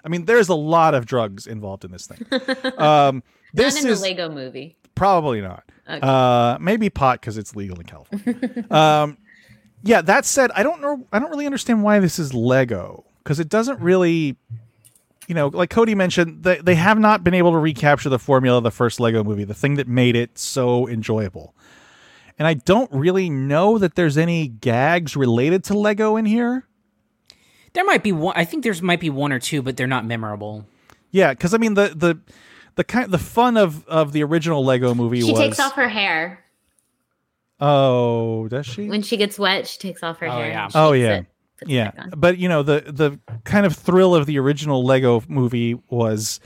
[0.03, 2.25] I mean, there's a lot of drugs involved in this thing.
[2.77, 3.21] Um,
[3.53, 4.77] this Not in is the Lego movie.
[4.95, 5.63] Probably not.
[5.89, 5.99] Okay.
[6.01, 8.65] Uh, maybe pot because it's legal in California.
[8.71, 9.17] um,
[9.83, 10.01] yeah.
[10.01, 11.07] That said, I don't know.
[11.11, 14.37] I don't really understand why this is Lego because it doesn't really,
[15.27, 18.57] you know, like Cody mentioned, they they have not been able to recapture the formula
[18.57, 21.55] of the first Lego movie, the thing that made it so enjoyable.
[22.37, 26.65] And I don't really know that there's any gags related to Lego in here.
[27.73, 28.33] There might be one.
[28.35, 30.65] I think there's might be one or two, but they're not memorable.
[31.11, 32.19] Yeah, because I mean the the
[32.75, 35.89] the kind the fun of of the original Lego movie She was takes off her
[35.89, 36.43] hair
[37.61, 39.67] oh does she when she gets wet.
[39.67, 40.47] She takes off her Oh, hair.
[40.49, 40.63] yeah.
[40.65, 41.25] and Oh yeah, it,
[41.59, 41.91] puts it yeah.
[42.15, 46.39] But you know the the kind of thrill of the original Lego movie was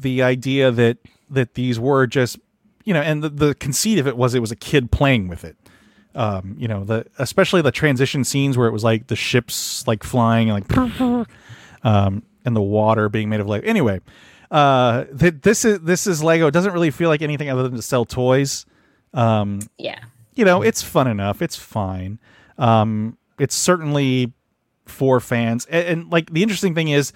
[0.00, 0.98] the idea that
[1.30, 2.38] that these were just
[2.84, 5.44] you know, and the, the conceit of it was it was a kid playing with
[5.44, 5.56] it.
[6.14, 10.02] Um, you know, the especially the transition scenes where it was like the ships like
[10.02, 10.76] flying and like
[11.84, 13.66] um, and the water being made of Lego.
[13.66, 14.00] Anyway,
[14.50, 16.48] uh, th- this is this is Lego.
[16.48, 18.66] It doesn't really feel like anything other than to sell toys.
[19.14, 19.98] Um, Yeah.
[20.34, 21.42] You know, it's fun enough.
[21.42, 22.18] It's fine.
[22.58, 24.32] Um, it's certainly
[24.86, 25.66] for fans.
[25.66, 27.12] And, and like the interesting thing is,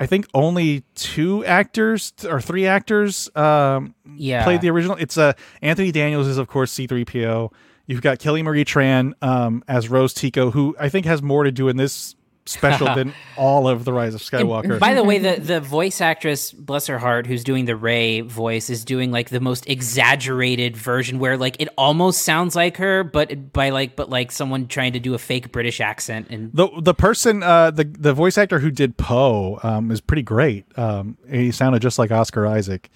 [0.00, 4.44] I think only two actors or three actors um, Yeah.
[4.44, 4.96] played the original.
[4.96, 7.52] It's uh, Anthony Daniels is of course C3PO.
[7.86, 11.50] You've got Kelly Marie Tran um, as Rose Tico, who I think has more to
[11.50, 12.14] do in this
[12.48, 14.78] special than all of the Rise of Skywalker.
[14.78, 18.70] By the way, the the voice actress, bless her heart, who's doing the Rey voice,
[18.70, 23.52] is doing like the most exaggerated version where like it almost sounds like her, but
[23.52, 26.94] by like but like someone trying to do a fake British accent and the the
[26.94, 30.66] person uh the the voice actor who did Poe um is pretty great.
[30.78, 32.90] Um he sounded just like Oscar Isaac.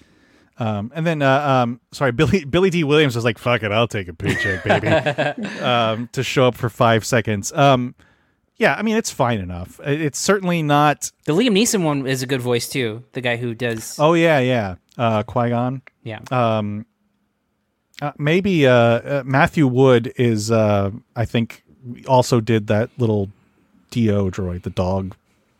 [0.57, 3.87] Um and then uh um sorry Billy Billy Dee Williams was like fuck it I'll
[3.87, 4.87] take a paycheck baby
[5.61, 7.51] um to show up for 5 seconds.
[7.53, 7.95] Um
[8.63, 9.79] yeah, I mean it's fine enough.
[9.83, 13.03] It's certainly not the Liam Neeson one is a good voice too.
[13.11, 14.75] The guy who does Oh yeah, yeah.
[14.97, 15.81] Uh Qui-Gon.
[16.03, 16.19] Yeah.
[16.31, 16.85] Um
[18.01, 21.63] uh, maybe uh, uh Matthew Wood is uh I think
[22.07, 23.29] also did that little
[23.91, 25.15] D-O droid, the dog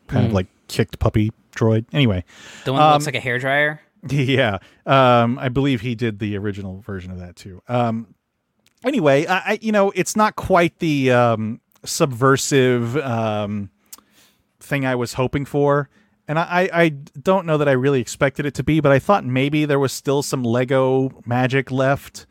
[0.08, 0.36] kind of Hmm.
[0.36, 1.84] like kicked puppy droid.
[1.92, 2.24] Anyway,
[2.64, 3.78] the one that looks um, like a hairdryer.
[4.08, 7.62] yeah, um, I believe he did the original version of that too.
[7.68, 8.14] Um,
[8.84, 13.70] anyway, I, I you know it's not quite the um, subversive um,
[14.60, 15.88] thing I was hoping for,
[16.26, 19.24] and I, I don't know that I really expected it to be, but I thought
[19.24, 22.26] maybe there was still some Lego magic left.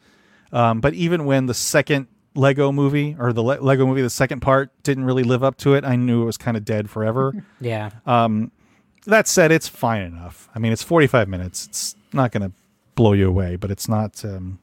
[0.52, 4.40] Um, but even when the second Lego movie or the Le- Lego movie, the second
[4.40, 7.34] part didn't really live up to it, I knew it was kind of dead forever.
[7.62, 7.92] Yeah.
[8.06, 8.52] Um,
[9.06, 10.50] that said, it's fine enough.
[10.56, 11.68] I mean, it's 45 minutes.
[11.68, 12.52] It's not going to
[12.96, 14.24] blow you away, but it's not.
[14.26, 14.60] Um,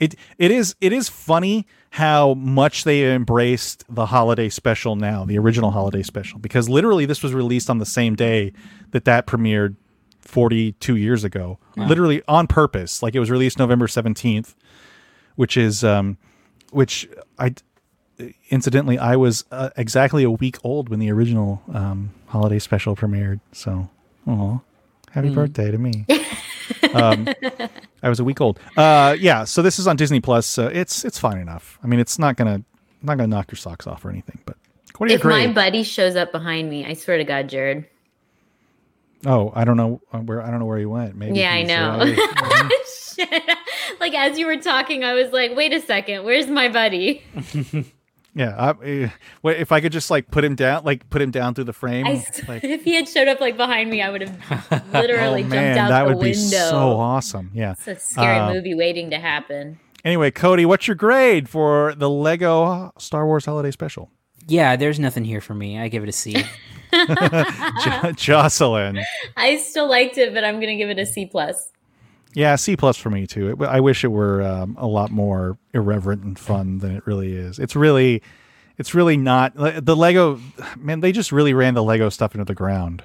[0.00, 5.38] it it is it is funny how much they embraced the holiday special now, the
[5.38, 8.52] original holiday special, because literally this was released on the same day
[8.92, 9.76] that that premiered
[10.22, 11.88] 42 years ago, Wow.
[11.88, 13.02] literally on purpose.
[13.02, 14.54] Like it was released November 17th,
[15.36, 16.16] which is um,
[16.70, 17.06] which
[17.38, 17.54] I
[18.48, 23.40] incidentally I was uh, exactly a week old when the original um, holiday special premiered.
[23.52, 23.90] So,
[24.26, 24.60] aw,
[25.10, 25.34] happy Mm.
[25.34, 26.06] birthday to me.
[26.94, 27.28] um,
[28.02, 28.58] I was a week old.
[28.76, 29.44] Uh, yeah.
[29.44, 30.58] So this is on Disney Plus.
[30.58, 31.78] Uh, it's it's fine enough.
[31.82, 32.62] I mean, it's not gonna
[33.02, 34.40] not gonna knock your socks off or anything.
[34.44, 34.56] But
[34.98, 37.86] what are your If my buddy shows up behind me, I swear to God, Jerrod.
[39.26, 41.16] oh, I don't know uh, where I don't know where he went.
[41.16, 42.00] Maybe yeah, I know.
[42.00, 42.68] uh,
[43.14, 43.42] Shit.
[44.00, 47.22] like as you were talking, I was like, wait a second, where's my buddy?
[48.34, 48.54] yeah.
[48.56, 48.70] I,
[49.04, 49.08] uh,
[49.42, 51.72] wait, if I could just like put him down, like put him down through the
[51.72, 52.06] frame.
[52.06, 55.40] I s- like, if he had showed up like behind me, I would have literally
[55.40, 56.28] oh, jumped man, out that the would window.
[56.28, 57.50] be so awesome.
[57.54, 57.72] Yeah.
[57.72, 59.78] It's a scary Uh, movie waiting to happen.
[60.04, 64.10] Anyway, Cody, what's your grade for the Lego Star Wars Holiday Special?
[64.48, 65.78] Yeah, there's nothing here for me.
[65.78, 66.44] I give it a C.
[68.16, 69.00] Jocelyn.
[69.36, 71.70] I still liked it, but I'm gonna give it a C plus.
[72.34, 73.50] Yeah, C plus for me too.
[73.50, 77.34] It, I wish it were um, a lot more irreverent and fun than it really
[77.34, 77.58] is.
[77.58, 78.22] It's really,
[78.78, 80.40] it's really not the Lego.
[80.78, 83.02] Man, they just really ran the Lego stuff into the ground.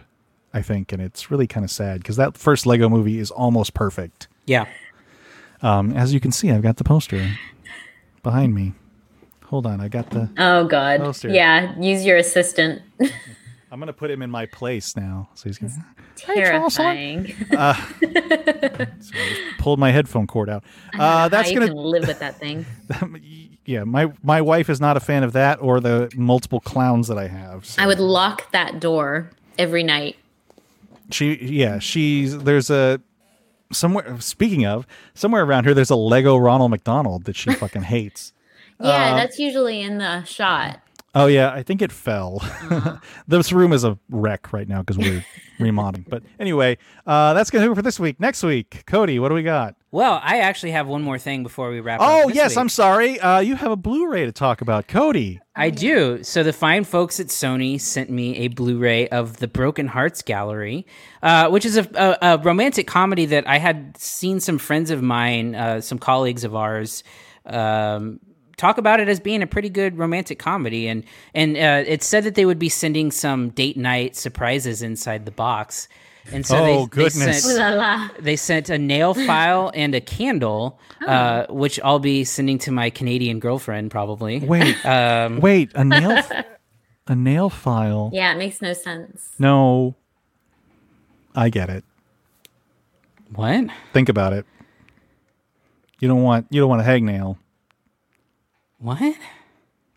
[0.54, 3.74] I think, and it's really kind of sad because that first Lego movie is almost
[3.74, 4.28] perfect.
[4.46, 4.66] Yeah.
[5.62, 7.36] Um, as you can see, I've got the poster
[8.24, 8.74] behind me.
[9.46, 10.30] Hold on, I got the.
[10.38, 11.00] Oh God.
[11.00, 11.30] Poster.
[11.30, 12.82] Yeah, use your assistant.
[13.72, 15.74] I'm gonna put him in my place now, so he's gonna.
[16.16, 17.34] Terrifying.
[17.56, 17.74] Uh,
[19.00, 19.14] so
[19.60, 20.64] pulled my headphone cord out.
[20.98, 22.66] Uh, that's gonna can live with that thing.
[23.66, 23.84] yeah.
[23.84, 27.28] My my wife is not a fan of that or the multiple clowns that I
[27.28, 27.66] have.
[27.66, 30.16] so- I would lock that door every night.
[31.12, 31.80] She yeah.
[31.80, 33.02] She's there's a
[33.72, 34.20] somewhere.
[34.22, 38.34] Speaking of somewhere around here, there's a Lego Ronald McDonald that she fucking hates.
[38.80, 40.80] Yeah, Uh, that's usually in the shot.
[41.16, 42.44] Oh yeah, I think it fell.
[43.28, 45.26] this room is a wreck right now because we're
[45.60, 46.06] remodeling.
[46.08, 48.20] But anyway, uh, that's gonna do it for this week.
[48.20, 49.76] Next week, Cody, what do we got?
[49.90, 52.08] Well, I actually have one more thing before we wrap up.
[52.08, 52.58] Oh yes, week.
[52.60, 53.20] I'm sorry.
[53.20, 55.40] Uh, you have a Blu-ray to talk about, Cody.
[55.56, 56.24] I do.
[56.24, 60.86] So the fine folks at Sony sent me a Blu-ray of the Broken Hearts Gallery,
[61.24, 65.02] uh, which is a, a, a romantic comedy that I had seen some friends of
[65.02, 67.04] mine, uh, some colleagues of ours,
[67.46, 68.20] um,
[68.58, 71.04] talk about it as being a pretty good romantic comedy, and
[71.34, 75.32] and uh, it said that they would be sending some date night surprises inside the
[75.32, 75.88] box.
[76.30, 78.10] And so Oh, they, they sent Ooh la la.
[78.20, 80.78] they sent a nail file and a candle,
[81.08, 84.40] uh, which I'll be sending to my Canadian girlfriend probably.
[84.40, 86.46] Wait, Um, wait, a nail, f-
[87.08, 88.10] a nail file.
[88.12, 89.30] Yeah, it makes no sense.
[89.40, 89.96] No,
[91.34, 91.86] I get it.
[93.34, 93.68] What?
[93.94, 94.46] Think about it.
[96.00, 97.38] You don't want you don't want a hangnail.
[98.80, 99.16] What?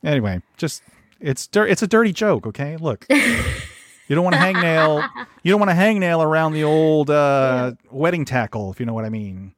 [0.04, 0.82] Anyway, just
[1.20, 2.46] it's dir- it's a dirty joke.
[2.46, 3.06] Okay, look.
[3.10, 5.08] You don't want to hangnail.
[5.42, 9.06] You don't want to hangnail around the old uh, wedding tackle, if you know what
[9.06, 9.54] I mean.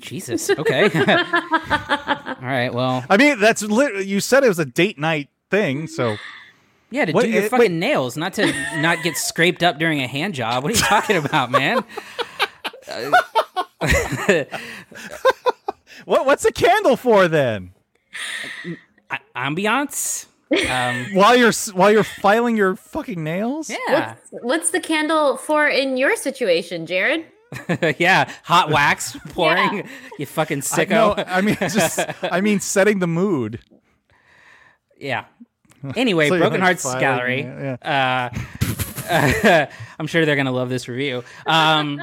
[0.00, 0.48] Jesus.
[0.48, 0.84] Okay.
[0.94, 2.70] All right.
[2.72, 6.16] Well, I mean, that's lit- you said it was a date night thing, so
[6.90, 7.72] yeah, to What- do your eh, fucking wait.
[7.72, 8.46] nails, not to
[8.80, 10.64] not get scraped up during a hand job.
[10.64, 11.84] What are you talking about, man?
[16.06, 17.72] what what's a candle for then?
[19.10, 20.26] A- ambiance.
[20.70, 23.68] Um, While you're while you're filing your fucking nails?
[23.88, 24.14] yeah.
[24.30, 27.24] What's the candle for in your situation, Jerrod?
[27.98, 28.30] yeah.
[28.44, 29.88] Hot wax pouring.
[30.20, 30.90] You fucking I, sicko.
[30.90, 33.58] no, I mean just I mean setting the mood.
[34.98, 35.24] Yeah.
[35.96, 37.40] Anyway, So Broken like, Hearts filing Gallery.
[37.42, 39.66] it, Uh,
[39.98, 41.22] I'm sure they're gonna love this review.
[41.46, 42.02] Um,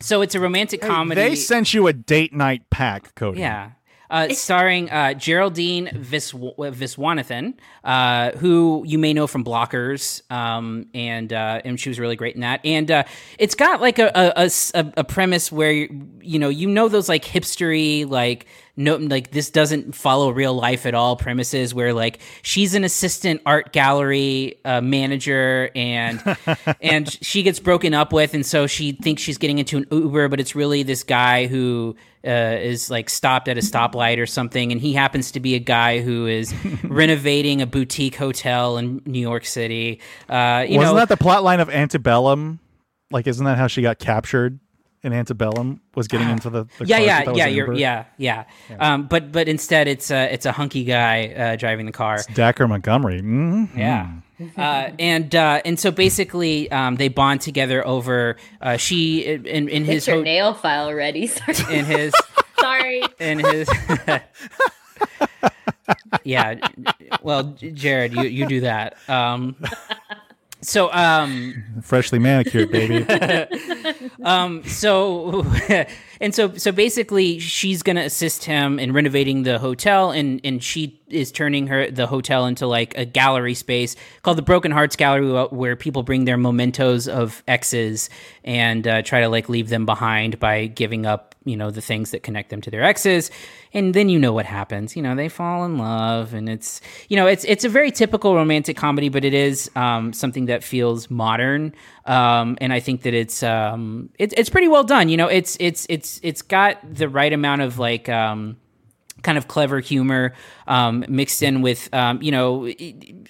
[0.00, 1.20] so it's a romantic comedy.
[1.20, 3.40] They sent you a date night pack, Cody.
[3.40, 3.72] Yeah.
[4.10, 7.54] Uh, starring uh, Geraldine Vis- Viswanathan,
[7.84, 12.34] uh, who you may know from Blockers, um, and uh, and she was really great
[12.34, 12.60] in that.
[12.64, 13.04] And uh,
[13.38, 18.46] it's got like a a premise where you know you know those like hipstery like
[18.76, 23.40] no like this doesn't follow real life at all premises where like she's an assistant
[23.46, 26.22] art gallery uh, manager and
[26.80, 30.28] and she gets broken up with and so she thinks she's getting into an Uber
[30.28, 31.94] but it's really this guy who
[32.26, 35.58] uh, is like stopped at a stoplight or something and he happens to be a
[35.58, 40.00] guy who is renovating a boutique hotel in New York City.
[40.28, 42.60] Uh, you Wasn't know, that the plot line of Antebellum?
[43.10, 44.60] Like, isn't that how she got captured
[45.02, 45.80] in Antebellum?
[45.94, 47.06] Was getting into the, the yeah, car?
[47.06, 47.78] Yeah, thought it was yeah, you're, Uber?
[47.78, 48.44] yeah, yeah.
[48.78, 52.18] Um, but but instead, it's a it's a hunky guy uh, driving the car.
[52.34, 53.20] Dacre Montgomery.
[53.22, 53.76] Mhm.
[53.76, 54.10] Yeah.
[54.56, 59.84] Uh, and uh, and so basically, um, they bond together over uh, she in in
[59.84, 61.26] his your ho- nail file ready.
[61.26, 61.56] Sorry.
[61.78, 62.14] in his
[62.58, 63.02] Sorry.
[63.18, 63.68] in his.
[66.24, 66.54] yeah,
[67.22, 68.96] well, Jerrod, you you do that.
[69.10, 69.56] Um,
[70.62, 73.06] so um, Freshly manicured, baby.
[74.24, 75.44] um so
[76.20, 81.00] and so so basically she's gonna assist him in renovating the hotel and and she
[81.08, 85.46] is turning her the hotel into like a gallery space called the broken hearts gallery
[85.46, 88.10] where people bring their mementos of exes
[88.44, 92.10] and uh, try to like leave them behind by giving up you know the things
[92.10, 93.30] that connect them to their exes
[93.72, 97.16] and then you know what happens you know they fall in love and it's you
[97.16, 101.10] know it's it's a very typical romantic comedy but it is um, something that feels
[101.10, 101.72] modern
[102.10, 105.08] um, and I think that it's um, it, it's pretty well done.
[105.08, 108.56] You know, it's it's it's it's got the right amount of like um,
[109.22, 110.32] kind of clever humor
[110.66, 112.66] um, mixed in with um, you know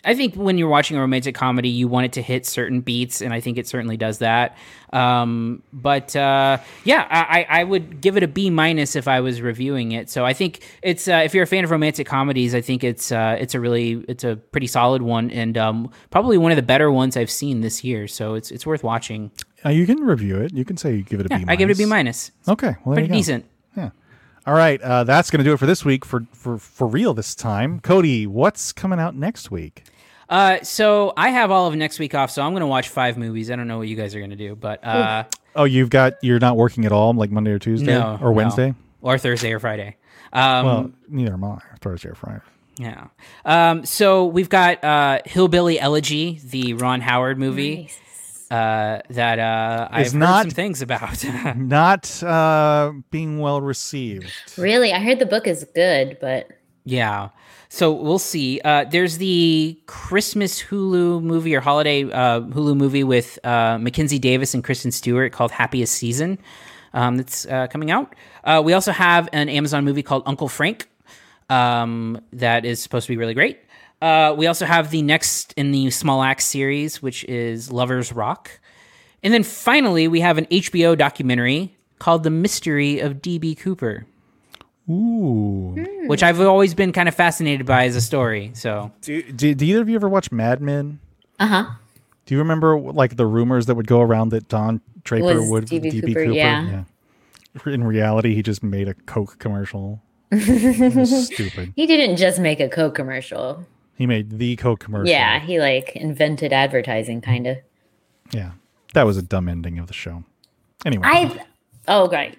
[0.04, 3.20] i think when you're watching a romantic comedy you want it to hit certain beats
[3.20, 4.56] and i think it certainly does that.
[4.92, 9.40] Um, but uh, yeah I, I would give it a b minus if i was
[9.40, 10.10] reviewing it.
[10.10, 13.12] So i think it's uh, if you're a fan of romantic comedies i think it's
[13.12, 16.62] uh, it's a really it's a pretty solid one and um, probably one of the
[16.62, 18.06] better ones i've seen this year.
[18.08, 19.30] So it's it's worth watching.
[19.64, 20.52] Uh, you can review it.
[20.54, 22.30] You can say you give it a B yeah, i give it a b minus.
[22.48, 23.44] Okay, well, pretty decent.
[23.76, 23.90] Yeah.
[24.46, 27.12] All right, uh, that's going to do it for this week for, for for real
[27.14, 27.78] this time.
[27.80, 29.84] Cody, what's coming out next week?
[30.28, 33.18] Uh, so I have all of next week off, so I'm going to watch five
[33.18, 33.50] movies.
[33.50, 35.24] I don't know what you guys are going to do, but uh,
[35.56, 38.32] Oh, you've got you're not working at all, like Monday or Tuesday no, or no.
[38.32, 38.74] Wednesday.
[39.02, 39.96] or Thursday or Friday.
[40.32, 41.58] Um, well, neither am I.
[41.80, 42.40] Thursday or Friday.
[42.78, 43.08] yeah.
[43.44, 47.90] Um, so we've got uh, Hillbilly Elegy, the Ron Howard movie.
[48.50, 51.24] Uh, that uh, I've Is heard not- some things about.
[51.56, 54.32] Not uh, being well received.
[54.58, 56.48] Really, I heard the book is good, but
[56.84, 57.28] Yeah.
[57.68, 58.60] So we'll see.
[58.64, 64.52] Uh, there's the Christmas Hulu movie or holiday uh, Hulu movie with uh, Mackenzie Davis
[64.54, 66.36] and Kristen Stewart called Happiest Season
[66.92, 68.16] um, that's uh, coming out.
[68.42, 70.88] Uh, we also have an Amazon movie called Uncle Frank
[71.48, 73.60] um, that is supposed to be really great.
[74.00, 78.50] Uh, we also have the next in the Small Axe series, which is Lovers Rock.
[79.22, 83.54] And then finally, we have an HBO documentary called The Mystery of D.B.
[83.56, 84.06] Cooper
[84.90, 85.74] Ooh.
[86.06, 88.50] which I've always been kind of fascinated by as a story.
[88.54, 90.98] So Do, do, do either of you ever watch Mad Men?
[91.38, 91.70] uh huh.
[92.26, 95.64] Do you remember like the rumors that would go around that Don Draper Was would
[95.66, 95.90] D.B.
[95.90, 96.84] DB Cooper, yeah.
[97.64, 97.72] yeah.
[97.72, 100.00] In reality, he just made a Coke commercial.
[100.32, 101.72] Stupid.
[101.74, 103.64] He didn't just make a Coke commercial.
[104.00, 105.10] He made the Coke commercial.
[105.10, 107.58] Yeah, he like invented advertising, kind of.
[108.32, 108.52] Yeah.
[108.94, 110.24] That was a dumb ending of the show.
[110.86, 111.02] Anyway.
[111.06, 111.44] I.
[111.86, 112.38] Oh, great.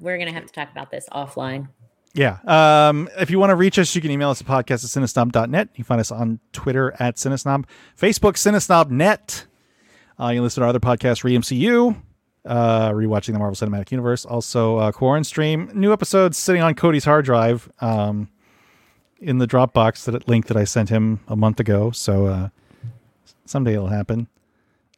[0.00, 1.68] We're gonna have to talk about this offline.
[2.14, 2.38] Yeah.
[2.46, 5.68] Um, if you want to reach us, you can email us at podcast at cinesnob.net.
[5.72, 9.44] You can find us on Twitter at cinesnob, Facebook, cinesnobnet.
[10.18, 11.94] Uh, you can listen to our other podcasts, ReMCU,
[12.46, 14.24] uh, rewatching the Marvel Cinematic Universe.
[14.24, 15.70] Also, uh, Quarren Stream.
[15.74, 18.30] New episodes sitting on Cody's hard drive um,
[19.22, 21.92] in the Dropbox that link that I sent him a month ago.
[21.92, 22.48] So uh,
[23.46, 24.26] someday it'll happen.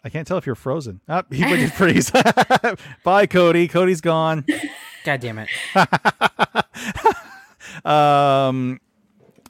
[0.03, 1.01] I can't tell if you're frozen.
[1.09, 2.11] Ah, he did freeze.
[3.05, 3.69] Bye, Cody.
[3.69, 4.45] Cody's gone.
[5.05, 5.49] God damn it.
[7.85, 8.81] um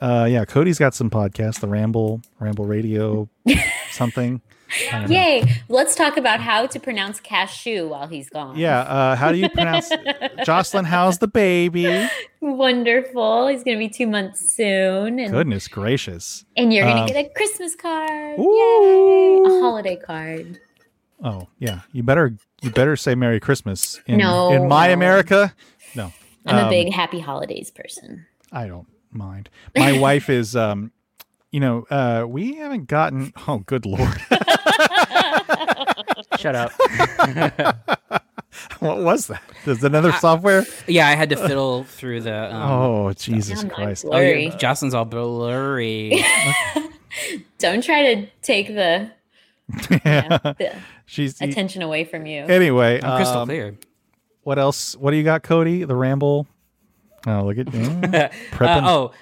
[0.00, 3.28] uh yeah cody's got some podcasts the ramble ramble radio
[3.90, 4.40] something
[4.90, 5.16] Don't know.
[5.16, 5.44] Yay!
[5.68, 8.56] Let's talk about how to pronounce cashew while he's gone.
[8.58, 9.90] yeah uh how do you pronounce
[10.44, 12.08] jocelyn how's the baby
[12.40, 13.46] Wonderful.
[13.48, 17.28] He's gonna be two months soon, and goodness gracious and you're gonna Um, get a
[17.34, 18.38] Christmas card.
[18.38, 19.40] Yay!
[19.44, 20.60] A holiday card.
[21.22, 25.54] oh yeah you better you better say merry christmas in, No, in my america
[25.94, 26.12] no
[26.46, 28.26] I'm a Um, big happy holidays person.
[28.52, 30.90] i don't mind my wife is um
[31.54, 34.20] you know uh we haven't gotten oh good lord
[36.38, 36.72] Shut up.
[38.80, 42.52] what was that is that another software Yeah, I had to fiddle through the.
[42.52, 44.56] Um, oh jesus I'm christ oh, yeah.
[44.56, 46.24] Jocelyn's all blurry.
[47.58, 49.12] Don't try to take the,
[49.88, 50.38] yeah.
[50.38, 50.74] the
[51.06, 52.42] she's attention away from you.
[52.42, 53.78] Anyway, I'm crystal um, clear.
[54.42, 54.96] What else?
[54.96, 55.84] What do you got, Cody?
[55.84, 56.48] The ramble.
[57.28, 57.80] Oh, look at yeah.
[57.80, 58.88] Uh, prepping.
[58.88, 59.12] oh,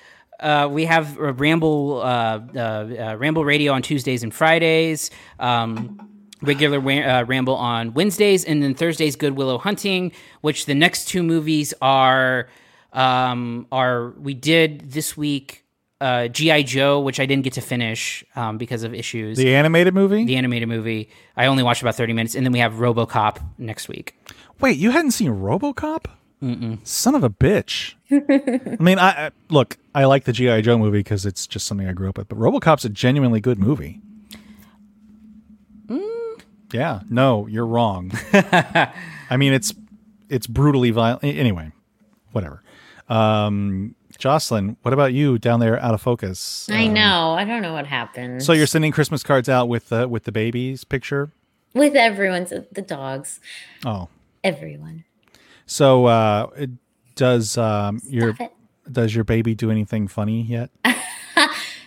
[0.42, 5.10] uh, we have a Ramble uh, uh, uh, Ramble Radio on Tuesdays and Fridays.
[5.38, 6.08] Um,
[6.42, 10.12] regular uh, Ramble on Wednesdays, and then Thursdays Good Willow Hunting.
[10.40, 12.48] Which the next two movies are
[12.92, 15.60] um, are we did this week.
[16.00, 19.38] Uh, GI Joe, which I didn't get to finish um, because of issues.
[19.38, 20.24] the animated movie.
[20.24, 21.08] the animated movie.
[21.36, 24.16] I only watched about thirty minutes, and then we have RoboCop next week.
[24.60, 26.06] Wait, you hadn't seen RoboCop?
[26.42, 26.84] Mm-mm.
[26.86, 27.94] Son of a bitch.
[28.10, 29.78] I mean, I, I look.
[29.94, 32.28] I like the GI Joe movie because it's just something I grew up with.
[32.28, 34.00] But RoboCop's a genuinely good movie.
[35.86, 36.40] Mm.
[36.72, 37.00] Yeah.
[37.08, 38.12] No, you're wrong.
[38.32, 39.72] I mean, it's
[40.28, 41.24] it's brutally violent.
[41.24, 41.72] Anyway,
[42.32, 42.62] whatever.
[43.08, 46.68] Um, Jocelyn, what about you down there out of focus?
[46.70, 47.32] I Um, know.
[47.32, 48.42] I don't know what happened.
[48.42, 51.30] So you're sending Christmas cards out with the with the baby's picture.
[51.74, 53.40] with everyone's the dogs,
[53.84, 54.08] Oh,
[54.44, 55.04] everyone.
[55.72, 56.70] So uh, it-
[57.14, 58.52] does um your Stop
[58.90, 60.70] does your baby do anything funny yet?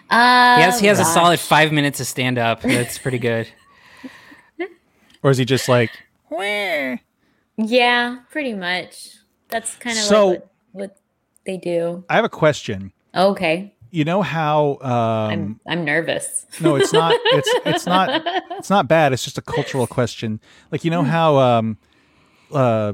[0.08, 2.62] Uh, Yes, he has a solid five minutes to stand up.
[2.62, 3.48] That's pretty good.
[5.24, 5.90] Or is he just like
[6.30, 7.02] Where?
[7.58, 9.10] Yeah, pretty much.
[9.50, 10.50] That's kind of So- like what,
[10.90, 10.98] what
[11.46, 12.04] they do.
[12.10, 12.92] I have a question.
[13.16, 16.46] Okay, You know how um I'm I'm nervous.
[16.62, 18.10] no, it's not it's it's not
[18.60, 19.12] it's not bad.
[19.14, 20.40] It's just a cultural question.
[20.72, 21.78] Like you know how um
[22.54, 22.94] uh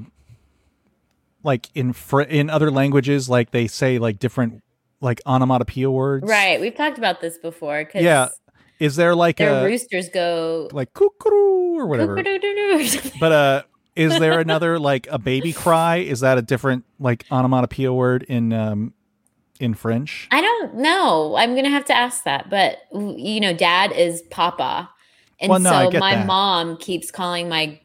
[1.43, 4.61] like in fr- in other languages, like they say like different
[5.01, 6.27] like onomatopoeia words.
[6.27, 6.61] Right.
[6.61, 7.89] We've talked about this before.
[7.95, 8.29] Yeah.
[8.79, 12.15] Is there like Their a roosters go like cuckoo or whatever?
[13.19, 13.61] But uh,
[13.95, 15.97] is there another like a baby cry?
[15.97, 18.93] Is that a different like onomatopoeia word in um
[19.59, 20.27] in French?
[20.31, 21.35] I don't know.
[21.35, 22.49] I'm gonna have to ask that.
[22.49, 24.89] But you know, Dad is Papa,
[25.39, 26.25] and Well, no, so my that.
[26.27, 27.79] mom keeps calling my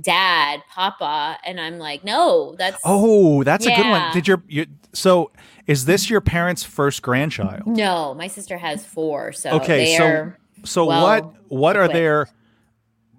[0.00, 4.12] dad Papa, and I'm like, no, that's Oh, that's a good one.
[4.12, 5.30] Did your, your so
[5.66, 7.66] is this your parents' first grandchild?
[7.66, 8.14] no.
[8.14, 10.32] My sister has four, so okay, so
[10.64, 12.28] so well what what are their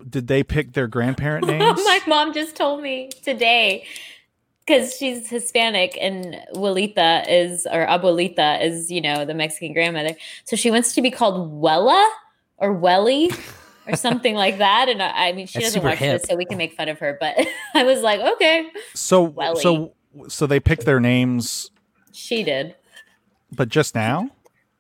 [0.08, 1.80] did they pick their grandparent names?
[1.84, 3.86] my mom just told me today
[4.66, 10.56] because she's Hispanic and Abuelita is or Abuelita is you know the Mexican grandmother, so
[10.56, 12.10] she wants to be called Wella
[12.58, 13.32] or Welly
[13.92, 14.88] or something like that.
[14.90, 16.22] And I, I mean, she That's doesn't watch hip.
[16.22, 17.18] this, so we can make fun of her.
[17.20, 17.38] But
[17.74, 19.62] I was like, okay, so Welly.
[19.62, 19.94] so
[20.28, 21.72] so they picked their names,
[22.12, 22.76] she did.
[23.52, 24.30] but just now.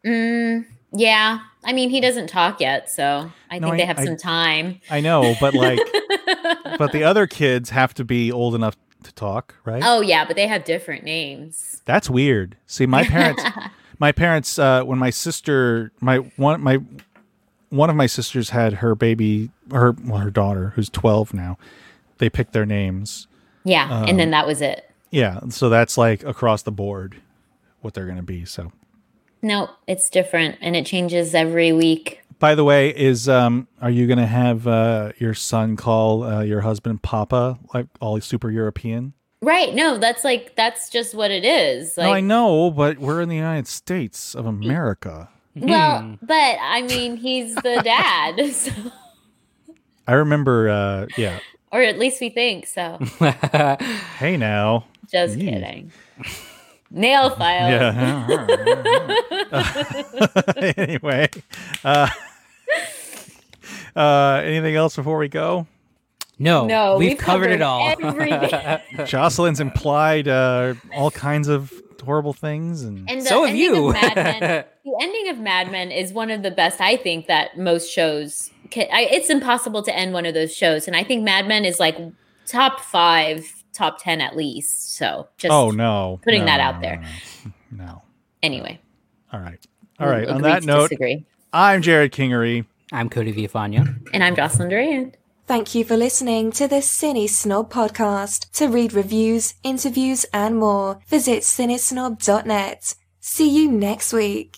[0.05, 3.99] Mm, yeah, I mean, he doesn't talk yet, so I No, think I- they have
[3.99, 4.81] I- some time.
[4.89, 5.79] I know, but like,
[6.77, 9.83] but the other kids have to be old enough to talk, right?
[9.85, 11.81] Oh yeah, but they have different names.
[11.85, 12.57] That's weird.
[12.65, 13.43] See, my parents,
[13.99, 16.79] my parents, uh, when my sister, my one, my
[17.69, 21.57] one of my sisters had her baby, her well, her daughter, who's twelve now.
[22.17, 23.27] They picked their names.
[23.63, 24.89] Yeah, and then Um, that was it.
[25.11, 27.15] Yeah, so that's like across the board
[27.81, 28.45] what they're going to be.
[28.45, 28.71] So,
[29.41, 32.21] No, it's different, and it changes every week.
[32.39, 36.41] by the way, is um, are you going to have uh, your son call uh,
[36.41, 39.13] your husband Papa, like all super European?
[39.41, 39.73] Right.
[39.73, 41.97] No, that's like that's just what it is.
[41.97, 45.29] Like no, I know, but we're in the United States of America.
[45.55, 48.39] Well, but I mean he's the dad.
[48.53, 48.71] So,
[50.07, 51.39] I remember, uh, yeah.
[51.71, 52.97] or at least we think so.
[54.17, 54.85] Hey now.
[55.11, 55.51] Just Yee.
[55.51, 55.91] kidding.
[56.91, 57.69] Nail file.
[57.69, 58.25] Yeah.
[60.77, 61.29] anyway,
[61.83, 62.09] uh,
[63.95, 65.67] uh, anything else before we go?
[66.39, 67.93] No, No, we've, we've covered, it all.
[69.05, 71.71] Jocelyn's implied uh, all kinds of
[72.01, 73.91] horrible things, and, And So have you.
[73.93, 77.91] Men, the ending of Mad Men is one of the best, I think, that most
[77.91, 78.51] shows.
[78.69, 81.65] Can, I, it's impossible to end one of those shows, and I think Mad Men
[81.65, 81.97] is like
[82.45, 84.95] top five, top ten at least.
[84.95, 87.03] So just oh no, putting No, that out no, there.
[87.71, 88.01] No, no.
[88.43, 88.79] Anyway,
[89.33, 89.59] All right.
[89.99, 90.25] All right.
[90.25, 90.35] We'll.
[90.35, 91.25] On that note, disagree.
[91.51, 92.65] I'm Jerrod Kingery.
[92.91, 93.99] I'm Cody Villafana.
[94.13, 95.17] and I'm Jocelyn Durand.
[95.49, 98.51] Thank you for listening to the CineSnob podcast.
[98.51, 102.93] To read reviews, interviews, and more, visit cinesnob.net.
[103.19, 104.57] See you next week.